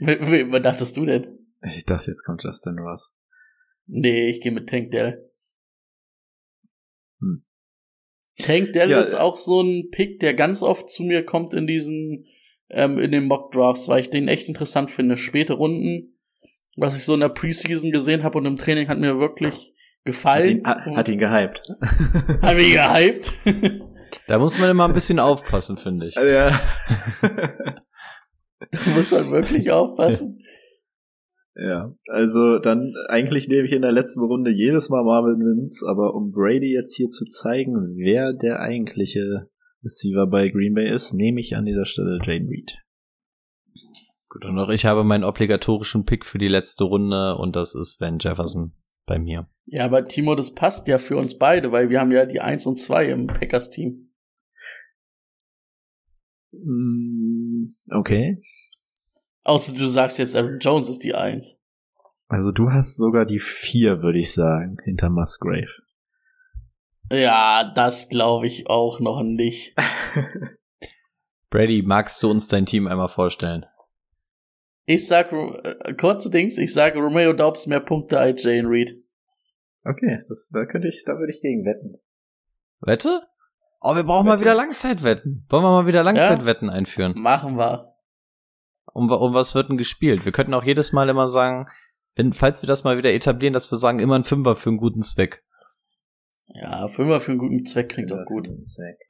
Was 0.00 0.62
dachtest 0.62 0.94
du 0.98 1.06
denn? 1.06 1.48
Ich 1.74 1.86
dachte, 1.86 2.10
jetzt 2.10 2.22
kommt 2.22 2.44
Justin 2.44 2.78
Ross. 2.80 3.16
Nee, 3.86 4.28
ich 4.28 4.42
gehe 4.42 4.52
mit 4.52 4.68
Tank 4.68 4.90
Dell. 4.90 5.27
Hm. 7.20 7.44
Tank 8.38 8.72
Dell 8.72 8.90
Ja, 8.90 9.00
ist 9.00 9.14
auch 9.14 9.36
so 9.36 9.60
ein 9.60 9.90
Pick, 9.90 10.20
der 10.20 10.34
ganz 10.34 10.62
oft 10.62 10.90
zu 10.90 11.02
mir 11.02 11.24
kommt 11.24 11.54
in 11.54 11.66
diesen, 11.66 12.24
ähm, 12.70 12.98
in 12.98 13.10
den 13.10 13.24
Mock 13.26 13.52
Drafts, 13.52 13.88
weil 13.88 14.00
ich 14.00 14.10
den 14.10 14.28
echt 14.28 14.48
interessant 14.48 14.90
finde. 14.90 15.16
Späte 15.16 15.54
Runden, 15.54 16.18
was 16.76 16.96
ich 16.96 17.04
so 17.04 17.14
in 17.14 17.20
der 17.20 17.30
Preseason 17.30 17.90
gesehen 17.90 18.22
habe 18.22 18.38
und 18.38 18.46
im 18.46 18.56
Training 18.56 18.88
hat 18.88 18.98
mir 18.98 19.18
wirklich 19.18 19.54
Hat 19.54 20.04
gefallen. 20.04 20.58
ihn, 20.58 20.66
hat, 20.66 20.86
hat 20.86 21.08
ihn 21.08 21.18
gehypt. 21.18 21.62
Hab 22.42 22.56
ich 22.56 22.72
gehypt. 22.72 23.32
Da 24.26 24.38
muss 24.38 24.58
man 24.58 24.70
immer 24.70 24.86
ein 24.86 24.94
bisschen 24.94 25.18
aufpassen, 25.18 25.76
finde 25.76 26.06
ich. 26.06 26.14
ja. 26.14 26.60
du 28.70 28.90
musst 28.94 29.12
halt 29.12 29.30
wirklich 29.30 29.70
aufpassen. 29.70 30.42
ja. 31.58 31.94
Also 32.06 32.58
dann, 32.58 32.94
eigentlich 33.08 33.48
nehme 33.48 33.66
ich 33.66 33.72
in 33.72 33.82
der 33.82 33.92
letzten 33.92 34.20
Runde 34.20 34.50
jedes 34.50 34.88
Mal 34.88 35.04
Marvin 35.04 35.38
Mims, 35.38 35.84
aber 35.84 36.14
um 36.14 36.30
Brady 36.30 36.72
jetzt 36.72 36.96
hier 36.96 37.08
zu 37.08 37.24
zeigen, 37.26 37.96
wer 37.96 38.32
der 38.32 38.60
eigentliche 38.60 39.48
Receiver 39.82 40.26
bei 40.26 40.48
Green 40.48 40.74
Bay 40.74 40.90
ist, 40.90 41.14
nehme 41.14 41.40
ich 41.40 41.56
an 41.56 41.64
dieser 41.64 41.84
Stelle 41.84 42.18
Jane 42.22 42.48
Reed. 42.48 42.78
Gut, 44.28 44.44
und 44.44 44.58
auch 44.58 44.68
ich 44.68 44.84
habe 44.84 45.04
meinen 45.04 45.24
obligatorischen 45.24 46.04
Pick 46.04 46.24
für 46.24 46.38
die 46.38 46.48
letzte 46.48 46.84
Runde 46.84 47.36
und 47.36 47.56
das 47.56 47.74
ist 47.74 48.00
Van 48.00 48.18
Jefferson 48.18 48.74
bei 49.06 49.18
mir. 49.18 49.48
Ja, 49.64 49.84
aber 49.84 50.04
Timo, 50.04 50.34
das 50.34 50.54
passt 50.54 50.86
ja 50.86 50.98
für 50.98 51.16
uns 51.16 51.38
beide, 51.38 51.72
weil 51.72 51.90
wir 51.90 52.00
haben 52.00 52.12
ja 52.12 52.26
die 52.26 52.40
1 52.40 52.66
und 52.66 52.76
2 52.76 53.10
im 53.10 53.26
Packers-Team. 53.26 54.12
Mm, 56.52 57.66
Okay. 57.90 58.38
Außer 59.48 59.72
du 59.72 59.86
sagst 59.86 60.18
jetzt, 60.18 60.36
Aaron 60.36 60.58
Jones 60.58 60.90
ist 60.90 61.02
die 61.02 61.14
1. 61.14 61.56
Also 62.28 62.52
du 62.52 62.70
hast 62.70 62.98
sogar 62.98 63.24
die 63.24 63.38
vier, 63.38 64.02
würde 64.02 64.18
ich 64.18 64.34
sagen, 64.34 64.76
hinter 64.84 65.08
Musgrave. 65.08 65.72
Ja, 67.10 67.72
das 67.74 68.10
glaube 68.10 68.46
ich 68.46 68.68
auch 68.68 69.00
noch 69.00 69.22
nicht. 69.22 69.74
Brady, 71.50 71.82
magst 71.82 72.22
du 72.22 72.30
uns 72.30 72.48
dein 72.48 72.66
Team 72.66 72.86
einmal 72.86 73.08
vorstellen? 73.08 73.64
Ich 74.84 75.06
sag, 75.06 75.32
äh, 75.32 75.94
kurze 75.94 76.28
Dings, 76.28 76.58
ich 76.58 76.74
sage 76.74 76.98
Romeo 77.00 77.32
Dobbs 77.32 77.66
mehr 77.66 77.80
Punkte 77.80 78.18
als 78.18 78.44
Jane 78.44 78.68
Reed. 78.68 79.02
Okay, 79.82 80.22
das, 80.28 80.50
da 80.52 80.66
könnte 80.66 80.88
ich, 80.88 81.04
da 81.06 81.14
würde 81.18 81.32
ich 81.32 81.40
gegen 81.40 81.64
wetten. 81.64 81.96
Wette? 82.80 83.22
Oh, 83.80 83.96
wir 83.96 84.04
brauchen 84.04 84.26
mal 84.26 84.32
Wette. 84.32 84.42
wieder 84.42 84.54
Langzeitwetten. 84.54 85.46
Wollen 85.48 85.64
wir 85.64 85.70
mal 85.70 85.86
wieder 85.86 86.04
Langzeitwetten 86.04 86.68
einführen? 86.68 87.14
Machen 87.16 87.56
wir. 87.56 87.87
Um, 88.92 89.10
um 89.10 89.34
was 89.34 89.54
wird 89.54 89.68
denn 89.68 89.76
gespielt? 89.76 90.24
Wir 90.24 90.32
könnten 90.32 90.54
auch 90.54 90.64
jedes 90.64 90.92
Mal 90.92 91.08
immer 91.08 91.28
sagen, 91.28 91.68
wenn, 92.14 92.32
falls 92.32 92.62
wir 92.62 92.66
das 92.66 92.84
mal 92.84 92.98
wieder 92.98 93.12
etablieren, 93.12 93.54
dass 93.54 93.70
wir 93.70 93.78
sagen, 93.78 94.00
immer 94.00 94.16
ein 94.16 94.24
Fünfer 94.24 94.56
für 94.56 94.70
einen 94.70 94.78
guten 94.78 95.02
Zweck. 95.02 95.44
Ja, 96.54 96.88
Fünfer 96.88 97.20
für 97.20 97.32
einen 97.32 97.38
guten 97.38 97.64
Zweck 97.66 97.90
klingt 97.90 98.10
doch 98.10 98.24
gut. 98.24 98.48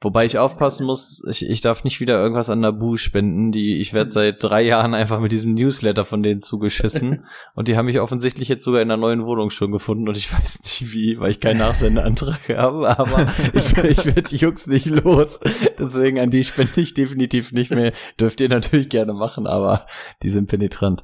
Wobei 0.01 0.25
ich 0.25 0.37
aufpassen 0.37 0.85
muss, 0.85 1.23
ich, 1.29 1.49
ich 1.49 1.61
darf 1.61 1.85
nicht 1.85 2.01
wieder 2.01 2.21
irgendwas 2.21 2.49
an 2.49 2.59
Nabu 2.59 2.97
spenden, 2.97 3.53
die 3.53 3.79
ich 3.79 3.93
werde 3.93 4.11
seit 4.11 4.37
drei 4.41 4.61
Jahren 4.61 4.93
einfach 4.93 5.21
mit 5.21 5.31
diesem 5.31 5.53
Newsletter 5.53 6.03
von 6.03 6.21
denen 6.21 6.41
zugeschissen 6.41 7.23
und 7.55 7.69
die 7.69 7.77
haben 7.77 7.85
mich 7.85 8.01
offensichtlich 8.01 8.49
jetzt 8.49 8.65
sogar 8.65 8.81
in 8.81 8.91
einer 8.91 8.99
neuen 8.99 9.25
Wohnung 9.25 9.51
schon 9.51 9.71
gefunden 9.71 10.09
und 10.09 10.17
ich 10.17 10.33
weiß 10.33 10.63
nicht 10.63 10.93
wie, 10.93 11.19
weil 11.19 11.31
ich 11.31 11.39
keinen 11.39 11.59
Nachsendeantrag 11.59 12.49
habe, 12.57 12.99
aber 12.99 13.31
ich, 13.53 13.77
ich 13.77 14.05
werde 14.05 14.23
die 14.23 14.37
Jungs 14.37 14.67
nicht 14.67 14.87
los. 14.87 15.39
Deswegen 15.77 16.19
an 16.19 16.31
die 16.31 16.43
spende 16.43 16.81
ich 16.81 16.93
definitiv 16.93 17.53
nicht 17.53 17.71
mehr. 17.71 17.93
Dürft 18.19 18.41
ihr 18.41 18.49
natürlich 18.49 18.89
gerne 18.89 19.13
machen, 19.13 19.47
aber 19.47 19.85
die 20.23 20.29
sind 20.29 20.49
penetrant. 20.49 21.03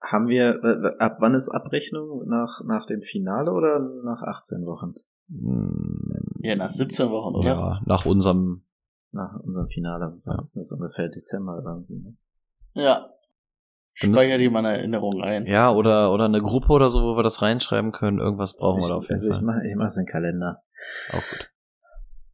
Haben 0.00 0.28
wir, 0.28 0.60
äh, 0.62 1.02
ab 1.02 1.18
wann 1.20 1.34
ist 1.34 1.50
Abrechnung? 1.50 2.24
Nach, 2.26 2.60
nach 2.64 2.86
dem 2.86 3.02
Finale 3.02 3.52
oder 3.52 3.78
nach 4.04 4.22
18 4.22 4.64
Wochen? 4.64 4.94
Hm, 5.28 6.22
Ja, 6.40 6.56
nach 6.56 6.70
17 6.70 7.10
Wochen, 7.10 7.34
oder? 7.34 7.48
Ja, 7.48 7.80
nach 7.86 8.06
unserem 8.06 8.62
Nach 9.12 9.38
unserem 9.40 9.68
Finale. 9.68 10.20
Wann 10.24 10.44
ist 10.44 10.56
das 10.56 10.72
ungefähr 10.72 11.08
Dezember 11.08 11.62
irgendwie? 11.64 11.98
Ne? 12.02 12.16
Ja. 12.74 13.10
Speicher 13.94 14.38
die 14.38 14.48
mal 14.48 14.60
eine 14.64 14.76
Erinnerung 14.78 15.20
ein. 15.22 15.44
Ja, 15.46 15.72
oder, 15.72 16.12
oder 16.12 16.26
eine 16.26 16.40
Gruppe 16.40 16.68
oder 16.72 16.88
so, 16.88 17.02
wo 17.02 17.16
wir 17.16 17.24
das 17.24 17.42
reinschreiben 17.42 17.90
können. 17.90 18.20
Irgendwas 18.20 18.56
brauchen 18.56 18.80
wir 18.80 18.88
da 18.88 18.94
auf 18.94 19.04
jeden 19.04 19.14
also 19.14 19.28
ich 19.28 19.34
Fall. 19.34 19.44
mache 19.44 19.66
ich 19.66 19.74
mach 19.74 19.92
den 19.92 20.06
Kalender. 20.06 20.62
Auch 21.10 21.14
gut. 21.30 21.50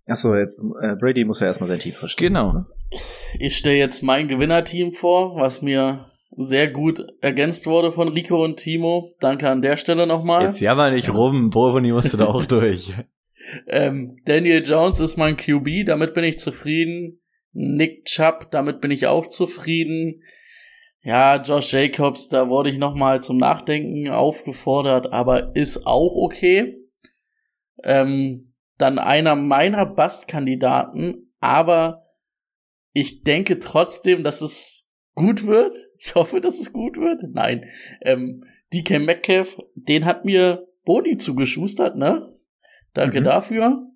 Achso, 0.06 0.34
jetzt 0.36 0.62
äh, 0.82 0.94
Brady 0.96 1.24
muss 1.24 1.40
ja 1.40 1.46
erstmal 1.46 1.70
sein 1.70 1.78
Team 1.78 1.92
verstehen. 1.94 2.34
Genau. 2.34 2.42
jetzt, 2.44 2.52
ne? 2.54 2.66
Ich 3.38 3.56
stelle 3.56 3.76
jetzt 3.78 4.02
mein 4.02 4.28
Gewinnerteam 4.28 4.92
vor, 4.92 5.36
was 5.36 5.62
mir 5.62 5.98
sehr 6.36 6.68
gut 6.68 7.04
ergänzt 7.20 7.66
wurde 7.66 7.92
von 7.92 8.08
Rico 8.08 8.42
und 8.42 8.56
Timo. 8.56 9.04
Danke 9.20 9.48
an 9.48 9.62
der 9.62 9.76
Stelle 9.76 10.06
nochmal. 10.06 10.44
Jetzt 10.44 10.60
jammer 10.60 10.90
nicht 10.90 11.12
rum, 11.12 11.50
Bovoni 11.50 11.92
musste 11.92 12.16
da 12.16 12.26
auch 12.26 12.46
durch. 12.46 12.92
Ähm, 13.66 14.20
Daniel 14.24 14.62
Jones 14.64 15.00
ist 15.00 15.16
mein 15.16 15.36
QB, 15.36 15.86
damit 15.86 16.14
bin 16.14 16.24
ich 16.24 16.38
zufrieden. 16.38 17.20
Nick 17.52 18.06
Chubb, 18.06 18.50
damit 18.50 18.80
bin 18.80 18.90
ich 18.90 19.06
auch 19.06 19.28
zufrieden. 19.28 20.22
Ja, 21.02 21.40
Josh 21.40 21.72
Jacobs, 21.72 22.28
da 22.28 22.48
wurde 22.48 22.70
ich 22.70 22.78
nochmal 22.78 23.22
zum 23.22 23.36
Nachdenken 23.36 24.08
aufgefordert, 24.08 25.12
aber 25.12 25.54
ist 25.54 25.86
auch 25.86 26.16
okay. 26.16 26.78
Ähm, 27.82 28.54
dann 28.78 28.98
einer 28.98 29.36
meiner 29.36 29.86
Bastkandidaten, 29.86 31.32
aber 31.40 32.06
ich 32.92 33.22
denke 33.22 33.58
trotzdem, 33.58 34.24
dass 34.24 34.40
es 34.40 34.83
gut 35.14 35.46
wird. 35.46 35.74
Ich 35.98 36.14
hoffe, 36.14 36.40
dass 36.40 36.60
es 36.60 36.72
gut 36.72 36.96
wird. 36.96 37.22
Nein. 37.32 37.64
Ähm, 38.02 38.44
DK 38.72 38.98
Metcalf, 38.98 39.56
den 39.74 40.04
hat 40.04 40.24
mir 40.24 40.66
Boni 40.84 41.16
zugeschustert, 41.16 41.96
ne? 41.96 42.34
Danke 42.92 43.20
Mhm. 43.20 43.24
dafür. 43.24 43.86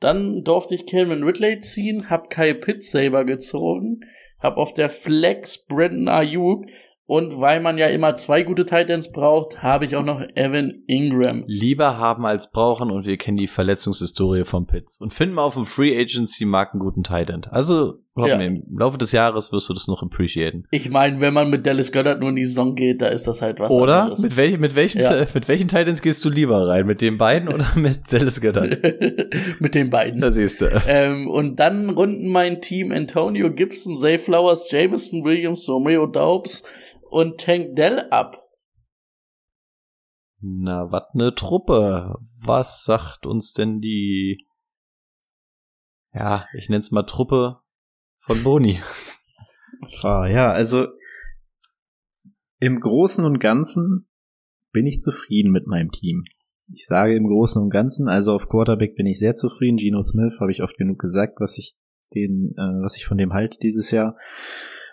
Dann 0.00 0.42
durfte 0.44 0.74
ich 0.74 0.86
Calvin 0.86 1.22
Ridley 1.22 1.60
ziehen, 1.60 2.08
hab 2.08 2.30
Kai 2.30 2.54
Pitt 2.54 2.82
selber 2.82 3.24
gezogen, 3.24 4.00
hab 4.38 4.56
auf 4.56 4.72
der 4.72 4.88
Flex 4.88 5.66
Brandon 5.66 6.08
Ayuk 6.08 6.64
und 7.04 7.38
weil 7.38 7.60
man 7.60 7.76
ja 7.76 7.88
immer 7.88 8.14
zwei 8.14 8.42
gute 8.42 8.64
Titans 8.64 9.10
braucht, 9.10 9.62
habe 9.62 9.84
ich 9.84 9.96
auch 9.96 10.04
noch 10.04 10.22
Evan 10.36 10.84
Ingram. 10.86 11.42
Lieber 11.46 11.98
haben 11.98 12.24
als 12.24 12.50
brauchen 12.50 12.90
und 12.90 13.04
wir 13.04 13.16
kennen 13.18 13.36
die 13.36 13.48
Verletzungshistorie 13.48 14.44
von 14.44 14.66
Pitts. 14.66 15.00
Und 15.00 15.12
finden 15.12 15.34
wir 15.34 15.42
auf 15.42 15.54
dem 15.54 15.66
Free 15.66 16.00
Agency 16.00 16.44
Markt 16.44 16.72
einen 16.74 16.80
guten 16.80 17.02
Tight 17.02 17.28
End. 17.28 17.52
Also 17.52 17.98
Ja. 18.28 18.38
mir, 18.38 18.46
im 18.46 18.62
Laufe 18.78 18.98
des 18.98 19.12
Jahres 19.12 19.52
wirst 19.52 19.68
du 19.68 19.74
das 19.74 19.88
noch 19.88 20.02
appreciaten. 20.02 20.64
Ich 20.70 20.90
meine, 20.90 21.20
wenn 21.20 21.34
man 21.34 21.50
mit 21.50 21.66
Dallas 21.66 21.92
Goddard 21.92 22.20
nur 22.20 22.30
in 22.30 22.36
die 22.36 22.44
Saison 22.44 22.74
geht, 22.74 23.00
da 23.02 23.08
ist 23.08 23.26
das 23.26 23.42
halt 23.42 23.58
was 23.60 23.72
Oder? 23.72 24.02
anderes. 24.02 24.22
Mit, 24.22 24.36
welch, 24.36 24.58
mit, 24.58 24.74
welchem, 24.74 25.00
Ja. 25.00 25.26
mit 25.34 25.48
welchen 25.48 25.68
Titans 25.68 26.02
gehst 26.02 26.24
du 26.24 26.30
lieber 26.30 26.68
rein? 26.68 26.86
Mit 26.86 27.02
den 27.02 27.18
beiden 27.18 27.48
oder 27.48 27.66
mit 27.76 28.12
Dallas 28.12 28.40
Goddard? 28.40 28.78
mit 29.60 29.74
den 29.74 29.90
beiden. 29.90 30.20
Da 30.20 30.32
siehst 30.32 30.60
du. 30.60 30.66
Ähm, 30.86 31.28
und 31.28 31.56
dann 31.56 31.90
runden 31.90 32.28
mein 32.28 32.60
Team 32.60 32.92
Antonio 32.92 33.52
Gibson, 33.52 33.98
Zay 33.98 34.18
Flowers, 34.18 34.70
Jameson 34.70 35.24
Williams, 35.24 35.68
Romeo 35.68 36.06
Daubs 36.06 36.64
und 37.10 37.40
Tank 37.40 37.76
Dell 37.76 38.06
ab. 38.10 38.36
Na, 40.42 40.90
wat 40.90 41.14
ne 41.14 41.34
Truppe. 41.34 42.14
Was 42.42 42.84
sagt 42.84 43.26
uns 43.26 43.52
denn 43.52 43.80
die, 43.80 44.46
ja, 46.14 46.46
ich 46.56 46.70
nenn's 46.70 46.90
mal 46.90 47.02
Truppe 47.02 47.58
von 48.30 48.44
Boni. 48.44 48.78
Ah, 50.04 50.28
ja, 50.28 50.52
also 50.52 50.86
im 52.60 52.78
Großen 52.78 53.24
und 53.24 53.40
Ganzen 53.40 54.08
bin 54.70 54.86
ich 54.86 55.00
zufrieden 55.00 55.50
mit 55.50 55.66
meinem 55.66 55.90
Team. 55.90 56.22
Ich 56.72 56.86
sage 56.86 57.16
im 57.16 57.26
Großen 57.26 57.60
und 57.60 57.70
Ganzen, 57.70 58.08
also 58.08 58.32
auf 58.32 58.48
Quarterback 58.48 58.94
bin 58.94 59.06
ich 59.06 59.18
sehr 59.18 59.34
zufrieden. 59.34 59.78
Geno 59.78 60.04
Smith 60.04 60.34
habe 60.38 60.52
ich 60.52 60.62
oft 60.62 60.76
genug 60.76 61.00
gesagt, 61.00 61.40
was 61.40 61.58
ich 61.58 61.72
den, 62.14 62.54
äh, 62.56 62.82
was 62.84 62.96
ich 62.96 63.04
von 63.04 63.18
dem 63.18 63.32
halte 63.32 63.58
dieses 63.60 63.90
Jahr. 63.90 64.16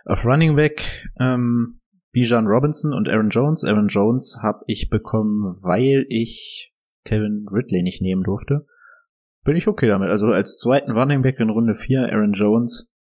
Auf 0.05 0.25
Running 0.25 0.55
Back 0.55 1.07
ähm, 1.19 1.79
Bijan 2.13 2.47
Robinson 2.47 2.91
und 2.91 3.07
Aaron 3.07 3.29
Jones. 3.29 3.63
Aaron 3.63 3.87
Jones 3.87 4.39
habe 4.41 4.61
ich 4.65 4.89
bekommen, 4.89 5.59
weil 5.61 6.07
ich 6.09 6.73
Kevin 7.03 7.45
Ridley 7.51 7.83
nicht 7.83 8.01
nehmen 8.01 8.23
durfte. 8.23 8.65
Bin 9.43 9.55
ich 9.55 9.67
okay 9.67 9.87
damit. 9.87 10.09
Also 10.09 10.31
als 10.31 10.57
zweiten 10.57 10.89
Running 10.89 11.21
Back 11.21 11.39
in 11.39 11.51
Runde 11.51 11.75
4 11.75 12.11
Aaron 12.11 12.33
Jones. 12.33 12.91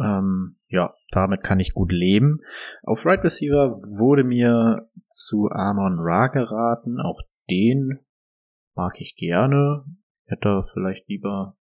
Ähm, 0.00 0.56
ja, 0.68 0.94
damit 1.10 1.42
kann 1.42 1.60
ich 1.60 1.74
gut 1.74 1.92
leben. 1.92 2.40
Auf 2.82 3.04
Right 3.04 3.22
Receiver 3.22 3.76
wurde 3.98 4.24
mir 4.24 4.88
zu 5.06 5.48
Amon 5.50 5.98
Ra 5.98 6.28
geraten. 6.28 7.00
Auch 7.00 7.20
den 7.50 8.00
mag 8.74 9.00
ich 9.00 9.16
gerne. 9.16 9.84
Hätte 10.26 10.62
vielleicht 10.72 11.08
lieber 11.08 11.56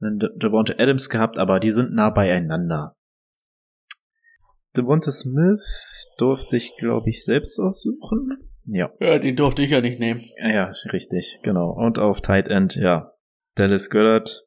einen 0.00 0.18
De 0.18 0.30
Devonta 0.36 0.74
Adams 0.78 1.10
gehabt, 1.10 1.38
aber 1.38 1.60
die 1.60 1.70
sind 1.70 1.92
nah 1.92 2.10
beieinander. 2.10 2.96
Devonta 4.76 5.10
Smith 5.10 6.08
durfte 6.18 6.56
ich, 6.56 6.76
glaube 6.78 7.10
ich, 7.10 7.24
selbst 7.24 7.58
aussuchen. 7.58 8.38
Ja. 8.64 8.92
Ja, 9.00 9.18
den 9.18 9.36
durfte 9.36 9.62
ich 9.62 9.70
ja 9.70 9.80
nicht 9.80 10.00
nehmen. 10.00 10.20
Ja, 10.38 10.50
ja, 10.50 10.72
richtig, 10.92 11.38
genau. 11.42 11.70
Und 11.70 11.98
auf 11.98 12.22
Tight 12.22 12.48
End, 12.48 12.76
ja. 12.76 13.12
Dallas 13.56 13.90
Goddard. 13.90 14.46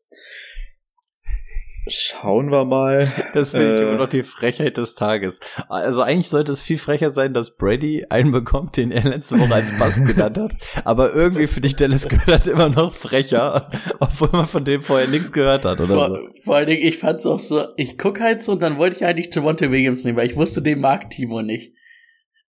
Schauen 1.88 2.50
wir 2.52 2.66
mal. 2.66 3.08
Das 3.34 3.52
finde 3.52 3.76
ich 3.76 3.82
Äh. 3.82 3.84
immer 3.84 3.98
noch 3.98 4.10
die 4.10 4.24
Frechheit 4.24 4.78
des 4.78 4.96
Tages. 4.96 5.40
Also 5.70 6.02
eigentlich 6.02 6.30
sollte 6.30 6.52
es 6.52 6.62
viel 6.62 6.78
frecher 6.78 7.10
sein, 7.12 7.34
dass 7.34 7.56
Brady 7.58 8.06
einen 8.10 8.32
bekommt, 8.32 8.78
den 8.78 8.92
er 8.92 9.04
letzte 9.04 9.40
Woche 9.40 9.54
als 9.54 9.72
Pass 9.78 9.96
genannt 10.04 10.38
hat. 10.38 10.54
Aber 10.84 11.14
irgendwie 11.14 11.48
finde 11.48 11.68
ich 11.68 11.76
Dallas 11.76 12.10
Goddard 12.10 12.48
immer 12.48 12.70
noch 12.70 12.94
frecher, 12.94 13.70
obwohl 14.00 14.30
man 14.32 14.48
von 14.48 14.66
dem 14.66 14.82
vorher 14.82 15.08
nichts 15.08 15.32
gehört 15.32 15.66
hat 15.66 15.80
oder 15.80 15.88
Vor, 15.94 16.08
so. 16.08 16.18
vor 16.44 16.56
allen 16.56 16.68
Dingen, 16.68 16.82
ich 16.88 16.98
fand's 16.98 17.26
auch 17.26 17.40
so, 17.40 17.66
ich 17.78 17.98
guck 17.98 18.20
halt 18.20 18.42
so 18.42 18.54
und 18.54 18.64
dann 18.64 18.78
wollte 18.78 18.96
ich 18.96 19.06
eigentlich 19.06 19.34
Javonte 19.34 19.70
Williams 19.72 20.04
nehmen, 20.04 20.18
weil 20.18 20.30
ich 20.30 20.36
wusste, 20.36 20.62
den 20.62 20.80
mag 20.80 21.10
Timo 21.12 21.42
nicht. 21.42 21.74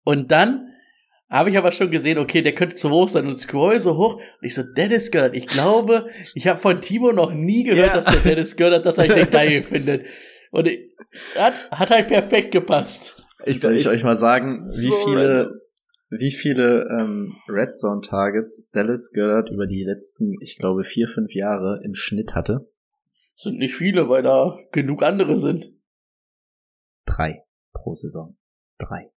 Und 0.03 0.31
dann 0.31 0.69
habe 1.29 1.49
ich 1.49 1.57
aber 1.57 1.71
schon 1.71 1.89
gesehen, 1.91 2.17
okay, 2.17 2.41
der 2.41 2.53
könnte 2.53 2.75
zu 2.75 2.89
hoch 2.91 3.07
sein 3.09 3.25
und 3.25 3.33
scroll 3.33 3.79
so 3.79 3.97
hoch 3.97 4.15
und 4.15 4.21
ich 4.41 4.53
so, 4.55 4.63
Dennis 4.63 5.11
Goddard, 5.11 5.35
ich 5.35 5.47
glaube, 5.47 6.07
ich 6.33 6.47
habe 6.47 6.59
von 6.59 6.81
Timo 6.81 7.11
noch 7.11 7.33
nie 7.33 7.63
gehört, 7.63 7.87
Ja. 7.89 7.93
dass 7.95 8.05
der 8.05 8.21
Dennis 8.21 8.55
Goddard 8.57 8.85
das 8.85 8.99
eigentlich 8.99 9.29
geil 9.31 9.61
findet. 9.63 10.05
Und 10.51 10.67
ich, 10.67 10.91
hat, 11.35 11.53
hat 11.71 11.89
halt 11.91 12.07
perfekt 12.07 12.51
gepasst. 12.51 13.21
Ich 13.45 13.59
soll 13.59 13.75
ich 13.75 13.87
euch 13.89 14.03
mal 14.03 14.15
sagen, 14.15 14.55
wie 14.77 14.87
So 14.87 14.95
viele, 15.05 15.61
wie 16.09 16.31
viele 16.31 16.87
ähm, 16.99 17.35
Red 17.49 17.75
Zone 17.75 18.01
Targets 18.01 18.69
Dallas 18.71 19.11
Goddard 19.13 19.49
über 19.49 19.65
die 19.67 19.83
letzten, 19.83 20.35
ich 20.41 20.57
glaube, 20.57 20.83
vier, 20.83 21.07
fünf 21.07 21.33
Jahre 21.33 21.81
im 21.83 21.95
Schnitt 21.95 22.35
hatte? 22.35 22.69
Sind 23.35 23.57
nicht 23.57 23.75
viele, 23.75 24.07
weil 24.07 24.23
da 24.23 24.57
genug 24.71 25.03
andere 25.03 25.35
sind. 25.37 25.71
Drei 27.05 27.43
pro 27.73 27.93
Saison. 27.93 28.37
Drei. 28.77 29.11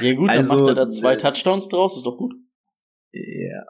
Ja 0.00 0.14
gut, 0.14 0.30
dann 0.30 0.38
Also, 0.38 0.56
macht 0.56 0.68
er 0.68 0.74
da 0.74 0.88
zwei 0.88 1.14
äh, 1.14 1.16
Touchdowns 1.16 1.68
draus, 1.68 1.96
ist 1.96 2.06
doch 2.06 2.16
gut. 2.16 2.34
Ja. 3.12 3.64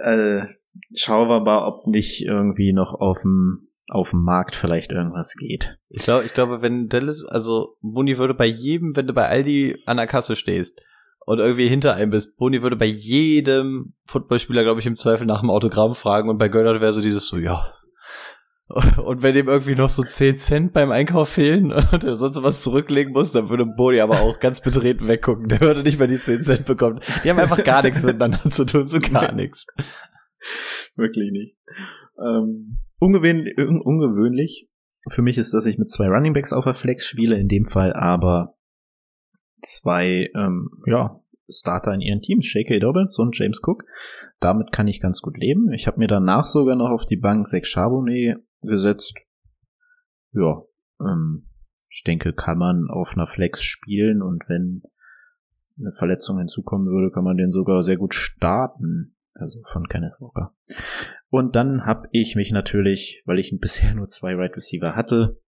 Äh, 0.00 0.46
schauen 0.94 1.28
wir 1.28 1.40
mal, 1.40 1.66
ob 1.66 1.86
nicht 1.86 2.24
irgendwie 2.24 2.72
noch 2.72 2.94
auf 2.94 3.22
dem 3.22 3.68
auf 3.90 4.10
dem 4.10 4.22
Markt 4.22 4.54
vielleicht 4.54 4.90
irgendwas 4.90 5.34
geht. 5.34 5.76
Ich 5.88 6.04
glaube, 6.04 6.24
ich 6.24 6.32
glaube, 6.32 6.62
wenn 6.62 6.88
Dallas, 6.88 7.24
also 7.24 7.76
Boni 7.82 8.16
würde 8.16 8.32
bei 8.32 8.46
jedem, 8.46 8.96
wenn 8.96 9.06
du 9.06 9.12
bei 9.12 9.28
Aldi 9.28 9.82
an 9.86 9.98
der 9.98 10.06
Kasse 10.06 10.36
stehst 10.36 10.80
und 11.26 11.40
irgendwie 11.40 11.68
hinter 11.68 11.94
einem 11.94 12.10
bist, 12.10 12.38
Boni 12.38 12.62
würde 12.62 12.76
bei 12.76 12.86
jedem 12.86 13.94
Footballspieler, 14.06 14.62
glaube 14.62 14.80
ich, 14.80 14.86
im 14.86 14.96
Zweifel 14.96 15.26
nach 15.26 15.40
dem 15.40 15.50
Autogramm 15.50 15.94
fragen 15.94 16.30
und 16.30 16.38
bei 16.38 16.48
Gönnert 16.48 16.80
wäre 16.80 16.92
so 16.92 17.02
dieses 17.02 17.26
so, 17.26 17.36
ja. 17.36 17.74
Und 19.04 19.22
wenn 19.22 19.36
ihm 19.36 19.48
irgendwie 19.48 19.74
noch 19.74 19.90
so 19.90 20.02
10 20.02 20.38
Cent 20.38 20.72
beim 20.72 20.90
Einkauf 20.90 21.30
fehlen 21.30 21.72
und 21.72 22.04
er 22.04 22.16
sonst 22.16 22.42
was 22.42 22.62
zurücklegen 22.62 23.12
muss, 23.12 23.32
dann 23.32 23.50
würde 23.50 23.66
Boni 23.66 24.00
aber 24.00 24.20
auch 24.20 24.40
ganz 24.40 24.60
betreten 24.60 25.08
weggucken. 25.08 25.48
Der 25.48 25.60
würde 25.60 25.82
nicht 25.82 25.98
mal 25.98 26.06
die 26.06 26.18
10 26.18 26.42
Cent 26.42 26.64
bekommen. 26.64 27.00
Die 27.22 27.30
haben 27.30 27.38
einfach 27.38 27.62
gar 27.64 27.82
nichts 27.82 28.02
miteinander 28.02 28.50
zu 28.50 28.64
tun, 28.64 28.86
so 28.86 28.98
gar 28.98 29.32
nichts. 29.32 29.66
Wirklich 30.96 31.32
nicht. 31.32 31.56
Ähm, 32.18 32.78
ungewöhnlich, 32.98 33.58
un 33.58 33.80
ungewöhnlich 33.80 34.68
für 35.08 35.22
mich 35.22 35.38
ist, 35.38 35.52
dass 35.52 35.66
ich 35.66 35.78
mit 35.78 35.90
zwei 35.90 36.06
Runningbacks 36.06 36.52
auf 36.52 36.64
der 36.64 36.74
Flex 36.74 37.06
spiele, 37.06 37.38
in 37.38 37.48
dem 37.48 37.66
Fall 37.66 37.92
aber 37.92 38.54
zwei, 39.62 40.30
ähm, 40.34 40.70
ja, 40.86 41.20
Starter 41.48 41.92
in 41.92 42.00
ihren 42.00 42.22
Teams, 42.22 42.52
J.K. 42.52 42.78
Dobbins 42.78 43.18
und 43.18 43.36
James 43.36 43.60
Cook. 43.62 43.84
Damit 44.42 44.72
kann 44.72 44.88
ich 44.88 45.00
ganz 45.00 45.22
gut 45.22 45.38
leben. 45.38 45.72
Ich 45.72 45.86
habe 45.86 45.98
mir 45.98 46.08
danach 46.08 46.44
sogar 46.44 46.74
noch 46.74 46.90
auf 46.90 47.06
die 47.06 47.16
Bank 47.16 47.46
Zach 47.46 47.64
Charbonnet 47.64 48.42
gesetzt. 48.60 49.14
Ja, 50.32 50.62
ähm, 51.00 51.46
ich 51.88 52.02
denke, 52.04 52.32
kann 52.32 52.58
man 52.58 52.88
auf 52.90 53.12
einer 53.14 53.26
Flex 53.26 53.62
spielen 53.62 54.20
und 54.20 54.48
wenn 54.48 54.82
eine 55.78 55.92
Verletzung 55.92 56.38
hinzukommen 56.38 56.88
würde, 56.88 57.12
kann 57.12 57.24
man 57.24 57.36
den 57.36 57.52
sogar 57.52 57.82
sehr 57.82 57.96
gut 57.96 58.14
starten. 58.14 59.14
Also 59.34 59.60
von 59.72 59.88
Kenneth 59.88 60.20
Walker. 60.20 60.54
Und 61.30 61.56
dann 61.56 61.86
habe 61.86 62.08
ich 62.10 62.36
mich 62.36 62.52
natürlich, 62.52 63.22
weil 63.24 63.38
ich 63.38 63.56
bisher 63.60 63.94
nur 63.94 64.08
zwei 64.08 64.34
Right 64.34 64.56
Receiver 64.56 64.96
hatte, 64.96 65.40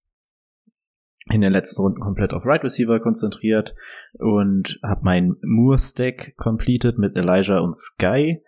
in 1.30 1.42
den 1.42 1.52
letzten 1.52 1.82
Runden 1.82 2.02
komplett 2.02 2.34
auf 2.34 2.46
Right 2.46 2.64
Receiver 2.64 3.00
konzentriert 3.00 3.74
und 4.20 4.80
habe 4.84 5.02
mein 5.04 5.36
Moore 5.42 5.80
Stack 5.80 6.36
completed 6.36 6.98
mit 6.98 7.16
Elijah 7.16 7.60
und 7.60 7.76
Sky 7.76 8.44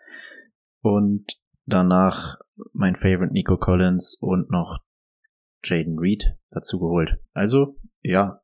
und 0.85 1.37
danach 1.65 2.37
mein 2.73 2.95
Favorite 2.95 3.33
Nico 3.33 3.57
Collins 3.57 4.17
und 4.19 4.49
noch 4.51 4.79
Jaden 5.63 5.99
Reed 5.99 6.35
dazu 6.51 6.79
geholt. 6.79 7.17
Also, 7.33 7.77
ja, 8.01 8.41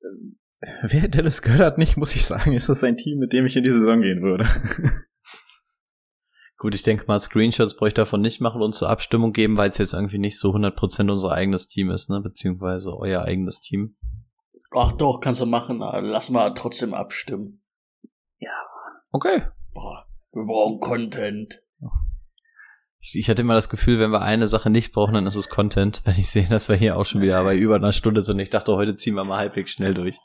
äh, 0.00 0.66
wer 0.82 1.08
Dallas 1.08 1.42
Goddard 1.42 1.78
nicht, 1.78 1.96
muss 1.96 2.14
ich 2.14 2.24
sagen, 2.26 2.52
ist 2.52 2.68
das 2.68 2.84
ein 2.84 2.96
Team, 2.96 3.18
mit 3.18 3.32
dem 3.32 3.46
ich 3.46 3.56
in 3.56 3.64
die 3.64 3.70
Saison 3.70 4.00
gehen 4.00 4.22
würde. 4.22 4.46
Gut, 6.58 6.74
ich 6.74 6.82
denke 6.82 7.04
mal, 7.06 7.20
Screenshots 7.20 7.76
bräuchte 7.76 8.00
ich 8.00 8.06
davon 8.06 8.22
nicht 8.22 8.40
machen 8.40 8.62
und 8.62 8.74
zur 8.74 8.88
Abstimmung 8.88 9.32
geben, 9.32 9.56
weil 9.56 9.68
es 9.68 9.78
jetzt 9.78 9.92
irgendwie 9.92 10.18
nicht 10.18 10.38
so 10.38 10.54
100% 10.54 11.10
unser 11.10 11.32
eigenes 11.32 11.68
Team 11.68 11.90
ist, 11.90 12.08
ne, 12.08 12.20
beziehungsweise 12.20 12.96
euer 12.96 13.22
eigenes 13.22 13.60
Team. 13.60 13.96
Ach 14.72 14.92
doch, 14.92 15.20
kannst 15.20 15.40
du 15.40 15.46
machen. 15.46 15.82
aber 15.82 16.02
Lass 16.02 16.30
mal 16.30 16.54
trotzdem 16.54 16.94
abstimmen. 16.94 17.62
Okay. 19.16 19.42
Boah, 19.72 20.06
wir 20.32 20.44
brauchen 20.44 20.78
Content. 20.78 21.62
Ich, 23.00 23.14
ich 23.14 23.28
hatte 23.30 23.42
immer 23.42 23.54
das 23.54 23.68
Gefühl, 23.68 24.00
wenn 24.00 24.10
wir 24.10 24.22
eine 24.22 24.48
Sache 24.48 24.70
nicht 24.70 24.92
brauchen, 24.92 25.14
dann 25.14 25.26
ist 25.26 25.36
es 25.36 25.48
Content, 25.48 26.02
wenn 26.04 26.18
ich 26.18 26.28
sehe, 26.28 26.48
dass 26.48 26.68
wir 26.68 26.76
hier 26.76 26.96
auch 26.96 27.04
schon 27.04 27.20
wieder 27.20 27.42
bei 27.44 27.56
über 27.56 27.76
einer 27.76 27.92
Stunde 27.92 28.22
sind. 28.22 28.38
Ich 28.38 28.50
dachte, 28.50 28.74
heute 28.74 28.96
ziehen 28.96 29.14
wir 29.14 29.24
mal 29.24 29.38
halbwegs 29.38 29.70
schnell 29.70 29.94
durch. 29.94 30.18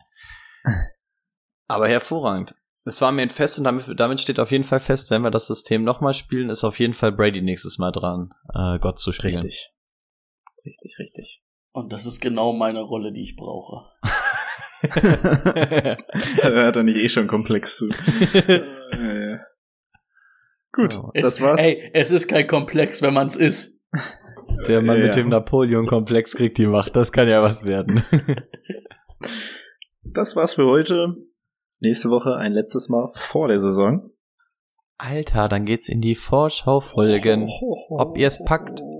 Aber 1.67 1.87
hervorragend. 1.87 2.55
Es 2.83 2.99
war 2.99 3.11
mir 3.11 3.21
ein 3.21 3.29
Fest 3.29 3.59
und 3.59 3.65
damit, 3.65 3.85
damit 3.99 4.19
steht 4.19 4.39
auf 4.39 4.51
jeden 4.51 4.63
Fall 4.63 4.79
fest, 4.79 5.11
wenn 5.11 5.21
wir 5.21 5.29
das 5.29 5.45
System 5.45 5.83
nochmal 5.83 6.15
spielen, 6.15 6.49
ist 6.49 6.63
auf 6.63 6.79
jeden 6.79 6.95
Fall 6.95 7.11
Brady 7.11 7.41
nächstes 7.41 7.77
Mal 7.77 7.91
dran, 7.91 8.33
äh, 8.55 8.79
Gott 8.79 8.99
zu 8.99 9.11
spielen. 9.11 9.35
Richtig. 9.35 9.69
Richtig, 10.65 10.97
richtig. 10.97 11.43
Und 11.73 11.93
das 11.93 12.05
ist 12.05 12.19
genau 12.19 12.53
meine 12.53 12.81
Rolle, 12.81 13.13
die 13.13 13.21
ich 13.21 13.35
brauche. 13.35 13.85
er 16.41 16.65
hat 16.65 16.75
er 16.75 16.83
nicht 16.83 16.97
eh 16.97 17.07
schon 17.07 17.27
komplex 17.27 17.77
zu. 17.77 17.89
Gut, 20.73 20.93
Ja. 20.93 21.09
Es, 21.13 21.23
das 21.23 21.41
war's. 21.41 21.61
Ey, 21.61 21.91
es 21.93 22.11
ist 22.11 22.27
kein 22.27 22.47
Komplex, 22.47 23.01
wenn 23.01 23.13
man's 23.13 23.35
ist. 23.35 23.79
Der 24.67 24.81
Mann 24.81 24.99
Ja. 24.99 25.05
mit 25.05 25.15
dem 25.15 25.29
Napoleon-Komplex 25.29 26.35
kriegt 26.35 26.57
die 26.57 26.67
Macht. 26.67 26.95
Das 26.95 27.11
kann 27.11 27.27
ja 27.27 27.41
was 27.41 27.63
werden. 27.63 28.03
Das 30.03 30.35
war's 30.35 30.55
für 30.55 30.65
heute. 30.65 31.15
Nächste 31.79 32.09
Woche 32.09 32.35
ein 32.35 32.53
letztes 32.53 32.89
Mal 32.89 33.11
vor 33.13 33.47
der 33.47 33.59
Saison. 33.59 34.09
Alter, 34.97 35.47
dann 35.47 35.65
geht's 35.65 35.89
in 35.89 36.01
die 36.01 36.15
Vorschau-Folgen. 36.15 37.47
Ob 37.89 38.17
ihr's 38.17 38.43
packt. 38.43 38.81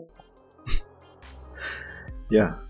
Ja, 2.29 2.61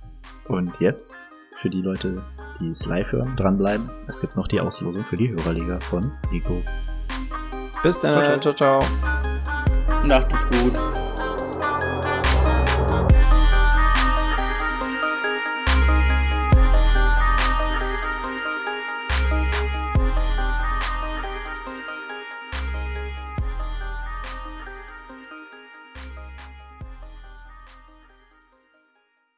und 0.48 0.80
jetzt 0.80 1.28
für 1.58 1.70
die 1.70 1.82
Leute, 1.82 2.24
die 2.60 2.70
es 2.70 2.88
live 2.88 3.12
hören, 3.12 3.36
dranbleiben. 3.36 3.92
Es 4.08 4.20
gibt 4.20 4.36
noch 4.36 4.48
die 4.48 4.60
Auslosung 4.60 5.04
für 5.04 5.18
die 5.18 5.30
Hörerliga 5.30 5.80
von 5.82 6.02
Nico. 6.32 6.64
Bis 7.84 8.00
dann. 8.02 8.40
Ciao, 8.40 8.54
ciao. 8.54 8.84
Nacht 10.04 10.32
ist 10.34 10.48
gut. 10.50 10.74